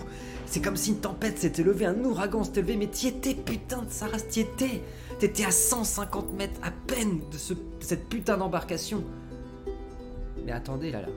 [0.51, 3.83] C'est comme si une tempête s'était levée, un ouragan s'était levé, mais t'y étais, putain
[3.83, 4.81] de sa race, t'y étais.
[5.19, 9.03] T'étais à 150 mètres à peine de ce- cette putain d'embarcation.
[10.45, 11.07] Mais attendez, là, là.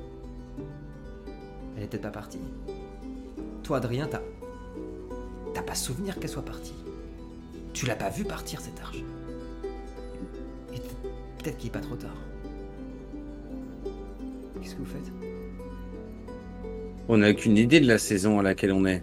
[1.78, 2.38] Elle peut-être pas partie.
[3.62, 4.20] Toi, Adrien, t'as.
[5.54, 6.74] T'as pas souvenir qu'elle soit partie.
[7.72, 8.98] Tu l'as pas vu partir, cette arche.
[10.74, 11.08] Et peut-
[11.42, 12.16] peut-être qu'il est pas trop tard.
[14.60, 15.10] Qu'est-ce que vous faites?
[17.08, 19.02] On n'a aucune idée de la saison à laquelle on est.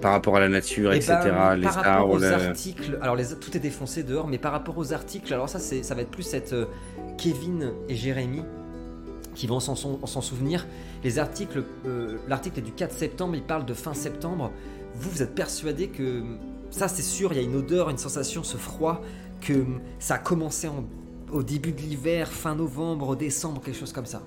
[0.00, 1.16] Par rapport à la nature, Eh etc.
[1.24, 4.38] ben, les par rapport arbres, aux le- articles, alors les, tout est défoncé dehors, mais
[4.38, 6.66] par rapport aux articles, alors ça, ça va être plus cette euh,
[7.16, 8.42] Kevin et Jérémy
[9.34, 10.66] qui vont s'en, souvenir.
[11.04, 14.50] Les articles, euh, l'article est du 4 septembre, il parle de fin septembre.
[14.94, 16.22] Vous, vous êtes persuadé que
[16.70, 19.00] ça, c'est sûr, il y a une odeur, une sensation, ce froid,
[19.40, 19.64] que
[19.98, 20.84] ça a commencé en-
[21.32, 24.22] au début de l'hiver, fin novembre, décembre, quelque chose comme ça.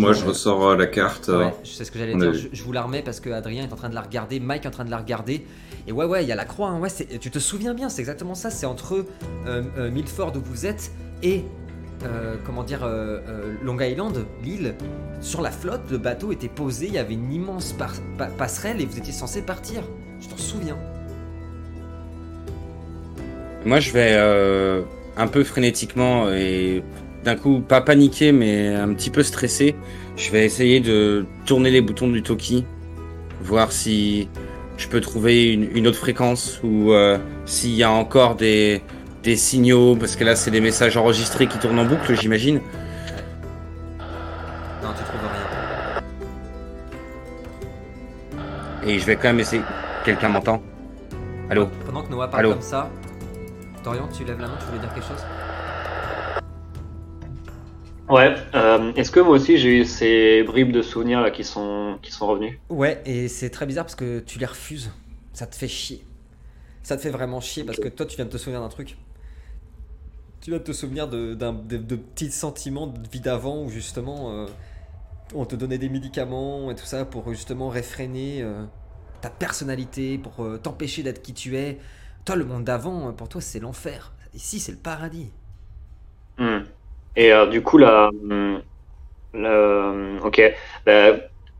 [0.00, 1.28] Moi, je ressors euh, la carte.
[1.28, 2.32] euh, Ouais, je sais ce que j'allais dire.
[2.34, 4.64] Je, je vous la remets parce que Adrien est en train de la regarder, Mike
[4.64, 5.46] est en train de la regarder.
[5.86, 6.68] Et ouais, ouais, il y a la croix.
[6.68, 8.50] hein, ouais, c'est- tu te souviens bien, c'est exactement ça.
[8.50, 9.04] C'est entre
[9.46, 10.90] euh, euh, Milford où vous êtes
[11.22, 11.44] et
[12.04, 14.74] euh, comment dire euh, euh, Long Island, l'île.
[15.20, 16.86] Sur la flotte, le bateau était posé.
[16.86, 19.82] Il y avait une immense pa- passerelle et vous étiez censé partir.
[20.20, 20.78] Je t'en souviens.
[23.66, 24.82] Moi, je vais euh,
[25.16, 26.82] un peu frénétiquement et
[27.24, 29.74] d'un coup, pas paniquer, mais un petit peu stressé.
[30.16, 32.64] Je vais essayer de tourner les boutons du Toki,
[33.42, 34.28] voir si
[34.76, 38.82] je peux trouver une, une autre fréquence ou euh, s'il y a encore des,
[39.22, 42.60] des signaux, parce que là, c'est des messages enregistrés qui tournent en boucle, j'imagine.
[44.82, 46.02] Non, tu trouves rien.
[48.88, 49.62] Et je vais quand même essayer.
[50.04, 50.62] Quelqu'un m'entend?
[51.50, 51.68] Allô?
[51.84, 52.52] Pendant que Noah parle Allô?
[52.54, 52.88] comme ça,
[53.84, 55.22] Dorian, tu lèves la main, tu voulais dire quelque chose?
[58.10, 61.98] Ouais, euh, est-ce que moi aussi j'ai eu ces bribes de souvenirs là qui sont,
[62.02, 62.60] qui sont revenus?
[62.68, 64.90] Ouais, et c'est très bizarre parce que tu les refuses.
[65.32, 66.04] Ça te fait chier.
[66.82, 68.96] Ça te fait vraiment chier parce que toi, tu viens de te souvenir d'un truc.
[70.40, 73.68] Tu viens de te souvenir de, d'un- de, de petits sentiments de vie d'avant où
[73.68, 74.46] justement euh,
[75.34, 78.64] on te donnait des médicaments et tout ça pour justement réfréner euh,
[79.20, 81.78] ta personnalité, pour t'empêcher d'être qui tu es.
[82.24, 84.12] Toi, le monde d'avant, pour toi, c'est l'enfer.
[84.34, 85.30] Ici, c'est le paradis.
[86.38, 86.64] Hmm.
[87.16, 88.60] Et euh, du coup, là, hum,
[89.34, 90.40] hum, ok,
[90.86, 90.92] Bah,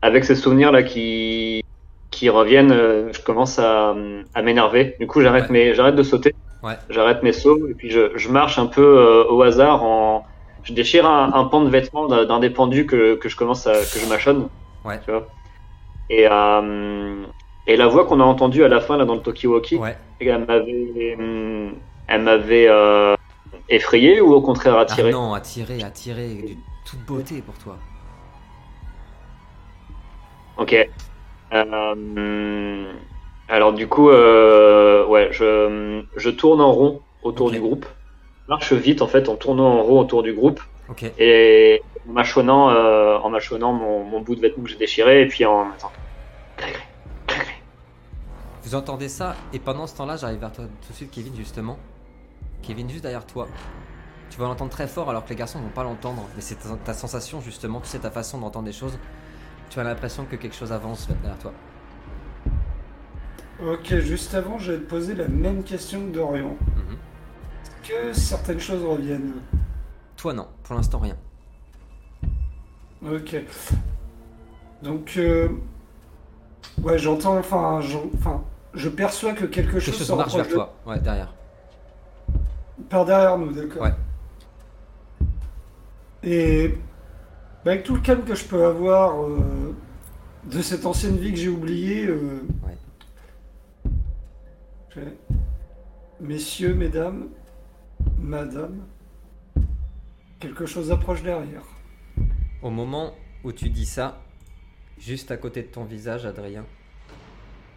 [0.01, 1.63] avec ces souvenirs là qui,
[2.09, 3.95] qui reviennent, euh, je commence à,
[4.33, 4.95] à m'énerver.
[4.99, 5.51] Du coup, j'arrête Ouais.
[5.51, 6.33] mes, j'arrête de sauter.
[6.63, 6.73] Ouais.
[6.89, 10.25] J'arrête mes sauts et puis je, je marche un peu euh, au hasard en,
[10.63, 13.73] je déchire un, un pan de vêtements d'un des pendus que, que je commence à,
[13.73, 14.47] que je mâchonne.
[14.85, 14.99] Ouais.
[15.03, 15.27] Tu vois.
[16.09, 16.25] Et,
[17.67, 19.79] et la voix qu'on a entendue à la fin là dans le Tokiwoki,
[20.19, 21.73] elle m'avait, hum,
[22.07, 22.67] elle m'avait
[23.75, 25.11] effrayé ou au contraire Ah attiré.
[25.11, 27.77] non, attiré, attiré, de toute beauté pour toi.
[30.57, 30.75] Ok.
[31.53, 32.91] Euh,
[33.49, 37.85] alors du coup, euh, ouais, je, je tourne en rond autour du groupe.
[38.45, 40.61] Je marche vite en fait en tournant en rond autour du groupe
[41.17, 45.27] et en mâchonnant, euh, en mâchonnant mon, mon bout de vêtement que j'ai déchiré et
[45.27, 45.91] puis en attends.
[48.63, 49.35] Vous entendez ça?
[49.53, 51.77] Et pendant ce temps-là, j'arrive vers toi tout de suite, Kevin, justement.
[52.61, 53.47] Kevin, juste derrière toi.
[54.29, 56.25] Tu vas l'entendre très fort alors que les garçons vont pas l'entendre.
[56.35, 58.97] Mais c'est ta, ta sensation, justement, tu sais, ta façon d'entendre des choses.
[59.69, 61.53] Tu as l'impression que quelque chose avance derrière toi.
[63.63, 66.55] Ok, juste avant, j'avais posé la même question que Dorian.
[66.75, 66.97] Mhm.
[67.83, 69.33] Que certaines choses reviennent?
[70.17, 71.15] Toi, non, pour l'instant, rien.
[73.05, 73.35] Ok.
[74.81, 75.49] Donc, euh,
[76.81, 77.81] ouais, j'entends, enfin,
[78.73, 80.73] je perçois que quelque chose Quelque chose se marche vers de- toi.
[80.85, 81.33] Ouais, derrière.
[82.89, 83.83] Par derrière nous, d'accord.
[83.83, 83.93] Ouais.
[86.23, 86.77] Et
[87.65, 89.73] bah, avec tout le calme que je peux avoir euh,
[90.45, 92.41] de cette ancienne vie que j'ai oubliée, euh,
[94.95, 95.17] Ouais.
[96.19, 97.29] messieurs, mesdames,
[98.19, 98.85] madame,
[100.39, 101.63] quelque chose approche derrière.
[102.61, 103.13] Au moment
[103.43, 104.21] où tu dis ça,
[104.99, 106.65] juste à côté de ton visage, Adrien,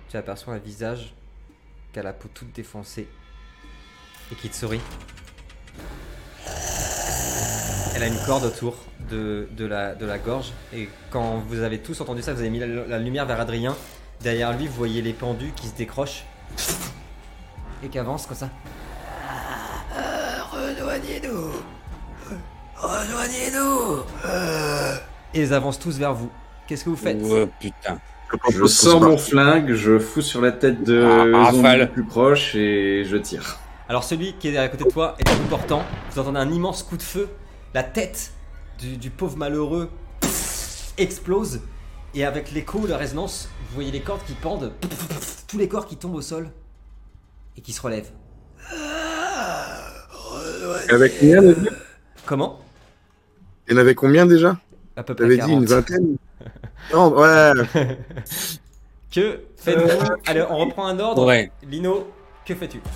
[0.09, 1.15] tu aperçois un visage
[1.93, 3.09] qui a la peau toute défoncée
[4.33, 4.81] et qui te sourit.
[7.97, 8.77] Elle a une corde autour
[9.11, 12.51] de, de la, de la gorge et quand vous avez tous entendu ça, vous avez
[12.51, 13.77] mis la, la lumière vers Adrien.
[14.21, 16.25] Derrière lui, vous voyez les pendus qui se décrochent
[17.83, 18.49] et qui avancent comme ça.
[20.53, 21.51] Rejoignez-nous
[22.77, 24.03] Rejoignez-nous
[25.35, 26.31] Et ils avancent tous vers vous.
[26.67, 27.99] Qu'est-ce que vous faites Oh, putain.
[28.51, 31.81] Je sors mon flingue, je fous sur la tête de Ah, rafale.
[31.81, 33.59] le plus proche et je tire.
[33.89, 35.83] Alors celui qui est à côté de toi est bout portant.
[36.11, 37.29] Vous entendez un immense coup de feu.
[37.75, 38.33] La tête
[38.79, 39.91] du, du pauvre malheureux
[40.97, 41.61] explose.
[42.15, 44.73] Et avec l'écho, la résonance, vous voyez les cordes qui pendent.
[45.49, 46.51] Tous les corps qui tombent au sol.
[47.57, 48.11] Et qui se relèvent.
[50.89, 51.71] Avec combien déjà
[52.25, 52.61] Comment?
[53.69, 54.57] Il y en avait combien déjà?
[54.97, 55.51] À peu près T'avais 40.
[55.51, 56.17] dit une vingtaine
[56.93, 57.53] Non, ouais.
[59.11, 61.25] Que faites-vous Euh, Allez, on reprend un ordre.
[61.27, 61.51] Ouais.
[61.69, 62.09] Lino,
[62.47, 62.79] que fais-tu?
[62.81, 62.89] Tu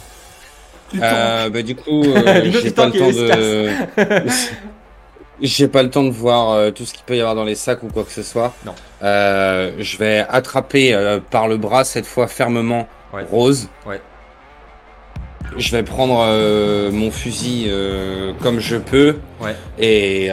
[1.01, 3.71] Euh, bah, du coup, euh, j'ai pas le temps de.
[5.41, 7.55] J'ai pas le temps de voir euh, tout ce qu'il peut y avoir dans les
[7.55, 8.53] sacs ou quoi que ce soit.
[8.67, 8.75] Non.
[9.01, 13.25] Je vais attraper par le bras cette fois fermement Ouais.
[13.31, 13.69] Rose.
[13.87, 14.01] Ouais.
[15.57, 17.71] Je vais prendre mon fusil
[18.43, 19.55] comme je peux Ouais.
[19.79, 20.29] et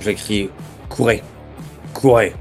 [0.00, 0.50] je vais crier
[0.88, 1.22] courez,
[1.92, 2.34] courez,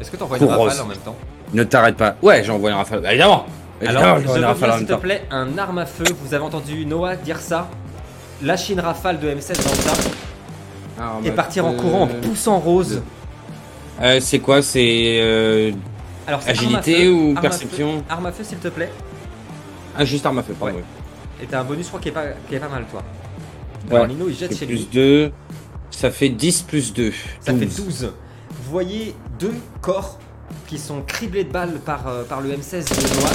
[0.00, 1.16] Est-ce que t'envoies une rafale en même temps?
[1.52, 2.16] Ne t'arrête pas.
[2.22, 3.00] Ouais, j'envoie une rafale.
[3.00, 3.46] Bah, évidemment.
[3.86, 6.04] Alors, je veux s'il te plaît, un arme à feu.
[6.22, 7.68] Vous avez entendu Noah dire ça?
[8.42, 10.10] Lâcher une rafale de M16 dans le tas
[10.98, 13.02] Alors, et bah, partir en euh, courant en poussant Rose.
[14.02, 14.60] euh, c'est quoi?
[14.62, 15.72] C'est euh,
[16.26, 17.92] Alors, Agilité arme à feu, ou arme à perception?
[17.98, 18.90] feu, Arme à feu, s'il te plaît.
[19.96, 20.76] ah, juste arme à feu, pardon.
[20.76, 20.84] Ouais.
[21.42, 23.02] Et t'as un bonus, je crois, qui est pas, qui est pas mal, toi.
[23.88, 23.96] Ouais.
[23.96, 24.88] Alors, Lino, il jette chez plus lui.
[24.92, 25.32] 2.
[25.90, 27.12] Ça fait 10 plus 2.
[27.40, 28.12] Ça fait 12.
[28.50, 30.18] Vous voyez deux corps
[30.66, 33.30] qui sont criblés de balles par, euh, par le M16 de Noah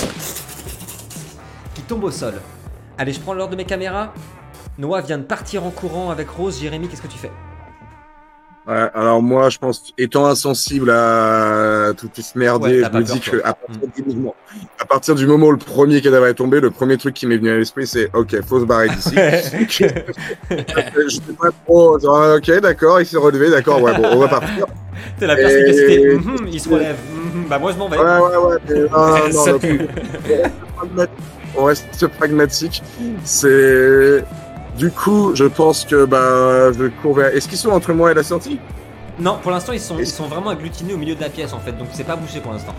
[1.76, 2.36] qui tombent au sol.
[2.98, 4.14] Allez, je prends l'ordre de mes caméras.
[4.78, 6.60] Noah vient de partir en courant avec Rose.
[6.60, 7.32] Jérémy, qu'est-ce que tu fais?
[8.70, 13.04] Ouais, alors moi, je pense, étant insensible à tout ce Ouais, merdier, t'as je me
[13.04, 14.36] dis que à partir, du moment,
[14.80, 17.38] à partir du moment où le premier cadavre est tombé, le premier truc qui m'est
[17.38, 19.16] venu à l'esprit, c'est OK, faut se barrer d'ici.
[19.70, 21.98] je sais pas trop.
[22.08, 24.68] ah, Ok, d'accord, il s'est relevé, d'accord, ouais, bon, on va partir.
[25.18, 26.16] T'es la Et- perspicacité.
[26.16, 26.98] Mhm, il se relève.
[27.12, 27.98] Mhm, bah, moi, je m'en vais.
[27.98, 28.58] Ouais, ouais, ouais.
[28.70, 28.90] mais non,
[29.32, 29.80] non, Ça non, pue.
[31.58, 32.84] on reste pragmatique.
[33.24, 34.24] C'est.
[34.80, 37.36] Du coup, je pense que bah, je cours vers.
[37.36, 38.58] Est-ce qu'ils sont entre moi et la sortie?
[39.20, 41.60] Non, pour l'instant, ils sont, ils sont vraiment agglutinés au milieu de la pièce, en
[41.60, 41.74] fait.
[41.74, 42.74] Donc, c'est pas bouché pour l'instant.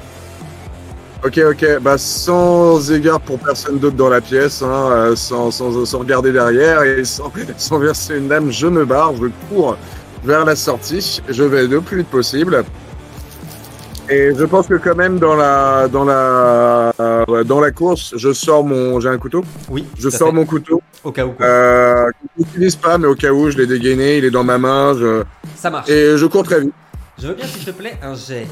[1.22, 1.78] Ok, ok.
[1.82, 6.32] Bah, sans égard pour personne d'autre dans la pièce, hein, euh, sans, sans, sans regarder
[6.32, 9.77] derrière et sans, sans verser une lame, je me barre, je cours
[10.24, 11.20] vers la sortie.
[11.28, 12.64] Je vais le plus vite possible.
[14.11, 18.32] Et je pense que quand même dans la dans la euh, dans la course, je
[18.32, 19.45] sors mon j'ai un couteau.
[19.69, 20.35] Oui, Je sors fait.
[20.35, 20.82] mon couteau.
[21.05, 21.47] Au cas où, quoi.
[21.47, 24.59] Euh, je l'utilise pas, mais au cas où, je l'ai dégainé, il est dans ma
[24.59, 25.23] main, je...
[25.57, 25.89] Ça marche.
[25.89, 26.74] et je cours très vite.
[27.19, 28.47] Je veux bien, s'il te plaît, un jet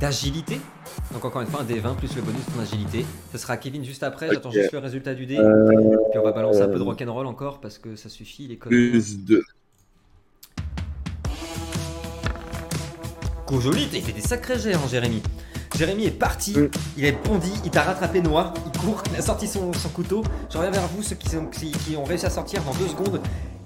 [0.00, 0.60] d'agilité
[1.12, 3.06] Donc encore une fois, un D20 plus le bonus de ton agilité.
[3.32, 4.28] Ce sera Kevin juste après.
[4.32, 5.38] J'attends juste le résultat du dé.
[5.38, 5.68] Euh,
[6.10, 8.48] Puis on va balancer un peu de rock'n'roll encore parce que ça suffit.
[8.48, 8.90] Les conneries.
[8.90, 9.42] Plus 2.
[13.46, 15.22] Go joli, il fait des sacrés jets, hein, Jérémy.
[15.76, 16.68] Jérémy est parti, Mm.
[16.96, 20.22] il est bondi, il t'a rattrapé Noah, il court, il a sorti son, son couteau.
[20.50, 22.88] Je reviens vers vous, ceux qui, sont- qui- qui ont réussi à sortir dans deux
[22.88, 23.20] secondes.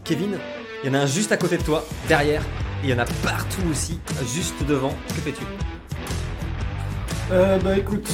[0.04, 0.38] Kevin,
[0.82, 2.42] il y en a un juste à côté de toi, derrière,
[2.82, 4.00] et il y en a partout aussi,
[4.34, 4.92] juste devant.
[5.08, 5.42] Que fais-tu?
[7.30, 8.08] Euh, bah écoute.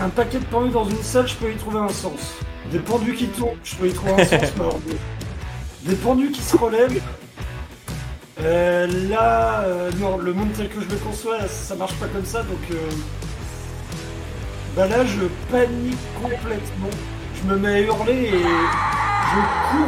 [0.00, 2.20] Un paquet de pendus dans une salle, je peux y trouver un sens.
[2.70, 4.52] Des pendus qui tournent, je peux y trouver un sens.
[5.84, 7.00] Des pendus qui se relèvent.
[8.40, 12.24] Euh, là, euh, non, le monde tel que je le conçois, ça marche pas comme
[12.24, 12.60] ça, donc.
[12.70, 12.76] Euh,
[14.76, 16.90] bah là, je panique complètement.
[17.34, 19.40] Je me mets à hurler et je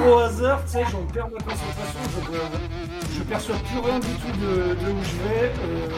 [0.04, 2.00] cours au hasard, tu sais, j'en perds ma concentration,
[2.32, 5.52] je, je perçois plus rien du tout de, de où je vais.
[5.64, 5.88] euh,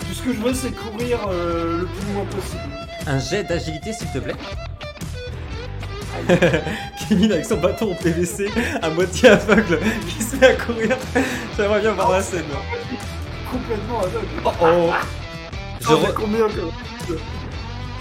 [0.00, 2.62] tout ce que je veux, c'est courir euh, le plus loin possible.
[3.06, 4.34] Un jet d'agilité, s'il te plaît.
[7.08, 8.48] Kevin avec son bâton en PVC,
[8.82, 9.78] à moitié aveugle,
[10.08, 10.96] qui se met à courir.
[11.56, 12.44] J'aimerais bien voir la scène.
[13.50, 14.26] Complètement aveugle.
[14.44, 14.90] Oh
[15.80, 17.16] Je Oh, re- mais combien que-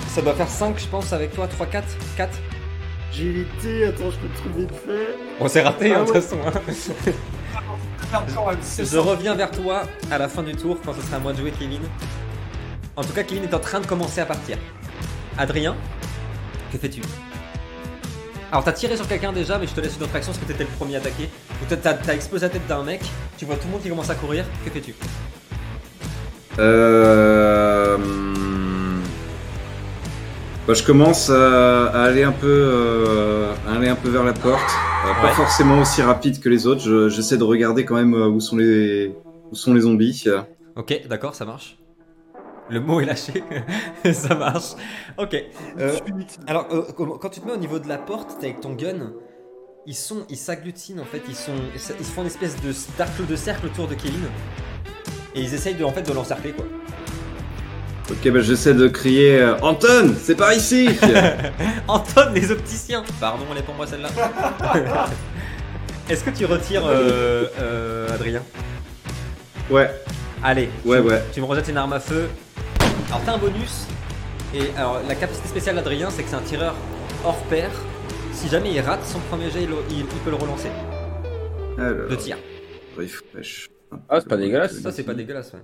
[0.08, 1.48] Ça doit faire 5, je pense, avec toi.
[1.48, 1.88] 3, 4
[2.18, 2.38] 4
[3.12, 5.16] Agilité, attends, je peux te trouver vite fait.
[5.40, 6.38] Bon, c'est raté, Ah hein, de toute façon.
[6.46, 6.52] hein.
[8.80, 11.38] Je reviens vers toi à la fin du tour, quand ce sera à moi de
[11.38, 11.80] jouer, Kevin.
[12.96, 14.58] En tout cas, Kevin est en train de commencer à partir.
[15.38, 15.76] Adrien,
[16.72, 17.02] que fais-tu?
[18.52, 20.50] Alors, t'as tiré sur quelqu'un déjà, mais je te laisse une autre action parce que
[20.52, 21.30] t'étais le premier attaqué.
[21.70, 23.02] Donc, t'as- t'as explosé la tête d'un mec,
[23.38, 24.46] tu vois tout le monde qui commence à courir.
[24.64, 24.94] Que fais-tu?
[26.60, 27.98] Euh...
[30.68, 34.34] Bah, je commence à, à aller un peu, euh, à aller un peu vers la
[34.34, 34.62] porte.
[34.62, 35.22] Euh, Ouais.
[35.30, 36.82] Pas forcément aussi rapide que les autres.
[36.82, 39.14] Je- J'essaie de regarder quand même euh, où sont les,
[39.52, 40.26] où sont les zombies.
[40.76, 41.78] Ok, d'accord, ça marche.
[42.70, 43.44] Le mot est lâché,
[44.14, 44.74] ça marche.
[45.18, 45.36] Ok.
[45.80, 45.98] Euh,
[46.48, 46.82] alors, euh,
[47.20, 49.14] quand tu te mets au niveau de la porte, t'es avec ton gun.
[49.86, 51.22] Ils sont, ils s'agglutinent en fait.
[51.30, 54.24] Ils sont, ils se font une espèce de cercle de cercle autour de Kevin.
[55.36, 56.66] Et ils essayent de, en fait, de l'encercler quoi.
[58.10, 60.90] Ok, bah, j'essaie de crier euh, Anton, c'est par ici.
[61.88, 63.04] Anton, les opticiens.
[63.20, 64.10] Pardon, elle est pour moi celle-là.
[66.10, 68.44] Est-ce que tu retires euh, euh, Adrien?
[69.72, 69.90] Ouais,
[70.44, 70.70] Allez.
[70.86, 71.24] ouais, tu, ouais.
[71.34, 72.30] Tu me rejettes une arme à feu.
[73.08, 73.88] Alors t'as un bonus.
[74.54, 76.76] Et alors la capacité spéciale d'Adrien, c'est que c'est un tireur
[77.24, 77.70] hors pair.
[78.34, 80.70] Si jamais il rate son premier jet, il, il- il peut le relancer
[81.78, 82.38] Alors, de tir.
[82.98, 83.70] refresh.
[84.10, 84.80] Ah, c'est pas dégueulasse.
[84.82, 85.54] Ça c'est pas dégueulasse.
[85.54, 85.60] Ouais.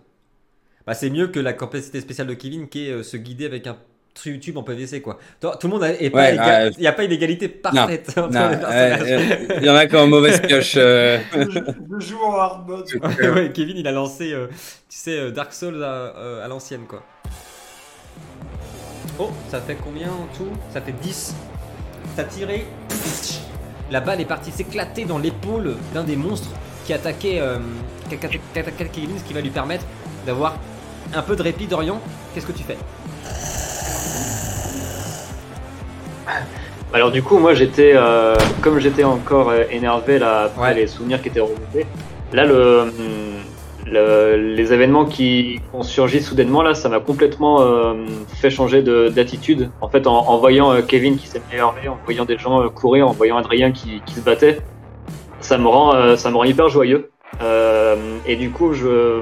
[0.85, 3.67] Bah c'est mieux que la capacité spéciale de Kevin qui est euh, se guider avec
[3.67, 3.77] un
[4.13, 5.17] tru- tube en PVC quoi.
[5.39, 7.47] Toi, tout le monde a, est pas Ouais, égal- il n'y a pas une égalité
[7.47, 9.01] parfaite entre Non, les personnages.
[9.11, 10.73] euh, il y en a qui ont mauvaise pioche.
[10.77, 11.19] euh.
[11.33, 11.59] Je,
[11.99, 12.85] je joue en hard mode.
[13.35, 14.47] ouais, Kevin il a lancé, euh,
[14.89, 17.03] tu sais, euh, Dark Souls à, euh, à l'ancienne quoi.
[19.19, 20.49] Oh, ça fait combien en tout?
[20.73, 21.35] Ça fait 10.
[22.15, 22.65] T'as tiré.
[23.91, 26.49] La balle est partie s'éclater dans l'épaule d'un des monstres
[26.85, 27.57] qui attaquait, euh,
[28.09, 29.85] qui attaquait qui attaquait Kevin, ce qui va lui permettre
[30.25, 30.55] d'avoir
[31.13, 31.99] un peu de répit d'Orient.
[32.33, 32.77] Qu'est-ce que tu fais?
[36.93, 40.73] Alors du coup, moi j'étais, euh, comme j'étais encore euh, énervé là après Ouais.
[40.73, 41.85] les souvenirs qui étaient remontés,
[42.33, 42.91] là le,
[43.87, 47.93] le- les événements qui ont surgi soudainement là, ça m'a complètement euh,
[48.27, 49.69] fait changer de- d'attitude.
[49.79, 53.07] En fait, en, en voyant euh, Kevin qui s'est énervé, en voyant des gens courir,
[53.07, 54.59] en voyant Adrien qui, qui se battait,
[55.39, 57.09] ça me rend, ça me rend hyper joyeux.
[58.27, 59.21] Et du coup, je,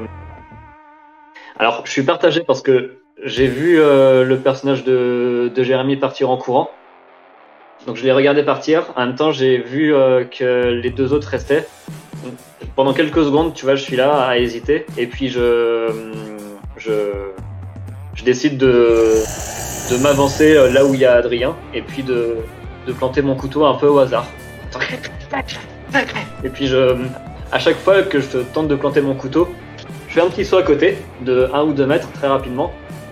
[1.57, 6.29] alors je suis partagé parce que j'ai vu euh, le personnage de, de Jérémy partir
[6.29, 6.71] en courant.
[7.87, 8.93] Donc je l'ai regardé partir.
[8.95, 11.67] En même temps, j'ai vu euh, que les deux autres restaient.
[12.75, 14.85] Pendant quelques secondes, tu vois, je suis là à hésiter.
[14.97, 15.89] Et puis je,
[16.77, 16.91] je,
[18.15, 19.15] je décide de,
[19.91, 21.55] de m'avancer euh, là où il y a Adrien.
[21.73, 22.37] Et puis de,
[22.87, 24.27] de planter mon couteau un peu au hasard.
[26.43, 26.95] Et puis je,
[27.51, 29.49] à chaque fois que je tente de planter mon couteau,
[30.07, 32.71] je fais un petit saut à côté de 1 ou 2 mètres très rapidement.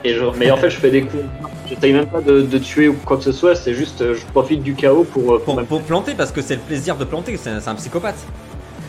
[0.09, 1.23] Et mais en fait, je fais des coups.
[1.67, 4.25] J'essaye même pas de, de tuer ou quoi que ce soit, c'est juste euh, je
[4.27, 7.35] profite du chaos pour, euh, pour pour, planter, parce que c'est le plaisir de planter,
[7.37, 8.15] c'est un, psychopathe.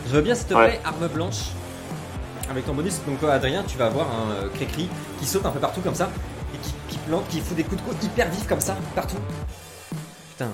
[0.07, 0.69] Je veux bien, s'il te Ouais.
[0.69, 1.49] plaît, arme blanche.
[2.49, 4.87] Avec ton bonus, donc toi, Adrien, tu vas avoir un euh, Cricri
[5.19, 6.09] qui saute un peu partout comme ça,
[6.55, 9.17] et qui, qui plante, qui fout des coups de coude hyper vifs comme ça, partout.
[10.31, 10.49] Putain.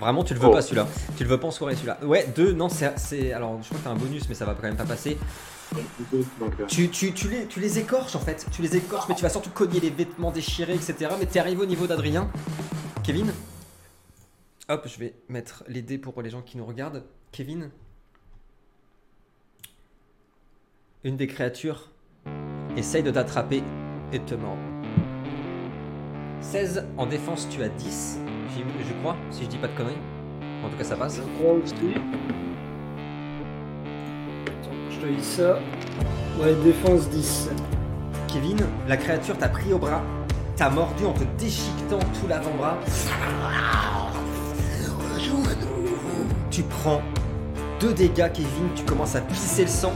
[0.00, 0.52] Vraiment, tu le veux Oh.
[0.52, 0.86] pas celui-là.
[1.16, 1.98] Tu le veux pas en soirée celui-là.
[2.04, 2.92] Ouais, deux, non, c'est.
[2.98, 5.18] c'est- Alors, je crois que t'as un bonus, mais ça va quand même pas passer.
[6.66, 9.50] Tu, tu, les, tu les écorches en fait, tu les écorches, mais tu vas surtout
[9.50, 11.10] cogner les vêtements déchirés, etc.
[11.18, 12.30] Mais t'es arrivé au niveau d'Adrien.
[13.02, 13.32] Kevin
[14.68, 17.04] Hop, je vais mettre les dés pour les gens qui nous regardent.
[17.32, 17.70] Kevin
[21.04, 21.90] Une des créatures
[22.76, 23.62] essaye de t'attraper
[24.12, 24.56] et te mord.
[26.40, 28.18] 16 en défense, tu as 10,
[28.54, 29.94] j'y- je crois, si je dis pas de conneries.
[30.64, 31.16] En tout cas, ça passe.
[31.16, 31.56] Je crois.
[35.22, 35.58] Ça.
[36.38, 37.48] Ouais, défense 10.
[38.28, 40.02] Kevin, la créature t'a pris au bras,
[40.56, 42.76] t'a mordu en te déchiquetant tout l'avant-bras.
[46.50, 47.00] Tu prends
[47.80, 49.92] deux dégâts, Kevin, tu commences à pisser le sang.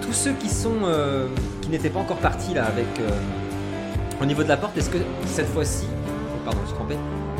[0.00, 1.26] Tous ceux qui sont euh,
[1.62, 3.10] qui n'étaient pas encore partis là avec euh,
[4.22, 5.86] au niveau de la porte, est-ce que cette fois-ci,
[6.44, 6.94] pardon, je me suis trompé,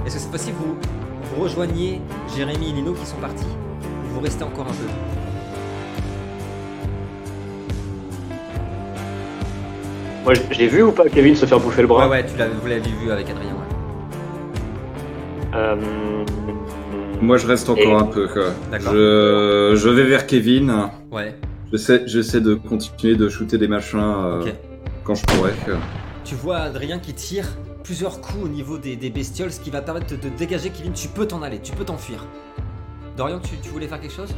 [0.06, 0.76] est-ce que cette fois-ci vous,
[1.22, 2.01] vous rejoignez
[2.34, 3.44] Jérémy et Lino qui sont partis?
[3.44, 5.23] Ou vous restez encore un peu
[10.24, 12.55] Moi, j'ai- vu ou pas Kevin se faire bouffer le bras Ouais, ouais, tu l'avais,
[12.55, 13.52] vous l'avez vu avec Adrien.
[13.52, 13.59] ouais.
[15.55, 15.76] Euh,
[17.20, 18.26] Moi, je reste encore Et- un peu.
[18.28, 18.46] quoi.
[18.70, 18.92] D'accord.
[18.92, 20.88] Je, je vais vers Kevin.
[21.12, 21.34] Ouais.
[21.72, 24.44] J'essaie, j'essaie de continuer de shooter des machins euh,
[25.05, 25.52] quand je pourrais.
[25.64, 25.74] quoi.
[26.24, 27.46] Tu vois Adrien qui tire
[27.82, 30.70] plusieurs coups au niveau des, des bestioles, ce qui va te permettre de te dégager,
[30.70, 30.92] Kevin.
[30.92, 32.24] Tu peux t'en aller, tu peux t'enfuir.
[33.16, 34.34] Dorian, tu, tu voulais faire quelque chose?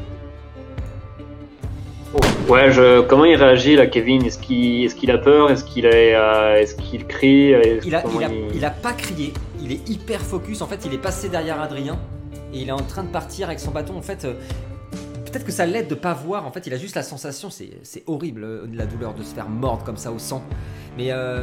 [2.49, 3.01] Ouais, je...
[3.03, 4.25] comment il réagit là, Kevin?
[4.25, 5.51] Est-ce qu'il est a peur?
[5.51, 6.65] Est-ce qu'il est, euh,
[7.09, 7.49] crie?
[7.85, 10.63] Il a, il, a, il a pas crié, il est hyper focus.
[10.63, 11.99] En fait, il est passé derrière Adrien
[12.55, 13.97] et il est en train de partir avec son bâton.
[13.97, 14.35] En fait, euh,
[15.25, 16.47] peut-être que ça l'aide de pas voir.
[16.47, 19.49] En fait, il a juste la sensation, c'est horrible euh, la douleur de se faire
[19.49, 20.45] mordre comme ça au sang.
[20.97, 21.43] Mais euh,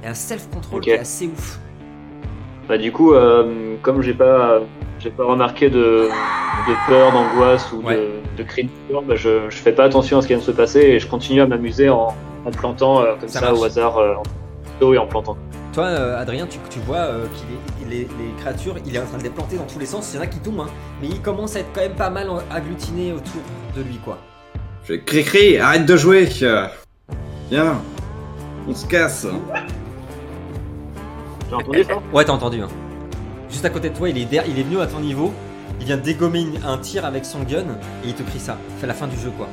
[0.00, 1.58] il y a un self-control qui est assez ouf.
[2.68, 3.12] Bah du coup,
[3.82, 4.60] comme j'ai pas,
[5.00, 7.96] j'ai pas remarqué de, de peur, d'angoisse ou Ouais.
[7.96, 8.08] de,
[8.38, 10.44] de cri de peur, bah je, je fais pas attention à ce qui vient de
[10.46, 12.14] se passer et je continue à m'amuser en,
[12.44, 14.22] en plantant euh, comme Ça au hasard, euh, en
[14.62, 15.36] plutôt et en plantant.
[15.72, 19.18] Toi, euh, Adrien, tu, tu vois euh, qu'il est- les créatures, il est en train
[19.18, 20.10] de les planter dans tous les sens.
[20.12, 20.70] Il y en a qui tombent, hein,
[21.00, 23.40] mais il commence à être quand même pas mal agglutiné autour
[23.76, 24.18] de lui, quoi.
[24.84, 26.28] Je fais cri cri, arrête de jouer.
[27.50, 27.80] Viens,
[28.68, 29.26] on se casse.
[31.48, 31.94] J'ai entendu ça?
[32.12, 32.62] Ouais, t'as entendu.
[32.62, 32.68] Hein.
[33.50, 35.32] Juste à côté de toi, il est, der- il est venu à ton niveau.
[35.80, 37.64] Il vient dégommer un tir avec son gun
[38.04, 38.56] et il te crie ça.
[38.78, 39.48] C'est la fin du jeu, quoi.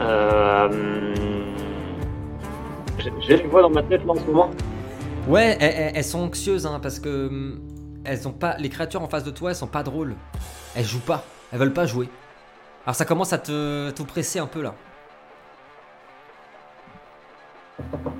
[0.00, 1.14] euh,
[2.98, 4.50] j'ai- les voix dans ma tête là en ce moment.
[5.28, 7.60] Ouais, elles, sont anxieuses, hein, parce que hum,
[8.04, 10.14] elles ont pas, les créatures en face de toi, elles sont pas drôles.
[10.74, 11.24] Elles jouent pas.
[11.52, 12.08] Elles veulent pas jouer.
[12.84, 14.74] Alors ça commence à te, te presser un peu là.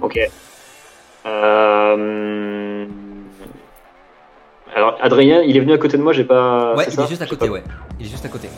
[0.00, 0.18] Ok.
[1.26, 2.63] Euh,
[4.74, 6.74] Alors Adrien, il est venu à côté de moi, j'ai pas.
[6.74, 7.62] ouais, il ça est juste à côté, pas- ouais.
[8.00, 8.48] Il est juste à côté.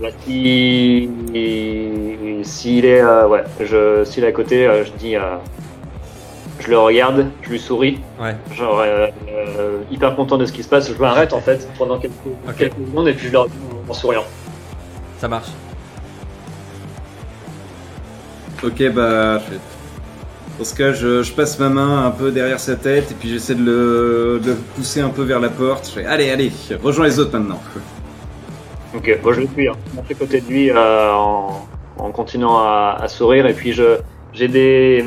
[0.00, 1.08] Bah, si...
[2.42, 5.36] S'il est, euh, ouais, je, s'il est à côté, euh, je dis, euh,
[6.60, 8.36] je le regarde, je lui souris, Ouais.
[8.54, 10.92] genre euh, euh, hyper content de ce qui se passe.
[10.92, 12.14] Je m'arrête en fait pendant quelques,
[12.74, 13.58] secondes et puis je le regarde
[13.88, 14.24] en souriant.
[15.18, 15.48] Ça marche.
[18.62, 19.60] Ok, bah, je fais.
[20.58, 23.28] Dans ce cas, je, je passe ma main un peu derrière sa tête et puis
[23.28, 25.86] j'essaie de le, de le pousser un peu vers la porte.
[25.88, 26.52] Je fais, allez, allez,
[26.82, 27.60] rejoins les autres maintenant.
[28.94, 29.72] Ok, moi je le suis, hein.
[29.98, 31.66] je suis à côté de lui euh, en,
[31.98, 33.98] en continuant à, à sourire et puis je
[34.32, 35.04] j'ai des,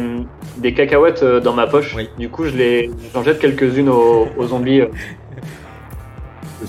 [0.57, 1.93] des cacahuètes euh, dans ma poche.
[1.95, 2.09] Oui.
[2.17, 4.81] Du coup, je les j'en jette quelques-unes aux, aux zombies.
[4.81, 4.87] euh.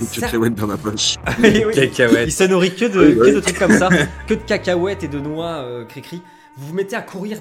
[0.00, 1.16] Une cacahuète dans ma poche.
[1.42, 1.74] Oui, oui.
[1.74, 2.28] Cacahuète.
[2.28, 3.88] Il se nourrit que de, Oui, que de trucs comme ça,
[4.28, 6.22] que de cacahuètes et de noix, euh, cri-cri.
[6.58, 7.40] Vous vous mettez à courir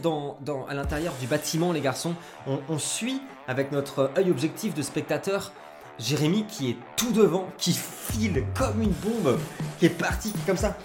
[0.69, 2.13] à l'intérieur du bâtiment, les garçons.
[2.45, 5.53] On, on suit avec notre œil objectif de spectateur
[5.97, 9.39] Jérémy qui est tout devant, qui file comme une bombe,
[9.79, 10.77] qui est parti comme ça.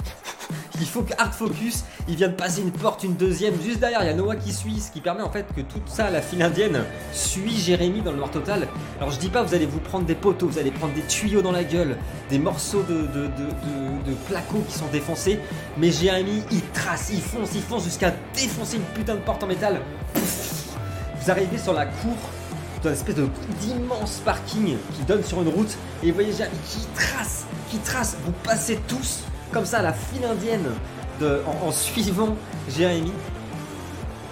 [0.83, 1.85] Il faut que hard focus.
[2.09, 3.55] Il vient de passer une porte, une deuxième.
[3.63, 5.89] Juste derrière, il y a Noah qui suit, ce qui permet en fait que toute
[5.89, 6.83] ça, la file indienne,
[7.13, 8.67] suit Jérémy dans le noir total.
[8.99, 11.41] Alors je dis pas, vous allez vous prendre des poteaux, vous allez prendre des tuyaux
[11.41, 11.97] dans la gueule,
[12.31, 15.39] des morceaux de, de, qui sont défoncés.
[15.79, 19.47] Mais Jérémy, il trace, il fonce, il fonce jusqu'à défoncer une putain de porte en
[19.47, 19.81] métal.
[20.15, 22.17] Vous arrivez sur la cour
[22.83, 23.15] d'un espèce
[23.61, 28.17] d'immense parking qui donne sur une route et vous voyez Jérémy qui trace, qui trace.
[28.25, 29.23] Vous passez tous
[29.53, 30.67] comme ça la file indienne
[31.47, 32.37] en, suivant
[32.69, 33.13] Jérémy.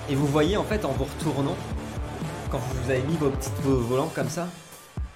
[0.09, 1.57] Et vous voyez en fait en vous retournant,
[2.51, 4.49] quand vous avez mis vos petits volants comme ça,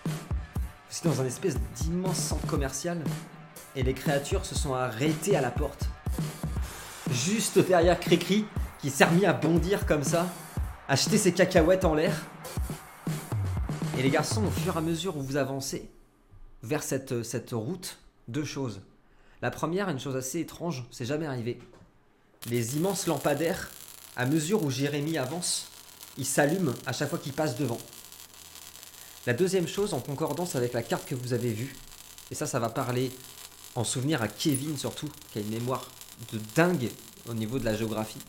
[0.05, 3.03] vous êtes dans un espèce d'immense centre commercial
[3.75, 5.89] et les créatures se sont arrêtées à la porte.
[7.11, 8.45] Juste derrière Cricri
[8.79, 10.27] qui s'est remis à bondir comme ça,
[10.87, 12.15] à jeter ses cacahuètes en l'air.
[13.99, 15.91] Et les garçons, au fur et à mesure où vous avancez
[16.63, 17.99] vers cette, cette route,
[18.29, 18.81] deux choses.
[19.45, 21.59] La première, une chose assez étrange, c'est jamais arrivé.
[22.47, 23.71] Les immenses lampadaires,
[24.17, 25.69] à mesure où Jérémy avance,
[26.17, 27.77] ils s'allument à chaque fois qu'il passe devant.
[29.27, 31.77] La deuxième chose, en concordance avec la carte que vous avez vue,
[32.31, 33.11] et ça, ça va parler
[33.75, 35.91] en souvenir à Kevin surtout, qui a une mémoire
[36.33, 36.89] de dingue
[37.29, 38.23] au niveau de la géographie.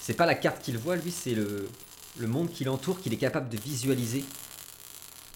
[0.00, 1.68] C'est pas la carte qu'il voit, lui, c'est le,
[2.26, 4.24] monde qui l'entoure qu'il est capable de visualiser.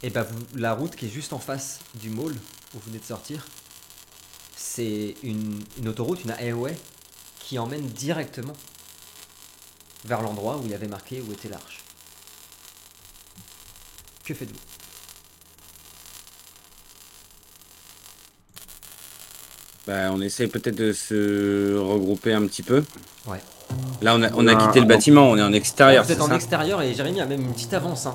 [0.02, 3.00] Et bah, vous- la route qui est juste en face du mall où vous venez
[3.00, 3.44] de sortir,
[4.78, 6.76] c'est une, une autoroute, une highway,
[7.40, 8.52] qui emmène directement
[10.04, 11.80] vers l'endroit où il avait marqué où était l'arche.
[14.24, 14.56] Que faites-vous?
[19.88, 22.84] Bah, on essaie peut-être de se regrouper un petit peu.
[23.26, 23.40] Ouais.
[24.00, 26.12] Là, on a, on a Ah, quitté le ah, bâtiment, on est en extérieur, Vous
[26.12, 28.06] êtes en ça extérieur et Jérémy a même une petite avance.
[28.06, 28.14] hein.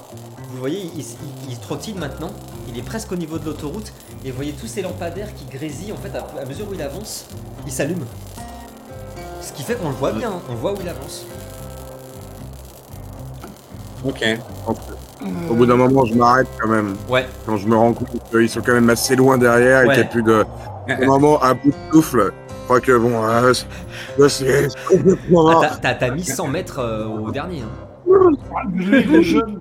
[0.51, 1.05] Vous voyez, il, il-
[1.51, 2.30] il trottine maintenant.
[2.69, 3.91] Il est presque au niveau de l'autoroute.
[4.25, 6.81] Et vous voyez tous ces lampadaires qui grésillent en fait à, à mesure où il
[6.81, 7.25] avance.
[7.65, 8.05] Il s'allume.
[9.41, 10.30] Ce qui fait qu'on le voit bien.
[10.30, 10.41] hein.
[10.49, 11.25] On voit où il avance.
[14.05, 14.23] Ok.
[15.49, 16.95] Au bout d'un moment, je m'arrête quand même.
[17.09, 17.25] Ouais.
[17.45, 19.93] Quand je me rends compte qu'ils sont quand même assez loin derrière Ouais.
[19.93, 20.45] et qu'il n'y a plus de.
[21.01, 22.34] Au moment, à bout de souffle,
[22.65, 23.53] crois que bon, euh,
[24.90, 25.49] complètement.
[25.84, 27.61] Ah, t'as- mis 100 mètres euh, au dernier.
[27.61, 27.69] hein.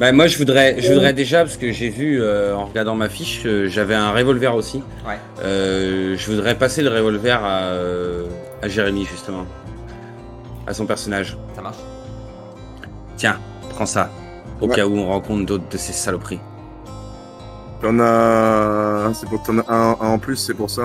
[0.00, 3.08] Bah, moi, je voudrais, je voudrais déjà, parce que j'ai vu euh, en regardant ma
[3.08, 4.82] fiche, euh, j'avais un revolver aussi.
[5.06, 5.18] Ouais.
[5.42, 8.24] Euh, je voudrais passer le revolver à, euh,
[8.62, 9.44] à Jérémy, justement.
[10.66, 11.36] À son personnage.
[11.54, 11.76] Ça marche.
[13.16, 13.36] Tiens,
[13.70, 14.10] prends ça.
[14.60, 14.74] Au Ouais.
[14.74, 16.40] cas où on rencontre d'autres de ces saloperies.
[17.80, 19.10] T'en as.
[19.14, 20.82] C'est pour t'en as un, un en plus, c'est pour ça.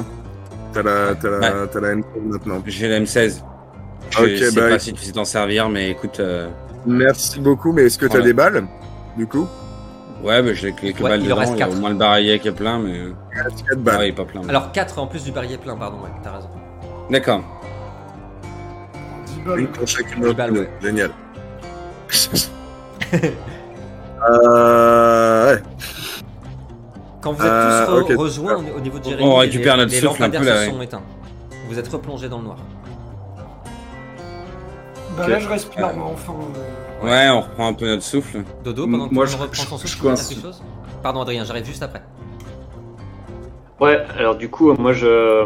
[0.74, 2.62] T'as la, t'as la, t'as la M maintenant.
[2.66, 3.42] J'ai la M16.
[4.10, 6.20] Je Ok, sais bah, pas si tu sais t'en servir, mais écoute.
[6.20, 6.50] euh,
[6.86, 8.26] Merci beaucoup, mais est-ce que t'as Voilà.
[8.26, 8.66] des balles
[9.18, 9.48] Du coup?
[10.24, 11.40] Ouais, bah, j'ai quelques Ouais, balles il en dedans.
[11.40, 11.78] reste Il y a quatre.
[11.78, 13.00] au moins le barillet qui est plein, mais.
[13.70, 13.98] 4 balles.
[14.00, 14.42] Ouais, il est pas plein.
[14.44, 15.98] mais- Alors 4 en plus du barillet plein, pardon.
[15.98, 16.50] Ouais, t'as raison.
[17.10, 17.44] D'accord.
[19.28, 19.60] 10 balles.
[19.60, 20.60] Une pour chacune Dix d'entre balles, nous.
[20.62, 20.70] ouais.
[20.82, 21.12] Génial.
[24.30, 25.62] euh, ouais.
[27.24, 28.20] Quand vous êtes Euh, tous re- ok.
[28.20, 30.56] rejoints au, au niveau de On Jérémy, récupère les, notre les souffle un peu, lampadaires
[30.56, 30.74] là, se ouais.
[30.76, 31.02] sont éteints.
[31.70, 32.58] Vous êtes replongés dans le noir.
[35.18, 36.34] Bah là, je respire, Euh, moi, enfin.
[36.34, 38.44] euh, Ouais, on reprend un peu notre souffle.
[38.64, 40.28] Dodo, pendant que Moi, je- reprend son je- souffle, je coince.
[40.28, 40.62] quelque chose
[41.02, 42.02] Pardon Adrien, j'arrive juste après.
[43.80, 45.46] Ouais, alors du coup, moi je,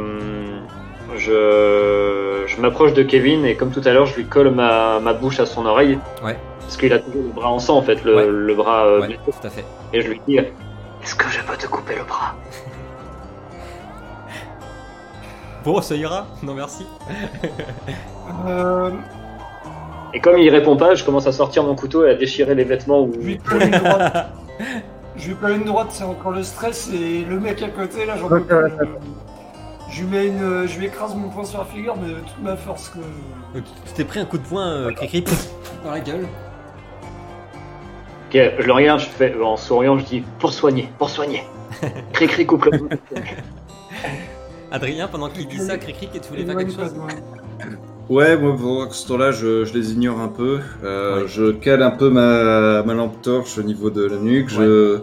[1.16, 5.14] je, je m'approche de Kevin et comme tout à l'heure, je lui colle ma, ma
[5.14, 5.98] bouche à son oreille.
[6.24, 6.38] Ouais.
[6.60, 8.28] Parce qu'il a toujours le bras en sang en fait, le, Ouais.
[8.28, 9.66] le bras euh, Ouais, tout à fait.
[9.94, 10.38] Et je lui dis
[11.08, 12.36] Est-ce que je peux te couper le bras
[15.64, 16.86] Bon, ça ira Non, merci.
[18.46, 18.92] euh,
[20.14, 22.66] Et comme il répond pas, je commence à sortir mon couteau et à déchirer les
[22.66, 23.04] vêtements.
[23.04, 23.14] Où...
[23.14, 24.28] je lui colle une droite.
[25.16, 28.28] Je lui une droite, c'est encore le stress, et le mec à côté, là, j'en
[28.28, 28.58] peux plus.
[29.90, 30.68] Je, lui mets une.
[30.68, 33.00] Je lui écrase mon poing sur la figure, mais de toute ma force que.
[33.62, 35.24] Tu t'es pris un coup de poing, euh, cri
[35.86, 36.28] dans la gueule.
[38.28, 41.44] Ok, je le regarde, je fais en souriant, je dis Pour soigner, pour soigner.
[42.14, 42.90] Cri-cri coupe le.
[44.72, 46.94] Adrien, pendant qu'il dit ça, cri-cri, et tu voulais faire quelque chose
[48.10, 50.60] Ouais, moi pendant ce temps-là, je, je les ignore un peu.
[50.84, 51.28] Euh, Ouais.
[51.28, 54.50] Je cale un peu ma, ma lampe torche au niveau de la nuque.
[54.50, 55.00] Je,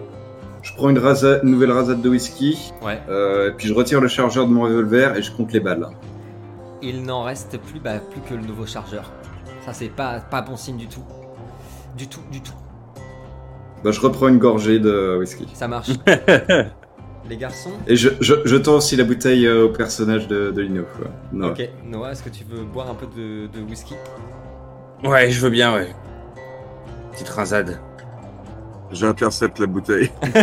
[0.63, 2.73] je prends une, rasa- une nouvelle rasade de whisky.
[2.83, 2.99] Ouais.
[3.11, 5.87] Euh, et puis je retire le chargeur de mon revolver et je compte les balles.
[6.83, 9.11] Il n'en reste plus, bah, plus que le nouveau chargeur.
[9.67, 11.05] Ça, c'est pas, pas bon signe du tout.
[11.97, 12.53] Du tout, du tout.
[13.85, 15.47] Bah, je reprends une gorgée de whisky.
[15.52, 15.90] Ça marche.
[17.28, 17.73] Les garçons?
[17.86, 20.85] Et je, je, je tends aussi la bouteille euh, au personnage de, de Lino.
[20.97, 21.06] Quoi.
[21.32, 21.48] Non.
[21.48, 23.94] Ok, Noah, est-ce que tu veux boire un peu de, de whisky?
[25.02, 25.89] Ouais, je veux bien, ouais.
[27.12, 27.78] Petite rasade.
[28.90, 30.11] J'intercepte la bouteille.
[30.23, 30.35] Hop,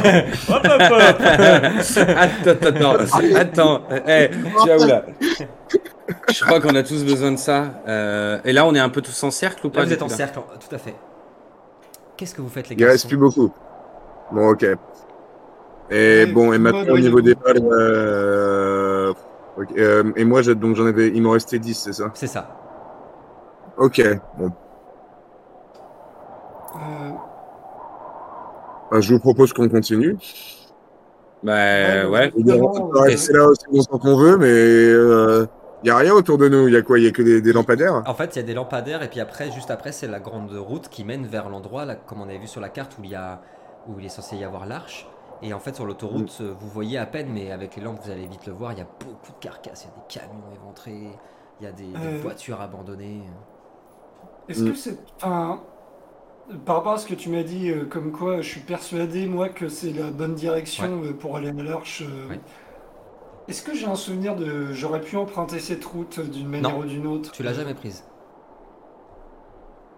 [0.50, 1.02] hop, hop
[2.18, 3.82] attends, attends, attends.
[4.08, 4.30] Eh,
[4.62, 5.06] tu vas où là?
[6.32, 7.82] Je crois qu'on a tous besoin de ça.
[7.88, 10.02] Euh, et là, on est un peu tous en cercle ou pas Là, vous êtes
[10.02, 10.96] en cercle, tout à fait.
[12.22, 13.52] Qu'est-ce que vous faites, les Il reste plus beaucoup.
[14.32, 14.64] Bon, ok.
[15.90, 19.12] Et bon, et maintenant au niveau des balles, euh...
[19.76, 22.48] euh, et moi, j'ai- donc j'en avais, il m'en restait 10, c'est ça C'est ça.
[23.76, 24.04] Ok,
[24.38, 24.52] bon.
[26.76, 27.10] Euh,
[28.92, 30.16] Bah, je vous propose qu'on continue.
[31.42, 32.32] Bah Ouais, ouais.
[32.36, 35.48] On peut rester là aussi longtemps qu'on veut, mais
[35.84, 36.68] euh, y a rien autour de nous.
[36.68, 37.00] Il y a quoi?
[37.00, 38.04] Il y a que des, des lampadaires?
[38.06, 40.52] En fait, il y a des lampadaires, et puis après, juste après, c'est la grande
[40.54, 43.12] route qui mène vers l'endroit, là, comme on avait vu sur la carte, où il,
[43.12, 43.42] y a,
[43.88, 45.08] où il est censé y avoir l'arche.
[45.44, 48.12] Et en fait, sur l'autoroute, euh, vous voyez à peine, mais avec les lampes, vous
[48.12, 49.86] allez vite le voir, il y a beaucoup de carcasses.
[49.86, 51.20] Il y a des camions éventrés,
[51.60, 52.20] il y a des, des Euh.
[52.22, 53.24] voitures abandonnées.
[54.50, 54.70] Est-ce Mm.
[54.72, 54.98] que c'est.
[55.18, 55.62] Enfin.
[56.66, 59.50] Par rapport à ce que tu m'as dit, euh, comme quoi je suis persuadé, moi,
[59.50, 62.02] que c'est la bonne direction euh, pour aller à l'arche.
[62.06, 62.40] euh, Ouais.
[63.48, 64.72] Est-ce que j'ai un souvenir de.
[64.72, 66.80] J'aurais pu emprunter cette route d'une manière Non.
[66.80, 67.32] ou d'une autre?
[67.32, 68.04] Tu l'as jamais prise.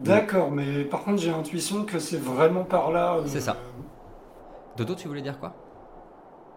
[0.01, 3.15] D'accord, mais par contre, j'ai l'intuition que c'est vraiment par là.
[3.17, 3.57] euh, C'est ça.
[4.77, 5.53] Dodo, tu voulais dire quoi?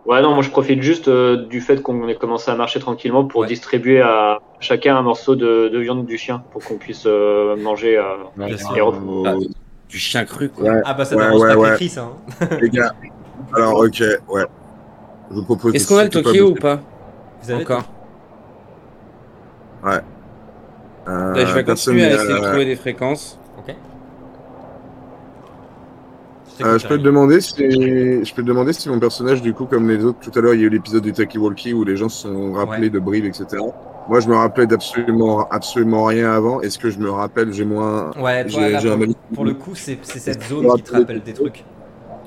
[0.07, 3.25] Ouais, non, moi je profite juste euh, du fait qu'on ait commencé à marcher tranquillement
[3.25, 3.47] pour Ouais.
[3.49, 7.99] distribuer à, chacun un morceau de, de viande du chien pour qu'on puisse euh, manger.
[7.99, 8.95] euh, Bien sûr.
[9.27, 9.35] Ah,
[9.89, 10.65] Du chien cru, quoi.
[10.71, 11.89] Ouais, Ah bah ça Ouais, pas ouais.
[11.89, 12.03] ça.
[12.41, 12.47] hein.
[12.61, 12.93] les gars.
[13.55, 14.45] Alors, ok, ouais.
[15.31, 15.75] Je vous propose.
[15.75, 16.81] Est-ce qu'on a le Tokyo ou pas
[17.43, 17.85] Vous avez Encore.
[21.09, 23.39] Euh, Là, je vais personne continuer à essayer de euh, trouver des fréquences.
[23.59, 23.75] Ok.
[26.63, 29.67] Euh, je peux te demander si je peux te demander si mon personnage du coup
[29.67, 31.85] comme les autres tout à l'heure il y a eu l'épisode du Taki Walkie où
[31.85, 32.91] les gens se sont rappelés Ouais.
[32.91, 33.63] de Brive etc.
[34.09, 36.63] Moi je me rappelais d'absolument absolument rien avant.
[36.63, 37.53] Est-ce que je me rappelle?
[37.53, 40.93] J'ai moins Ouais, toi, j'ai là, un pour, le coup, c'est cette zone qui te
[40.97, 41.63] rappelle des trucs.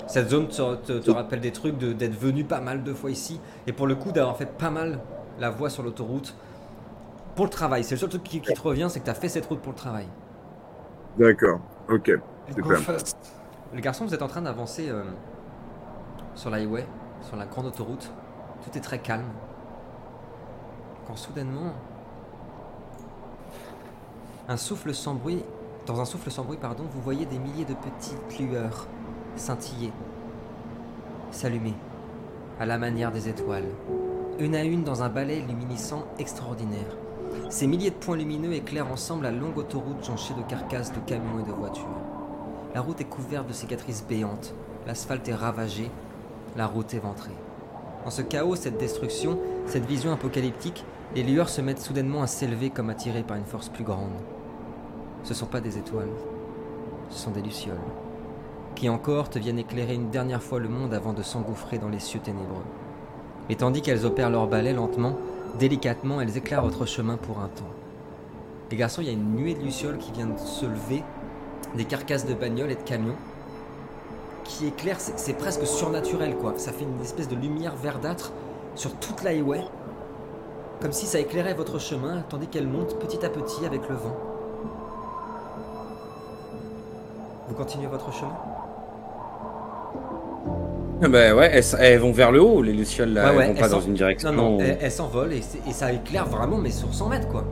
[0.10, 3.12] Cette zone te, te- te rappelle des trucs, de- d'être venu pas mal de fois
[3.12, 3.40] ici.
[3.68, 5.00] Et pour le coup, d'avoir fait pas mal
[5.40, 6.36] la voie sur l'autoroute
[7.36, 7.84] pour le travail.
[7.84, 9.60] C'est le seul truc qui, qui te revient, c'est que tu as fait cette route
[9.60, 10.08] pour le travail.
[11.20, 11.60] D'accord.
[11.90, 12.12] Ok.
[13.74, 15.04] Les garçons, vous êtes en train d'avancer euh,
[16.34, 16.88] sur l'highway,
[17.22, 18.12] sur la grande autoroute.
[18.64, 19.30] Tout est très calme.
[21.06, 21.74] Quand soudainement,
[24.48, 25.44] un souffle sans bruit,
[25.86, 28.88] dans un souffle sans bruit, pardon, vous voyez des milliers de petites lueurs
[29.40, 29.92] scintiller,
[31.32, 31.74] s'allumer,
[32.60, 33.70] à la manière des étoiles,
[34.38, 36.98] une à une dans un balai luminescent extraordinaire.
[37.50, 41.40] Ces milliers de points lumineux éclairent ensemble la longue autoroute jonchée de carcasses de camions
[41.40, 41.86] et de voitures.
[42.76, 44.54] La route est couverte de cicatrices béantes,
[44.86, 45.90] l'asphalte est ravagé,
[46.58, 47.36] la route éventrée.
[48.04, 50.84] Dans ce chaos, cette destruction, cette vision apocalyptique,
[51.16, 54.12] les lueurs se mettent soudainement à s'élever comme attirées par une force plus grande.
[55.24, 56.10] Ce sont pas des étoiles,
[57.10, 57.78] ce sont des lucioles,
[58.80, 62.00] qui encore te viennent éclairer une dernière fois le monde avant de s'engouffrer dans les
[62.00, 62.64] cieux ténébreux.
[63.50, 65.18] Et tandis qu'elles opèrent leur balai lentement,
[65.60, 67.68] délicatement, elles éclairent votre chemin pour un temps.
[68.72, 71.04] Les garçons, il y a une nuée de lucioles qui vient de se lever
[71.76, 73.18] des carcasses de bagnoles et de camions
[74.46, 76.54] qui éclairent, c'est presque surnaturel quoi.
[76.56, 78.32] Ça fait une espèce de lumière verdâtre
[78.76, 79.62] sur toute l'highway,
[80.80, 84.16] comme si ça éclairait votre chemin tandis qu'elle monte petit à petit avec le vent.
[87.50, 88.38] Vous continuez votre chemin?
[91.02, 93.32] Bah ouais, elles, elles vont vers le haut, les lucioles là.
[93.32, 94.32] Ouais, ouais, elles vont elles pas dans une direction.
[94.34, 97.46] Non, non, elle, elle s'envole et, ça éclaire vraiment, mais sur 100 mètres quoi.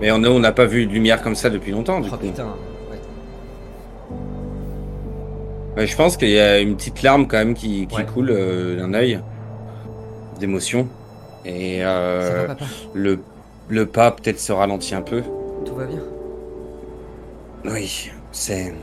[0.00, 2.26] Mais on n'a pas vu de lumière comme ça depuis longtemps, du Oh coup.
[2.26, 2.54] putain,
[5.76, 5.86] ouais.
[5.86, 8.04] Je pense qu'il y a une petite larme quand même qui, qui Ouais.
[8.06, 9.20] coule euh, d'un œil
[10.38, 10.88] d'émotion.
[11.44, 12.56] Et euh, va,
[12.94, 13.18] le,
[13.68, 15.22] le pas peut-être se ralentit un peu.
[15.64, 16.02] Tout va bien?
[17.64, 18.74] Oui, c'est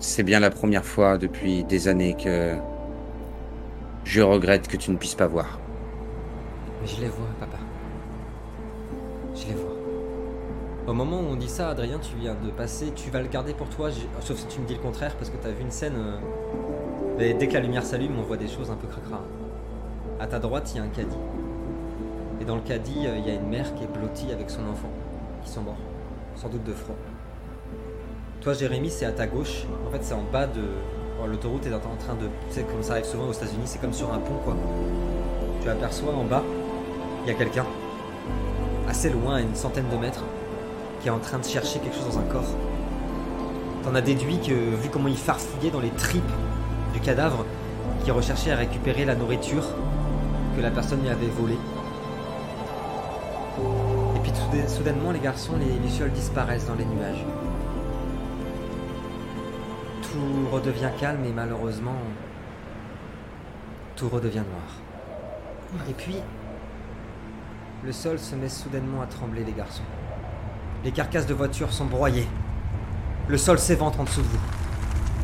[0.00, 2.56] c'est bien la première fois depuis des années que
[4.04, 5.60] je regrette que tu ne puisses pas voir.
[6.80, 7.58] Mais je les vois, papa.
[9.34, 9.76] Je les vois.
[10.86, 13.54] Au moment où on dit ça, Adrien, tu viens de passer, tu vas le garder
[13.54, 13.90] pour toi,
[14.20, 15.94] sauf si tu me dis le contraire, parce que tu as vu une scène.
[15.96, 19.20] euh, dès que la lumière s'allume, on voit des choses un peu cracra.
[20.18, 21.16] À ta droite, il y a un caddie.
[22.40, 24.66] Et dans le caddie, euh, il y a une mère qui est blottie avec son
[24.68, 24.90] enfant,
[25.44, 25.76] qui sont morts,
[26.34, 26.96] sans doute de froid.
[28.40, 29.64] Toi, Jérémy, c'est à ta gauche.
[29.86, 30.62] En fait, c'est en bas de.
[31.26, 32.26] L'autoroute est en train de.
[32.48, 34.56] Tu sais, comme ça arrive souvent aux États-Unis, c'est comme sur un pont, quoi.
[35.62, 36.42] Tu aperçois en bas,
[37.22, 37.66] il y a quelqu'un,
[38.88, 40.24] assez loin, à une centaine de mètres,
[41.02, 42.56] qui est en train de chercher quelque chose dans un corps.
[43.84, 46.22] T'en as déduit que, vu comment il farfouillait dans les tripes
[46.94, 47.44] du cadavre,
[48.04, 49.64] qu'il recherchait à récupérer la nourriture
[50.56, 51.58] que la personne lui avait volée.
[54.16, 54.32] Et puis
[54.66, 57.26] soudainement, les garçons, les lucioles disparaissent dans les nuages.
[60.10, 61.96] Tout redevient calme et malheureusement,
[63.94, 65.84] tout redevient noir.
[65.88, 66.16] Et puis,
[67.84, 69.84] le sol se met soudainement à trembler, les garçons.
[70.84, 72.26] Les carcasses de voitures sont broyées.
[73.28, 74.40] Le sol s'éventre en dessous de vous.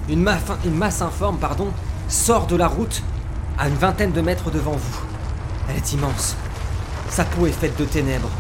[0.09, 0.29] Une,
[0.65, 1.73] une masse informe, pardon,
[2.09, 3.03] sort de la route
[3.59, 5.01] à une vingtaine de mètres devant vous.
[5.69, 6.37] Elle est immense.
[7.09, 8.31] Sa peau est faite de ténèbres,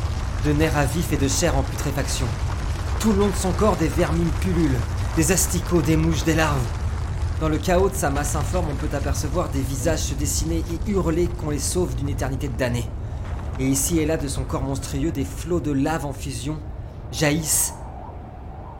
[0.44, 2.26] de nerfs à vif et de chair en putréfaction.
[3.00, 4.78] Tout le long de son corps, des vermines pullulent,
[5.16, 6.60] des asticots, des mouches, des larves.
[7.40, 10.90] Dans le chaos de sa masse informe, on peut apercevoir des visages se dessiner et
[10.90, 12.84] hurler qu'on les sauve d'une éternité damnée.
[13.58, 16.58] Et ici et là de son corps monstrueux, des flots de lave en fusion
[17.12, 17.72] jaillissent,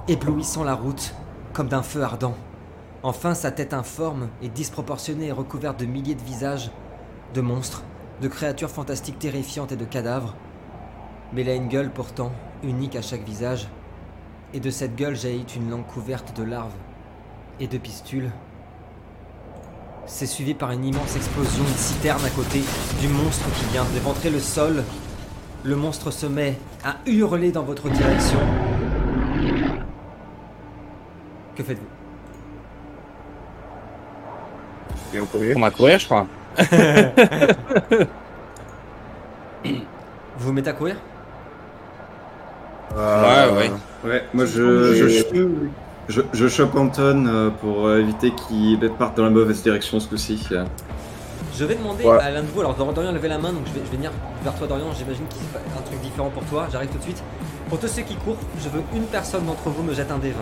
[0.09, 1.15] éblouissant la route
[1.55, 2.35] comme d'un feu ardent.
[3.03, 6.71] Enfin, sa tête informe et disproportionnée est recouverte de milliers de visages,
[7.33, 7.83] de monstres,
[8.21, 10.35] de créatures fantastiques terrifiantes et de cadavres.
[11.33, 12.33] Mais elle a une gueule pourtant,
[12.63, 13.69] unique à chaque visage,
[14.57, 16.73] et de cette gueule jaillit une langue couverte de larves
[17.61, 18.31] et de pistules.
[20.07, 22.63] C'est suivi par une immense explosion, une citerne à côté
[23.03, 24.83] du monstre qui vient d'éventrer le sol.
[25.63, 28.39] Le monstre se met à hurler dans votre direction.
[31.55, 31.85] Que faites-vous?
[35.13, 36.27] Et premier On va courir, je crois.
[36.59, 36.67] Vous
[39.65, 40.97] Vous vous mettez à courir?
[42.97, 43.71] Euh, Ouais, ouais.
[44.07, 45.49] Ouais, moi je, Je-
[46.09, 50.09] je, je- chope Anton euh, pour euh, éviter qu'il parte dans la mauvaise direction ce
[50.09, 50.47] coup-ci.
[51.59, 52.19] Je vais demander Ouais.
[52.21, 53.91] à l'un de vous, alors Dor- Dorian a levé la main, donc je vais, je
[53.91, 54.13] vais venir
[54.45, 57.03] vers toi Dorian, j'imagine qu'il se passe un truc différent pour toi, j'arrive tout de
[57.03, 57.23] suite.
[57.69, 60.31] Pour tous ceux qui courent, je veux une personne d'entre vous me jette un dé
[60.31, 60.37] 20.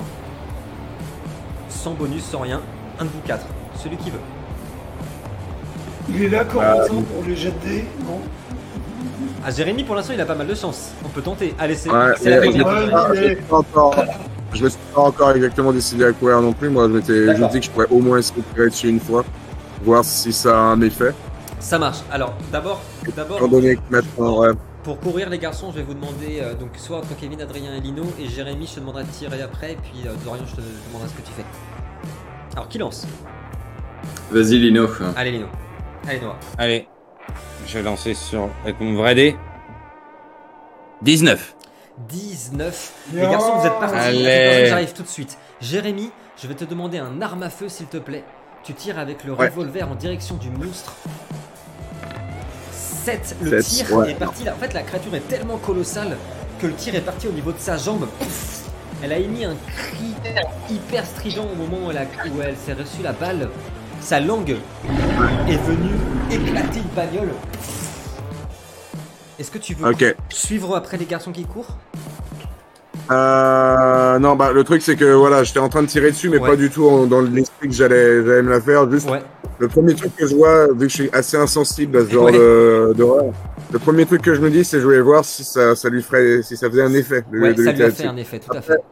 [1.70, 2.60] Sans bonus, sans rien,
[2.98, 3.46] un de vous quatre,
[3.82, 4.18] celui qui veut.
[6.10, 7.34] Il est là, Euh, Corentin, pour de
[7.64, 8.20] dés, non?
[9.44, 11.54] Ah Jérémy pour l'instant il a pas mal de chance, on peut tenter.
[11.58, 12.46] Allez c'est Ouais, la Ah, je est-
[13.30, 13.94] me suis pas encore-
[14.52, 16.68] Je me suis pas encore exactement décidé à courir non plus.
[16.70, 19.00] Moi, je m'étais, me dis que je pourrais au moins essayer de tirer dessus une
[19.00, 19.24] fois,
[19.82, 21.12] voir si ça a un effet.
[21.58, 21.98] Ça marche.
[22.12, 22.80] Alors d'abord,
[23.16, 23.38] d'abord
[24.84, 27.80] pour courir les garçons, je vais vous demander euh, donc soit entre Kevin, Adrien et
[27.80, 30.60] Lino et Jérémy, je te demanderai de tirer après et puis euh, Dorian, je te
[30.60, 31.44] demanderai ce que tu fais.
[32.54, 33.06] Alors qui lance?
[34.30, 34.86] Vas-y Lino.
[35.16, 35.46] Allez Lino.
[36.06, 36.36] Allez Noah.
[36.58, 36.86] Allez,
[37.66, 39.36] je vais lancer sur avec mon vrai dé.
[41.02, 41.54] 19.
[42.08, 42.92] 19.
[43.14, 43.96] Les garçons, vous êtes partis.
[43.96, 44.66] Allez.
[44.68, 45.38] J'arrive tout de suite.
[45.60, 46.10] Jérémy,
[46.42, 48.24] je vais te demander un arme à feu, s'il te plaît.
[48.64, 49.48] Tu tires avec le Ouais.
[49.48, 50.94] revolver en direction du monstre.
[52.72, 53.36] 7.
[53.42, 54.10] Le Sept, tir ouais.
[54.12, 54.54] est parti là.
[54.54, 56.16] En fait, la créature est tellement colossale
[56.60, 58.06] que le tir est parti au niveau de sa jambe.
[58.18, 58.60] Pouf
[59.02, 60.14] elle a émis un cri
[60.70, 62.02] hyper strident au moment où elle, a-
[62.34, 63.50] où elle s'est reçue la balle.
[64.00, 64.56] Sa langue
[65.48, 65.94] est venue
[66.30, 67.30] éclater une bagnole.
[69.38, 69.92] Est-ce que tu veux
[70.30, 71.76] suivre après les garçons qui courent?
[73.10, 76.38] Euh, non, bah le truc c'est que voilà, j'étais en train de tirer dessus, mais
[76.38, 76.48] Ouais.
[76.50, 78.90] pas du tout dans l'esprit que j'allais, j'allais me la faire.
[78.90, 79.22] Juste Ouais.
[79.58, 82.24] le premier truc que je vois, vu que je suis assez insensible à ce genre
[82.24, 82.32] Ouais.
[82.32, 83.24] de d'horreur,
[83.72, 86.02] le premier truc que je me dis, c'est je voulais voir si ça, ça lui
[86.02, 87.24] ferait, si ça faisait un effet.
[87.30, 88.72] de- de ça lui a fait un effet, tout à fait.
[88.74, 88.84] Après,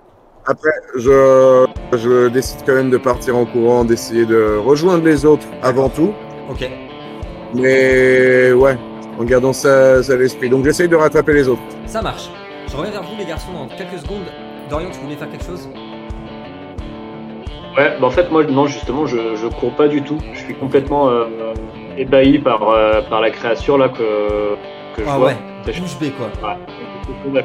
[0.97, 5.89] je, je décide quand même de partir en courant, d'essayer de rejoindre les autres avant
[5.89, 6.13] tout.
[6.51, 6.69] Ok.
[7.55, 8.77] Mais ouais,
[9.19, 10.49] en gardant ça, ça à l'esprit.
[10.49, 11.63] Donc j'essaye de rattraper les autres.
[11.87, 12.29] Ça marche.
[12.69, 14.25] Je reviens vers vous les garçons dans quelques secondes.
[14.71, 15.69] Dorian, tu voulais faire quelque chose?
[17.77, 20.19] Ouais, bah en fait, moi, non, justement, je, je cours pas du tout.
[20.35, 21.25] Je suis complètement euh,
[21.97, 24.55] ébahi par, euh, par la créature là que,
[24.97, 25.29] que je Ah vois.
[25.29, 25.37] ouais,
[25.81, 26.29] bouche bée quoi.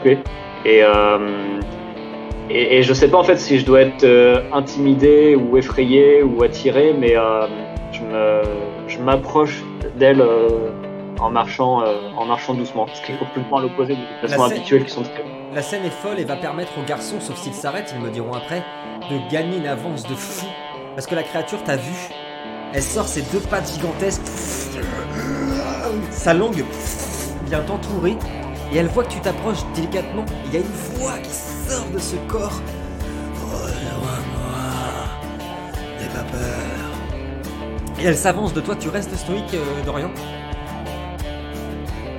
[0.03, 0.19] fait.
[0.65, 1.59] Et, euh,
[2.49, 6.23] et, et je sais pas en fait si je dois être euh, intimidé ou effrayé
[6.23, 7.15] ou attiré, mais
[8.11, 8.43] euh,
[8.87, 9.63] je m'approche
[9.97, 10.69] d'elle euh,
[11.19, 14.85] en marchant, euh, en marchant doucement, ce qui est complètement à l'opposé des déplacements habituels
[14.85, 17.93] qui sont très La scène est folle et va permettre aux garçons, sauf s'ils s'arrêtent,
[17.97, 18.63] ils me diront après,
[19.09, 20.45] de gagner une avance de fou.
[20.95, 22.09] Parce que la créature t'a vu.
[22.73, 24.21] Elle sort ses deux pattes gigantesques.
[26.11, 26.63] Sa langue
[27.45, 28.17] vient t'entourer.
[28.73, 30.25] Et elle voit que tu t'approches délicatement.
[30.47, 30.65] Il y a une
[30.95, 32.61] voix qui sort de ce corps.
[33.35, 34.51] Rejoins-moi.
[35.99, 37.99] N'aie pas peur.
[37.99, 38.75] Et elle s'avance de toi.
[38.75, 40.11] Tu restes stoïque, euh, Dorian?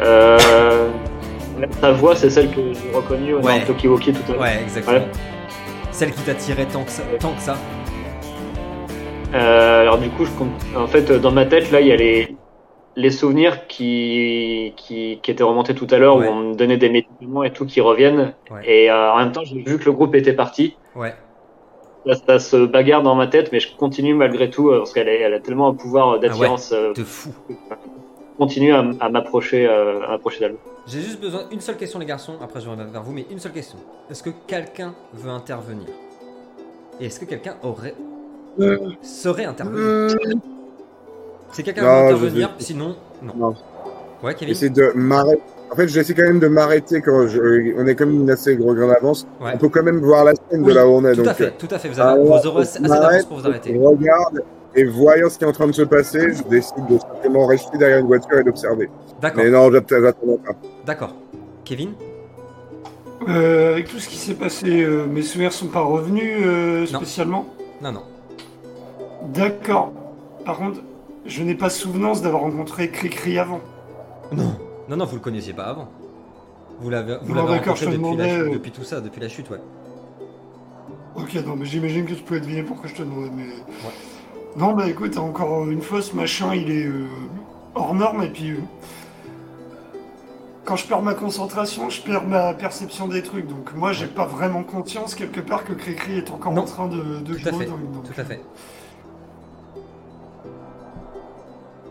[0.01, 0.89] Euh,
[1.81, 3.65] ta voix, c'est celle que j'ai reconnue au Ouais.
[3.65, 4.41] Tokiwoki tout à l'heure.
[4.41, 4.99] Ouais, exactement.
[4.99, 5.07] Ouais.
[5.93, 7.03] Celle qui t'attirait tant que ça.
[7.21, 7.57] Tant que ça.
[9.35, 10.49] Euh, alors du coup, je compte...
[10.75, 12.35] en fait, dans ma tête, là, il y a les,
[12.99, 14.73] les souvenirs qui...
[14.77, 16.27] qui, qui étaient remontés tout à l'heure, Ouais.
[16.29, 18.35] où on me donnait des médicaments et tout qui reviennent.
[18.51, 18.63] Ouais.
[18.65, 20.77] Et euh, en même temps, j'ai vu que le groupe était parti.
[20.97, 21.15] Ouais.
[22.07, 25.09] Ça, ça se bagarre dans ma tête, mais je continue malgré tout, euh, parce qu'elle
[25.09, 26.73] elle a tellement un pouvoir d'attirance.
[26.73, 27.31] euh, De fou.
[27.49, 27.55] je
[28.39, 30.57] continue à, à m'approcher euh, à m'approcher d'elle.
[30.87, 32.35] J'ai juste besoin d'une seule question, les garçons.
[32.43, 33.79] Après, je reviens vers vous, mais une seule question.
[34.11, 35.89] Est-ce que quelqu'un veut intervenir?
[37.01, 37.95] Et est-ce que quelqu'un aurait.
[39.03, 40.17] serait intervenir?
[41.53, 43.33] Si quelqu'un veut je intervenir, sinon, non.
[43.37, 43.55] Non.
[44.23, 45.43] Ouais, Kevin J'essaie de m'arrêter.
[45.71, 47.75] En fait, j'essaie quand même de m'arrêter quand je...
[47.79, 49.27] on est comme une assez gros grande avance.
[49.41, 49.51] Ouais.
[49.55, 51.13] On peut quand même voir la scène Oui, de là où on est.
[51.13, 51.89] Tout donc, à fait, euh, tout à fait.
[51.89, 53.75] Vous, avez, alors, vous aurez assez d'avance pour vous arrêter.
[53.75, 54.43] Je regarde
[54.75, 57.77] et voyant ce qui est en train de se passer, je décide de simplement rester
[57.79, 58.89] derrière une voiture et d'observer.
[59.21, 60.53] D'accord, Mais non, j'attends pas.
[60.87, 61.15] d'accord.
[61.65, 61.91] Kevin
[63.29, 66.99] Euh, avec tout ce qui s'est passé, euh, mes souvenirs sont pas revenus euh, Non.
[67.01, 67.47] spécialement.
[67.83, 68.03] Non, non.
[69.35, 69.93] D'accord.
[70.45, 70.79] Par contre,
[71.29, 73.61] je n'ai pas souvenance d'avoir rencontré Cricri avant.
[74.33, 74.57] Non,
[74.89, 75.89] non, non, vous le connaissiez pas avant.
[76.81, 78.03] Vous l'avez vous l'avez rencontré la chute-
[78.49, 79.61] euh, depuis tout ça, depuis la chute, ouais.
[81.17, 83.47] Ok, non, mais j'imagine que tu pouvais deviner pourquoi je te demandais, mais...
[84.57, 87.07] Non, bah écoute, encore une fois, ce machin, il est euh,
[87.75, 88.51] hors norme, et puis...
[88.53, 88.57] euh,
[90.65, 94.27] quand je perds ma concentration, je perds ma perception des trucs, donc moi, j'ai pas
[94.27, 96.63] vraiment conscience, quelque part, que Cricri est encore Non.
[96.63, 98.41] en train de, de Tout à jouer fait, dans donc, tout à fait.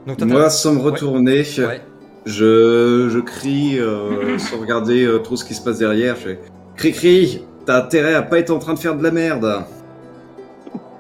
[0.08, 1.82] Donc, Moi, sans me retourner, Ouais.
[2.26, 6.16] je, je crie euh, sans regarder euh, trop ce qui se passe derrière.
[6.16, 6.40] Je fais
[6.76, 9.64] Cri cri, t'as intérêt à pas être en train de faire de la merde.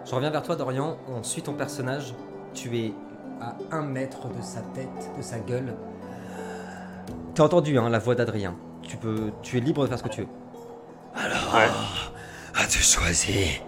[0.06, 0.98] Je reviens vers toi, Dorian.
[1.08, 2.14] On suit ton personnage.
[2.54, 2.94] Tu es
[3.42, 5.74] à un mètre de sa tête, de sa gueule.
[7.36, 8.56] T'as entendu hein, la voix d'Adrien.
[8.82, 10.28] Tu peux, tu es libre de faire ce que tu veux.
[11.16, 11.68] Alors, Ouais.
[12.62, 13.62] as-tu choisi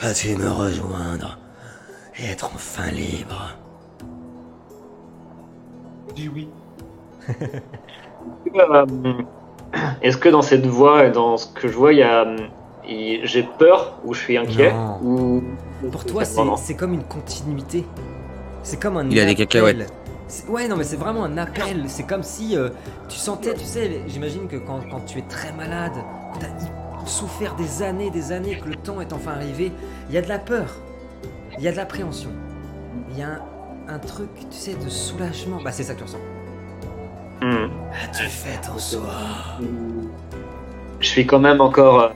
[0.00, 1.38] As-tu me rejoindre
[2.18, 3.50] et être enfin libre?
[6.12, 6.48] Dis oui.
[8.54, 8.84] Euh,
[10.02, 12.26] Est-ce que dans cette voix et dans ce que je vois, il y a,
[12.86, 14.72] il- j'ai peur ou je suis inquiet
[15.02, 15.42] ou
[15.90, 17.84] Pour toi, c'est comme une continuité.
[18.62, 19.46] C'est comme un Il a des appel.
[19.46, 19.92] cacahuètes.
[20.48, 21.84] Ouais, non, mais c'est vraiment un appel.
[21.88, 22.68] C'est comme si euh,
[23.08, 25.92] tu sentais, tu sais, j'imagine que quand, quand tu es très malade,
[26.34, 29.72] que tu as souffert des années, des années, que le temps est enfin arrivé,
[30.08, 30.66] il y a de la peur,
[31.58, 32.30] il y a de l'appréhension,
[33.10, 33.38] il y a un,
[33.88, 35.58] un truc, tu sais, de soulagement.
[35.62, 36.18] Bah, c'est ça que tu ressens.
[37.40, 37.68] Hmm.
[38.04, 39.58] As-tu fait ton choix
[41.00, 42.08] Je suis quand même encore euh,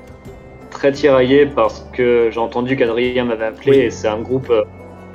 [0.71, 3.79] très tiraillé parce que j'ai entendu qu'Adrien m'avait appelé Oui.
[3.79, 4.63] et c'est un groupe, euh,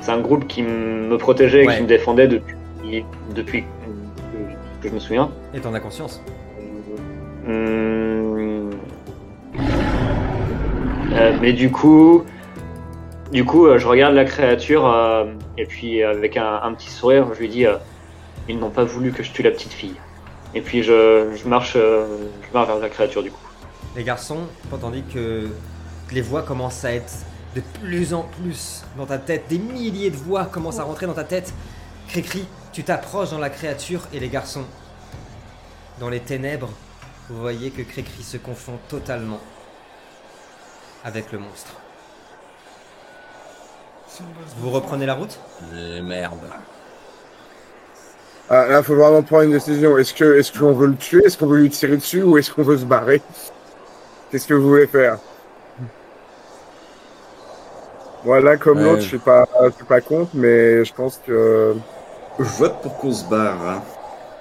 [0.02, 1.76] c'est un groupe qui me protégeait, et Ouais.
[1.78, 3.64] qui me défendait depuis, depuis
[4.82, 5.30] que je me souviens.
[5.54, 6.22] Et t'en as conscience.
[7.48, 8.70] Hmm.
[11.14, 12.24] Euh, mais du coup,
[13.32, 15.26] du coup, euh, je regarde la créature euh,
[15.58, 17.78] et puis avec un, petit sourire, je lui dis euh,
[18.50, 19.96] ils n'ont pas voulu que je tue la petite fille.
[20.54, 23.40] Et puis je, marche, euh, je marche vers la créature du coup.
[23.96, 24.48] Les garçons,
[24.82, 25.48] tandis que
[26.12, 27.14] les voix commencent à être
[27.56, 31.14] de plus en plus dans ta tête, des milliers de voix commencent à rentrer dans
[31.14, 31.54] ta tête.
[32.08, 34.66] Cricri, tu t'approches dans la créature et les garçons,
[36.00, 36.70] dans les ténèbres,
[37.30, 39.40] vous voyez que Cricri se confond totalement
[41.06, 41.76] avec le monstre.
[44.01, 44.01] Si on doit se
[44.58, 45.40] Vous reprenez la route?
[45.76, 46.38] Eh, merde.
[48.50, 49.98] Ah, là, faut vraiment prendre une décision.
[49.98, 52.52] Est-ce que, est-ce qu'on veut le tuer, est-ce qu'on veut lui tirer dessus, ou est-ce
[52.52, 53.22] qu'on veut se barrer?
[54.30, 55.18] Qu'est-ce que vous voulez faire?
[58.24, 58.84] Voilà, comme Ouais.
[58.84, 61.76] l'autre, je suis pas, je suis pas contre, mais je pense que
[62.40, 63.58] Je vote pour qu'on se barre.
[63.68, 63.82] hein.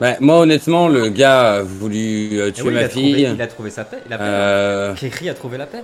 [0.01, 3.13] Bah, moi, honnêtement, le gars a voulu euh, Eh tuer oui, il, ma a fille.
[3.13, 3.99] trouvé, il a trouvé sa paix.
[4.09, 4.25] La paix.
[4.27, 5.83] Euh, Cricri a trouvé la paix.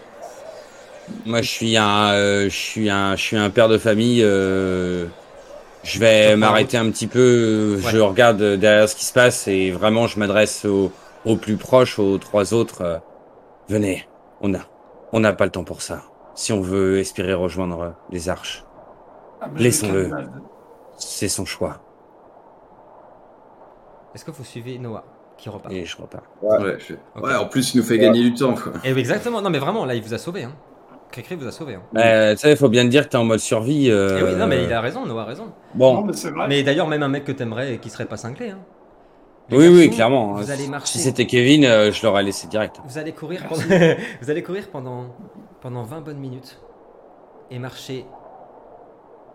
[1.25, 4.23] Moi, je suis un, euh, je suis un, je suis un père de famille.
[4.23, 5.07] euh,
[5.85, 7.79] je vais m'arrêter un petit peu.
[7.79, 8.03] Je Ouais.
[8.05, 10.91] regarde euh, derrière ce qui se passe et vraiment, je m'adresse aux,
[11.25, 12.83] aux plus proches, aux trois autres.
[12.83, 12.99] euh,
[13.69, 14.09] venez,
[14.41, 14.61] on a,
[15.13, 16.03] on n'a pas le temps pour ça.
[16.35, 18.65] Si on veut espérer rejoindre euh, les arches,
[19.41, 20.11] Ah, je Laissons-le.
[20.99, 21.79] c'est son choix.
[24.15, 25.05] Est-ce que vous suivez Noah
[25.37, 25.73] qui repart?
[25.75, 26.23] Et je repars.
[26.43, 26.59] Ouais.
[26.59, 27.25] Ouais, je- Ok.
[27.27, 28.55] ouais, en plus, il nous fait gagner du temps.
[28.55, 28.73] Quoi.
[28.83, 29.43] Et oui, exactement.
[29.43, 30.45] Non, mais vraiment, là, il vous a sauvé.
[30.45, 30.53] Hein.
[31.11, 31.75] Cricri vous a sauvé.
[31.77, 31.83] Hein.
[31.97, 33.91] Euh, tu sais, il faut bien te dire que t'es en mode survie.
[33.91, 35.45] euh, Eh oui, non, mais il a raison, Noah a raison.
[35.45, 36.47] Non, Bon, mais c'est vrai.
[36.49, 38.51] Mais d'ailleurs, même un mec que t'aimerais et qui serait pas cinglé.
[38.51, 38.59] Hein.
[39.49, 40.33] Les oui, oui, clairement.
[40.35, 40.55] Vous hein.
[40.55, 40.93] allez marcher.
[40.93, 42.81] Si c'était Kevin, euh, je l'aurais laissé direct.
[42.85, 43.63] Vous allez courir pendant,
[44.21, 45.15] vous allez courir pendant,
[45.61, 46.61] pendant 20 bonnes minutes
[47.51, 48.05] et marcher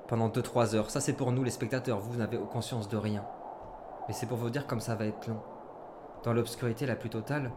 [0.08, 0.90] pendant 2-3 heures.
[0.90, 2.00] Ça, c'est pour nous, les spectateurs.
[2.00, 3.24] Vous n'avez conscience de rien.
[4.08, 5.40] Mais c'est pour vous dire comme ça va être long.
[6.26, 7.50] Dans l'obscurité la plus totale,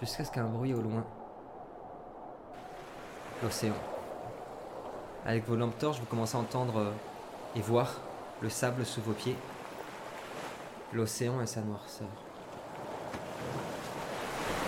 [0.00, 1.04] jusqu'à ce qu'un bruit au loin.
[3.42, 3.74] L'océan.
[5.26, 6.90] Avec vos lampes torches, vous commencez à entendre euh,
[7.54, 8.00] et voir
[8.40, 9.36] le sable sous vos pieds.
[10.94, 12.08] L'océan et sa noirceur.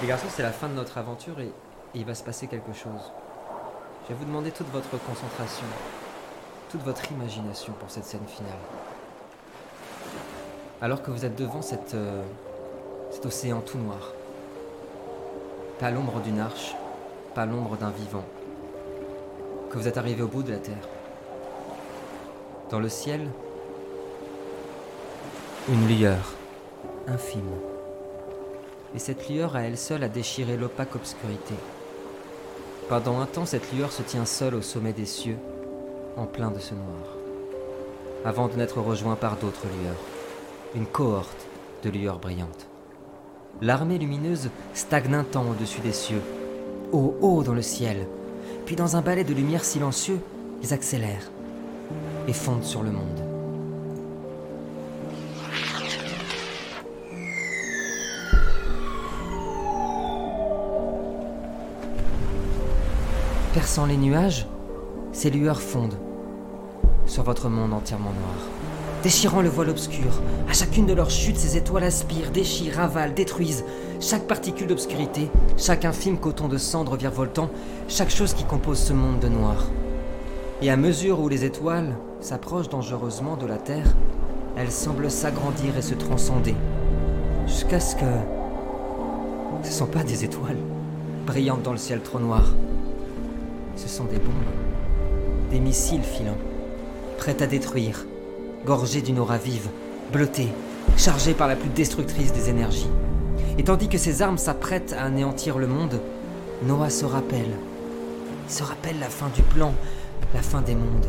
[0.02, 1.50] Les garçons, c'est la fin de notre aventure et,
[1.94, 3.10] il va se passer quelque chose.
[4.04, 5.64] Je vais vous demander toute votre concentration,
[6.70, 8.52] toute votre imagination pour cette scène finale.
[10.82, 11.60] Alors que vous êtes devant
[11.94, 12.22] euh,
[13.10, 14.12] cet océan tout noir,
[15.80, 16.74] pas l'ombre d'une arche,
[17.34, 18.24] pas l'ombre d'un vivant,
[19.70, 20.88] que vous êtes arrivé au bout de la terre.
[22.70, 23.28] Dans le ciel,
[25.68, 26.34] une lueur,
[27.06, 27.50] infime.
[28.94, 31.54] Et cette lueur à elle seule a déchiré l'opaque obscurité.
[32.88, 35.36] Pendant un temps, cette lueur se tient seule au sommet des cieux,
[36.16, 37.16] en plein de ce noir,
[38.24, 40.00] avant de n'être rejoint par d'autres lueurs,
[40.74, 41.46] une cohorte
[41.82, 42.66] de lueurs brillantes.
[43.60, 46.22] L'armée lumineuse stagne un temps au-dessus des cieux,
[46.92, 48.06] haut, haut dans le ciel,
[48.68, 50.20] puis dans un balai de lumière silencieux,
[50.62, 51.30] ils accélèrent
[52.26, 53.06] et fondent sur le monde.
[63.54, 64.46] Perçant les nuages,
[65.12, 65.98] ces lueurs fondent
[67.06, 68.57] sur votre monde entièrement noir.
[69.02, 70.20] Déchirant le voile obscur,
[70.50, 73.64] à chacune de leurs chutes, ces étoiles aspirent, déchirent, avalent, détruisent
[74.00, 77.48] chaque particule d'obscurité, chaque infime coton de cendre virevoltant,
[77.86, 79.66] chaque chose qui compose ce monde de noir.
[80.62, 83.94] Et à mesure où les étoiles s'approchent dangereusement de la Terre,
[84.56, 86.56] elles semblent s'agrandir et se transcender,
[87.46, 88.02] jusqu'à ce que
[89.62, 90.58] ce ne sont pas des étoiles
[91.24, 92.52] brillantes dans le ciel trop noir.
[93.76, 94.32] Ce sont des bombes,
[95.52, 96.38] des missiles filants,
[97.16, 98.04] prêts à détruire,
[98.64, 99.68] gorgés d'une aura vive,
[100.12, 100.48] bleutée,
[100.97, 102.90] chargé par la plus destructrice des énergies.
[103.56, 106.01] Et tandis que ses armes s'apprêtent à anéantir le monde,
[106.64, 107.51] Noah se rappelle.
[108.47, 109.74] Il se rappelle la fin du plan,
[110.35, 111.06] la fin des mondes.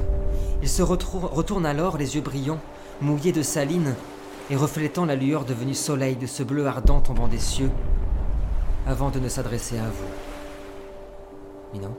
[0.61, 2.59] Il se retourne alors, les yeux brillants,
[3.01, 3.95] mouillés de saline,
[4.49, 7.71] et reflétant la lueur devenue soleil de ce bleu ardent tombant des cieux,
[8.87, 11.73] avant de ne s'adresser à vous.
[11.73, 11.89] Mino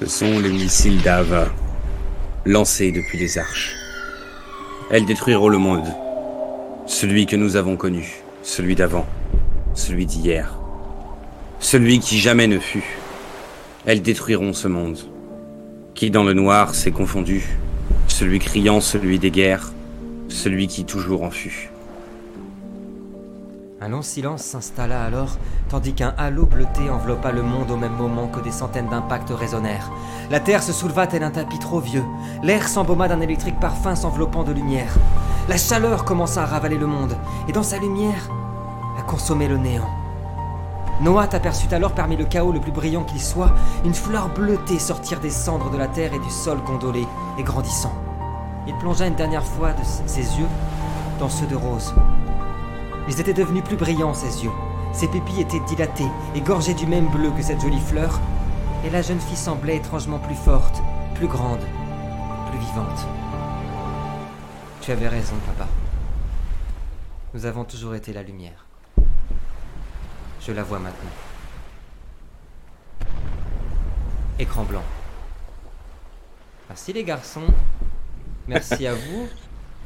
[0.00, 1.46] Ce sont les missiles d'Ava,
[2.46, 3.74] lancés depuis les arches.
[4.90, 5.86] Elles détruiront le monde.
[6.86, 9.06] Celui que nous avons connu, celui d'avant,
[9.74, 10.54] celui d'hier,
[11.58, 12.98] celui qui jamais ne fut.
[13.86, 14.98] Elles détruiront ce monde.
[15.94, 17.56] Qui dans le noir s'est confondu,
[18.08, 19.72] celui criant, celui des guerres,
[20.28, 21.70] celui qui toujours en fut.
[23.84, 25.36] Un long silence s'installa alors,
[25.68, 29.92] tandis qu'un halo bleuté enveloppa le monde au même moment que des centaines d'impacts résonnèrent.
[30.30, 32.04] La terre se souleva tel un tapis trop vieux.
[32.42, 34.94] L'air s'embauma d'un électrique parfum s'enveloppant de lumière.
[35.50, 37.14] La chaleur commença à ravaler le monde,
[37.46, 38.30] et dans sa lumière,
[38.98, 39.90] à consommer le néant.
[41.02, 43.52] Noah aperçut alors parmi le chaos le plus brillant qu'il soit,
[43.84, 47.06] une fleur bleutée sortir des cendres de la terre et du sol gondolé
[47.38, 47.92] et grandissant.
[48.66, 49.72] Il plongea une dernière fois
[50.06, 50.48] ses yeux
[51.20, 51.92] dans ceux de Rose.
[53.08, 54.50] Ils étaient devenus plus brillants, ses yeux.
[54.92, 58.20] Ses pupilles étaient dilatées et gorgées du même bleu que cette jolie fleur,
[58.84, 60.82] et la jeune fille semblait étrangement plus forte,
[61.14, 61.60] plus grande,
[62.50, 63.06] plus vivante.
[64.80, 65.68] Tu avais raison, papa.
[67.34, 68.64] Nous avons toujours été la lumière.
[70.40, 71.10] Je la vois maintenant.
[74.38, 74.82] Écran blanc.
[76.68, 77.46] Merci les garçons.
[78.46, 79.28] Merci à vous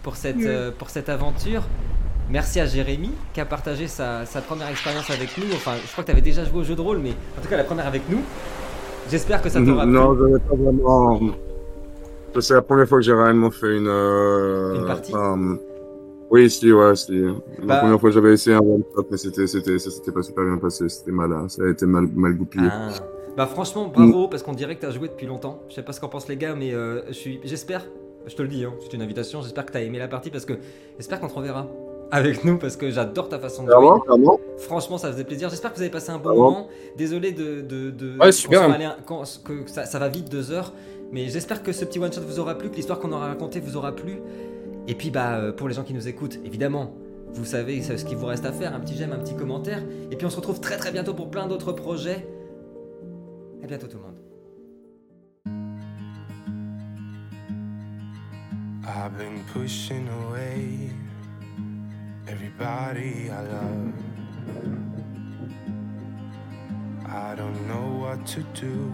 [0.02, 1.62] pour cette, euh, pour cette aventure.
[2.30, 5.46] Merci à Jérémy qui a partagé sa, sa première expérience avec nous.
[5.55, 7.48] Enfin, je crois que tu avais déjà joué au jeu de rôle, mais en tout
[7.48, 8.20] cas la première avec nous.
[9.10, 9.92] J'espère que ça t'aura plu.
[9.92, 11.20] Non, j'avais pas vraiment.
[12.40, 13.88] C'est la première fois que j'ai réellement fait une.
[13.88, 15.12] euh, Une partie
[16.30, 17.22] Oui, si, ouais, si.
[17.62, 20.12] Bah- La première fois que j'avais essayé un one shot, mais c'était, c'était, ça s'était
[20.12, 20.86] pas super bien passé.
[20.90, 21.48] C'était mal, hein.
[21.48, 22.68] ça a été mal, mal goupillé.
[22.70, 22.90] Ah.
[23.36, 25.62] Bah franchement, bravo, parce qu'on dirait que t'as joué depuis longtemps.
[25.70, 27.86] Je sais pas ce qu'en pensent les gars, mais euh, je suis, j'espère,
[28.26, 30.44] je te le dis, hein, c'est une invitation, j'espère que t'as aimé la partie, parce
[30.44, 30.55] que
[30.96, 31.66] j'espère qu'on te reverra
[32.10, 33.76] avec nous, parce que j'adore ta façon de jouer.
[33.78, 34.40] Clairement, clairement.
[34.59, 35.51] Franchement, ça faisait plaisir.
[35.51, 36.68] J'espère que vous avez passé un bon moment.
[36.97, 38.62] Désolé de, de, de- Ouais, super.
[38.70, 38.89] allé
[39.44, 40.72] que ça, ça va vite deux heures,
[41.12, 43.60] mais j'espère que ce petit one shot vous aura plu, que l'histoire qu'on aura racontée
[43.60, 44.20] vous aura plu.
[44.86, 46.94] Et puis bah euh, pour les gens qui nous écoutent, évidemment,
[47.32, 49.82] vous savez ce qu'il vous reste à faire, un petit j'aime, un petit commentaire.
[50.10, 52.26] Et puis on se retrouve très très bientôt pour plein d'autres projets.
[53.62, 54.14] À bientôt tout le monde.
[58.86, 60.89] I've been pushing away
[62.28, 63.92] everybody I love.
[67.06, 68.92] I don't know what to do.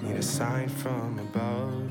[0.00, 1.90] Need a sign from above.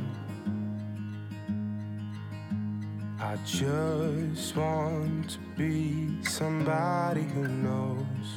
[3.19, 8.27] I just want to be somebody who knows.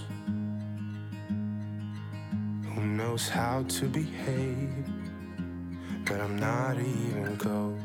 [2.75, 4.85] Who knows how to behave.
[6.05, 7.84] But I'm not even close.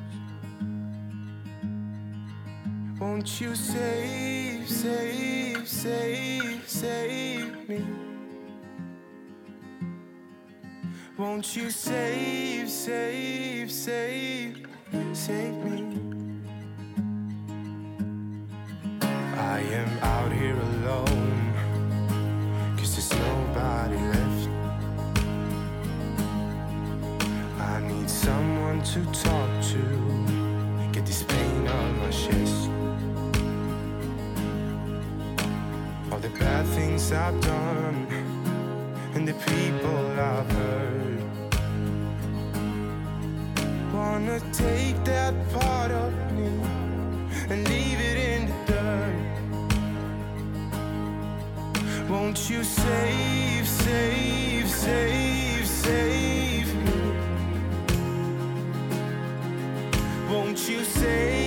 [2.99, 7.81] Won't you save, save, save, save me?
[11.17, 14.67] Won't you save, save, save,
[15.13, 15.97] save me?
[19.01, 21.53] I am out here alone,
[22.77, 24.49] cause there's nobody left.
[27.61, 32.58] I need someone to talk to, get this pain on my chest.
[36.59, 38.07] Bad things I've done,
[39.15, 41.21] and the people I've hurt.
[43.93, 46.49] Wanna take that part of me
[47.49, 49.29] and leave it in the dirt.
[52.09, 57.01] Won't you save, save, save, save me?
[60.31, 61.38] Won't you save, save,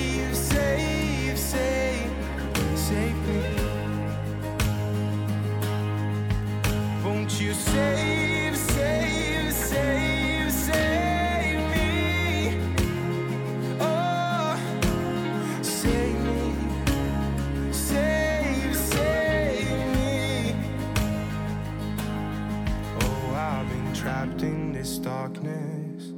[25.02, 26.12] darkness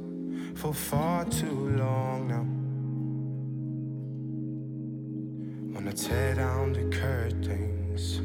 [0.53, 2.45] for far too long now.
[5.73, 8.21] Wanna tear down the curtains,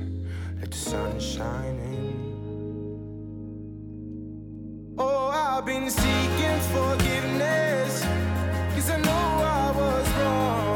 [0.61, 2.21] let the sun shine in.
[4.99, 8.05] Oh, I've been seeking forgiveness,
[8.75, 10.70] cause I know I was wrong.